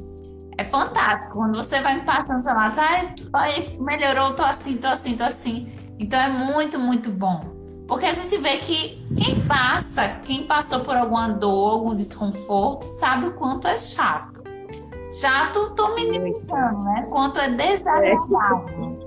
é 0.56 0.62
fantástico. 0.62 1.36
Quando 1.36 1.56
você 1.56 1.80
vai 1.80 1.96
me 1.98 2.04
passando, 2.04 2.38
sei 2.38 2.54
lá, 2.54 2.70
ai, 3.32 3.66
melhorou, 3.80 4.34
tô 4.34 4.44
assim, 4.44 4.76
tô 4.76 4.86
assim, 4.86 5.16
tô 5.16 5.24
assim. 5.24 5.68
Então 5.98 6.18
é 6.18 6.28
muito, 6.28 6.78
muito 6.78 7.10
bom. 7.10 7.57
Porque 7.88 8.04
a 8.04 8.12
gente 8.12 8.36
vê 8.36 8.58
que 8.58 9.02
quem 9.16 9.40
passa, 9.46 10.20
quem 10.26 10.44
passou 10.44 10.80
por 10.80 10.94
alguma 10.94 11.28
dor, 11.28 11.72
algum 11.72 11.94
desconforto, 11.94 12.82
sabe 12.82 13.26
o 13.26 13.32
quanto 13.32 13.66
é 13.66 13.78
chato. 13.78 14.42
Chato, 15.10 15.70
tô 15.74 15.94
minimizando, 15.94 16.84
né? 16.84 17.08
Quanto 17.10 17.40
é 17.40 17.48
desagradável. 17.48 18.98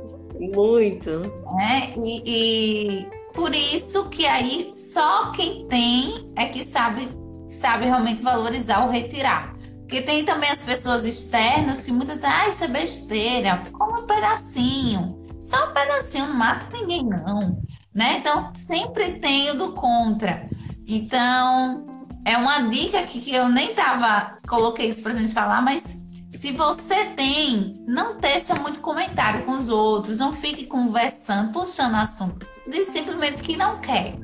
Muito. 0.55 1.19
Né? 1.55 1.93
E, 2.03 2.23
e 2.25 3.07
por 3.35 3.53
isso 3.53 4.09
que 4.09 4.25
aí 4.25 4.67
só 4.71 5.31
quem 5.31 5.67
tem 5.67 6.33
é 6.35 6.47
que 6.47 6.63
sabe, 6.63 7.07
sabe 7.45 7.85
realmente 7.85 8.23
valorizar 8.23 8.83
ou 8.83 8.89
retirar. 8.89 9.55
Porque 9.81 10.01
tem 10.01 10.25
também 10.25 10.49
as 10.49 10.65
pessoas 10.65 11.05
externas 11.05 11.85
que 11.85 11.91
muitas 11.91 12.21
vezes, 12.21 12.35
ah, 12.35 12.47
isso 12.47 12.63
é 12.63 12.67
besteira, 12.67 13.61
como 13.73 14.01
um 14.01 14.07
pedacinho. 14.07 15.21
Só 15.39 15.69
um 15.69 15.73
pedacinho 15.73 16.27
não 16.27 16.33
mata 16.33 16.65
ninguém, 16.71 17.03
não. 17.03 17.61
Né? 17.93 18.17
Então, 18.17 18.51
sempre 18.55 19.19
tem 19.19 19.51
o 19.51 19.57
do 19.57 19.73
contra. 19.73 20.49
Então, 20.87 21.85
é 22.25 22.37
uma 22.37 22.61
dica 22.69 22.99
aqui 22.99 23.19
que 23.19 23.33
eu 23.33 23.49
nem 23.49 23.73
tava, 23.73 24.37
coloquei 24.47 24.87
isso 24.87 25.03
pra 25.03 25.13
gente 25.13 25.33
falar, 25.33 25.61
mas 25.61 26.05
se 26.29 26.51
você 26.51 27.05
tem, 27.05 27.83
não 27.87 28.17
teça 28.17 28.55
muito 28.55 28.79
comentário 28.79 29.45
com 29.45 29.51
os 29.51 29.69
outros, 29.69 30.19
não 30.19 30.31
fique 30.31 30.65
conversando, 30.65 31.51
puxando 31.51 31.95
assunto. 31.95 32.47
Diz 32.69 32.87
simplesmente 32.87 33.43
que 33.43 33.57
não 33.57 33.81
quer. 33.81 34.15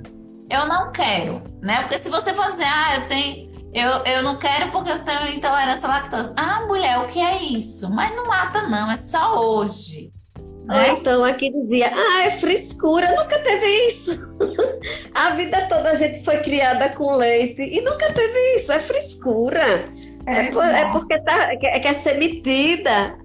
Eu 0.50 0.68
não 0.68 0.92
quero, 0.92 1.44
né? 1.62 1.82
Porque 1.82 1.98
se 1.98 2.10
você 2.10 2.34
for 2.34 2.50
dizer, 2.50 2.66
ah, 2.66 2.96
eu 2.96 3.08
tenho 3.10 3.48
eu, 3.74 3.90
eu 4.06 4.24
não 4.24 4.38
quero 4.38 4.72
porque 4.72 4.90
eu 4.90 5.04
tenho 5.04 5.36
intolerância 5.36 5.88
à 5.88 5.92
lactose. 5.92 6.34
Ah, 6.36 6.66
mulher, 6.66 6.98
o 7.00 7.08
que 7.08 7.20
é 7.20 7.44
isso? 7.44 7.90
Mas 7.92 8.16
não 8.16 8.26
mata, 8.26 8.64
não, 8.64 8.90
é 8.90 8.96
só 8.96 9.40
hoje. 9.40 10.12
Né? 10.68 10.90
então 10.90 11.24
aqui 11.24 11.50
dizia, 11.50 11.90
ah, 11.94 12.26
é 12.26 12.32
frescura, 12.32 13.10
nunca 13.12 13.40
teve 13.40 13.88
isso. 13.88 14.20
a 15.16 15.30
vida 15.32 15.66
toda 15.70 15.92
a 15.92 15.96
gente 15.96 16.26
foi 16.26 16.38
criada 16.40 16.90
com 16.90 17.16
leite 17.16 17.62
e 17.62 17.82
nunca 17.82 18.12
teve 18.12 18.56
isso, 18.56 18.72
é 18.72 18.80
frescura. 18.80 19.86
É, 20.28 20.48
é, 20.48 20.52
por, 20.52 20.62
é 20.62 20.92
porque 20.92 21.18
tá, 21.22 21.56
quer, 21.56 21.80
quer 21.80 21.94
ser 21.96 22.18
metida. 22.18 23.16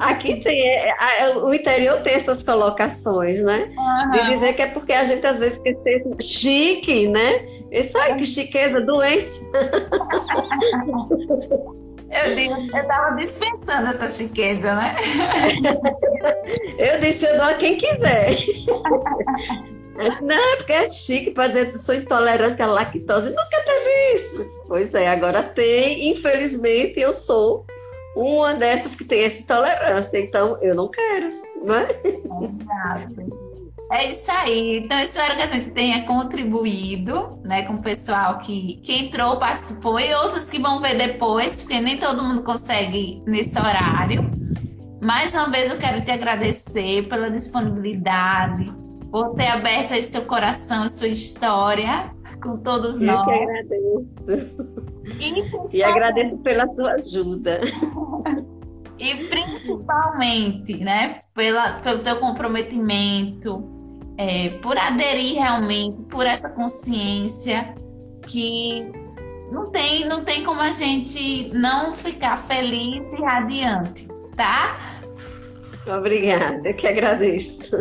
Aqui 0.00 0.40
tem, 0.40 0.60
é, 0.60 1.36
o 1.36 1.54
interior 1.54 2.02
tem 2.02 2.14
essas 2.14 2.42
colocações, 2.42 3.40
né? 3.44 3.70
Uhum. 3.76 4.10
De 4.10 4.32
dizer 4.32 4.54
que 4.54 4.62
é 4.62 4.66
porque 4.66 4.92
a 4.92 5.04
gente 5.04 5.24
às 5.24 5.38
vezes 5.38 5.60
quer 5.60 5.76
ser 5.76 6.02
chique, 6.20 7.06
né? 7.06 7.46
Isso 7.70 7.96
aí, 7.96 8.16
que 8.16 8.26
chiqueza, 8.26 8.80
doença. 8.80 9.40
Eu, 12.10 12.36
eu 12.76 12.86
tava 12.86 13.16
dispensando 13.16 13.88
essa 13.88 14.08
chiqueza, 14.08 14.74
né? 14.74 14.96
eu 16.78 17.00
disse, 17.00 17.26
eu 17.26 17.36
dou 17.36 17.46
a 17.46 17.54
quem 17.54 17.78
quiser. 17.78 18.38
Disse, 19.98 20.22
não, 20.22 20.36
é 20.36 20.56
porque 20.56 20.72
é 20.72 20.88
chique 20.88 21.34
dizer 21.34 21.72
que 21.72 21.78
sou 21.80 21.92
intolerante 21.92 22.62
à 22.62 22.66
lactose. 22.66 23.30
Nunca 23.30 23.64
teve 23.64 24.14
isso. 24.14 24.46
Pois 24.68 24.94
é, 24.94 25.08
agora 25.08 25.42
tem. 25.42 26.10
Infelizmente, 26.10 27.00
eu 27.00 27.12
sou 27.12 27.66
uma 28.14 28.54
dessas 28.54 28.94
que 28.94 29.04
tem 29.04 29.24
essa 29.24 29.40
intolerância. 29.40 30.20
Então, 30.20 30.56
eu 30.62 30.74
não 30.74 30.88
quero, 30.88 31.32
não 31.64 31.74
é? 31.74 32.00
Exato. 32.04 33.47
É 33.90 34.10
isso 34.10 34.30
aí. 34.30 34.78
Então, 34.78 34.98
espero 35.00 35.36
que 35.36 35.42
a 35.42 35.46
gente 35.46 35.70
tenha 35.70 36.04
contribuído 36.04 37.40
né, 37.42 37.62
com 37.62 37.74
o 37.74 37.82
pessoal 37.82 38.38
que, 38.38 38.76
que 38.82 38.92
entrou, 38.92 39.38
participou 39.38 39.98
e 39.98 40.14
outros 40.14 40.50
que 40.50 40.60
vão 40.60 40.78
ver 40.78 40.96
depois, 40.96 41.62
porque 41.62 41.80
nem 41.80 41.96
todo 41.96 42.22
mundo 42.22 42.42
consegue 42.42 43.22
nesse 43.26 43.58
horário. 43.58 44.30
Mais 45.00 45.32
uma 45.34 45.48
vez, 45.48 45.70
eu 45.70 45.78
quero 45.78 46.02
te 46.02 46.10
agradecer 46.10 47.08
pela 47.08 47.30
disponibilidade, 47.30 48.70
por 49.10 49.34
ter 49.34 49.46
aberto 49.46 49.92
aí 49.92 50.02
seu 50.02 50.22
coração, 50.22 50.86
sua 50.86 51.08
história 51.08 52.12
com 52.42 52.58
todos 52.58 53.00
eu 53.00 53.06
nós. 53.06 53.26
Eu 53.26 53.34
que 53.34 53.42
agradeço. 53.42 54.68
E, 55.72 55.76
e 55.78 55.82
agradeço 55.82 56.38
pela 56.38 56.66
sua 56.74 56.92
ajuda. 56.92 57.60
e 58.98 59.14
principalmente, 59.28 60.76
né, 60.76 61.20
pela, 61.34 61.80
pelo 61.80 62.00
teu 62.00 62.16
comprometimento, 62.16 63.77
é, 64.18 64.50
por 64.60 64.76
aderir 64.76 65.36
realmente, 65.36 66.02
por 66.10 66.26
essa 66.26 66.50
consciência 66.50 67.72
que 68.26 68.90
não 69.52 69.70
tem, 69.70 70.06
não 70.06 70.24
tem 70.24 70.42
como 70.42 70.60
a 70.60 70.72
gente 70.72 71.54
não 71.54 71.92
ficar 71.94 72.36
feliz 72.36 73.10
e 73.12 73.22
radiante, 73.22 74.08
tá? 74.36 74.76
Obrigada, 75.86 76.72
que 76.74 76.86
agradeço. 76.86 77.76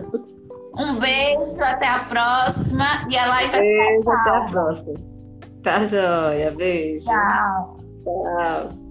Um 0.77 0.99
beijo, 0.99 1.59
até 1.59 1.87
a 1.87 2.05
próxima 2.05 2.85
e 3.09 3.17
a 3.17 3.25
live 3.25 3.51
Beijo, 3.51 4.09
até 4.11 4.29
a 4.29 4.41
próxima. 4.41 4.99
Tá 5.63 5.87
joia, 5.87 6.51
beijo. 6.51 7.03
Tchau. 7.03 7.77
Tchau. 8.03 8.86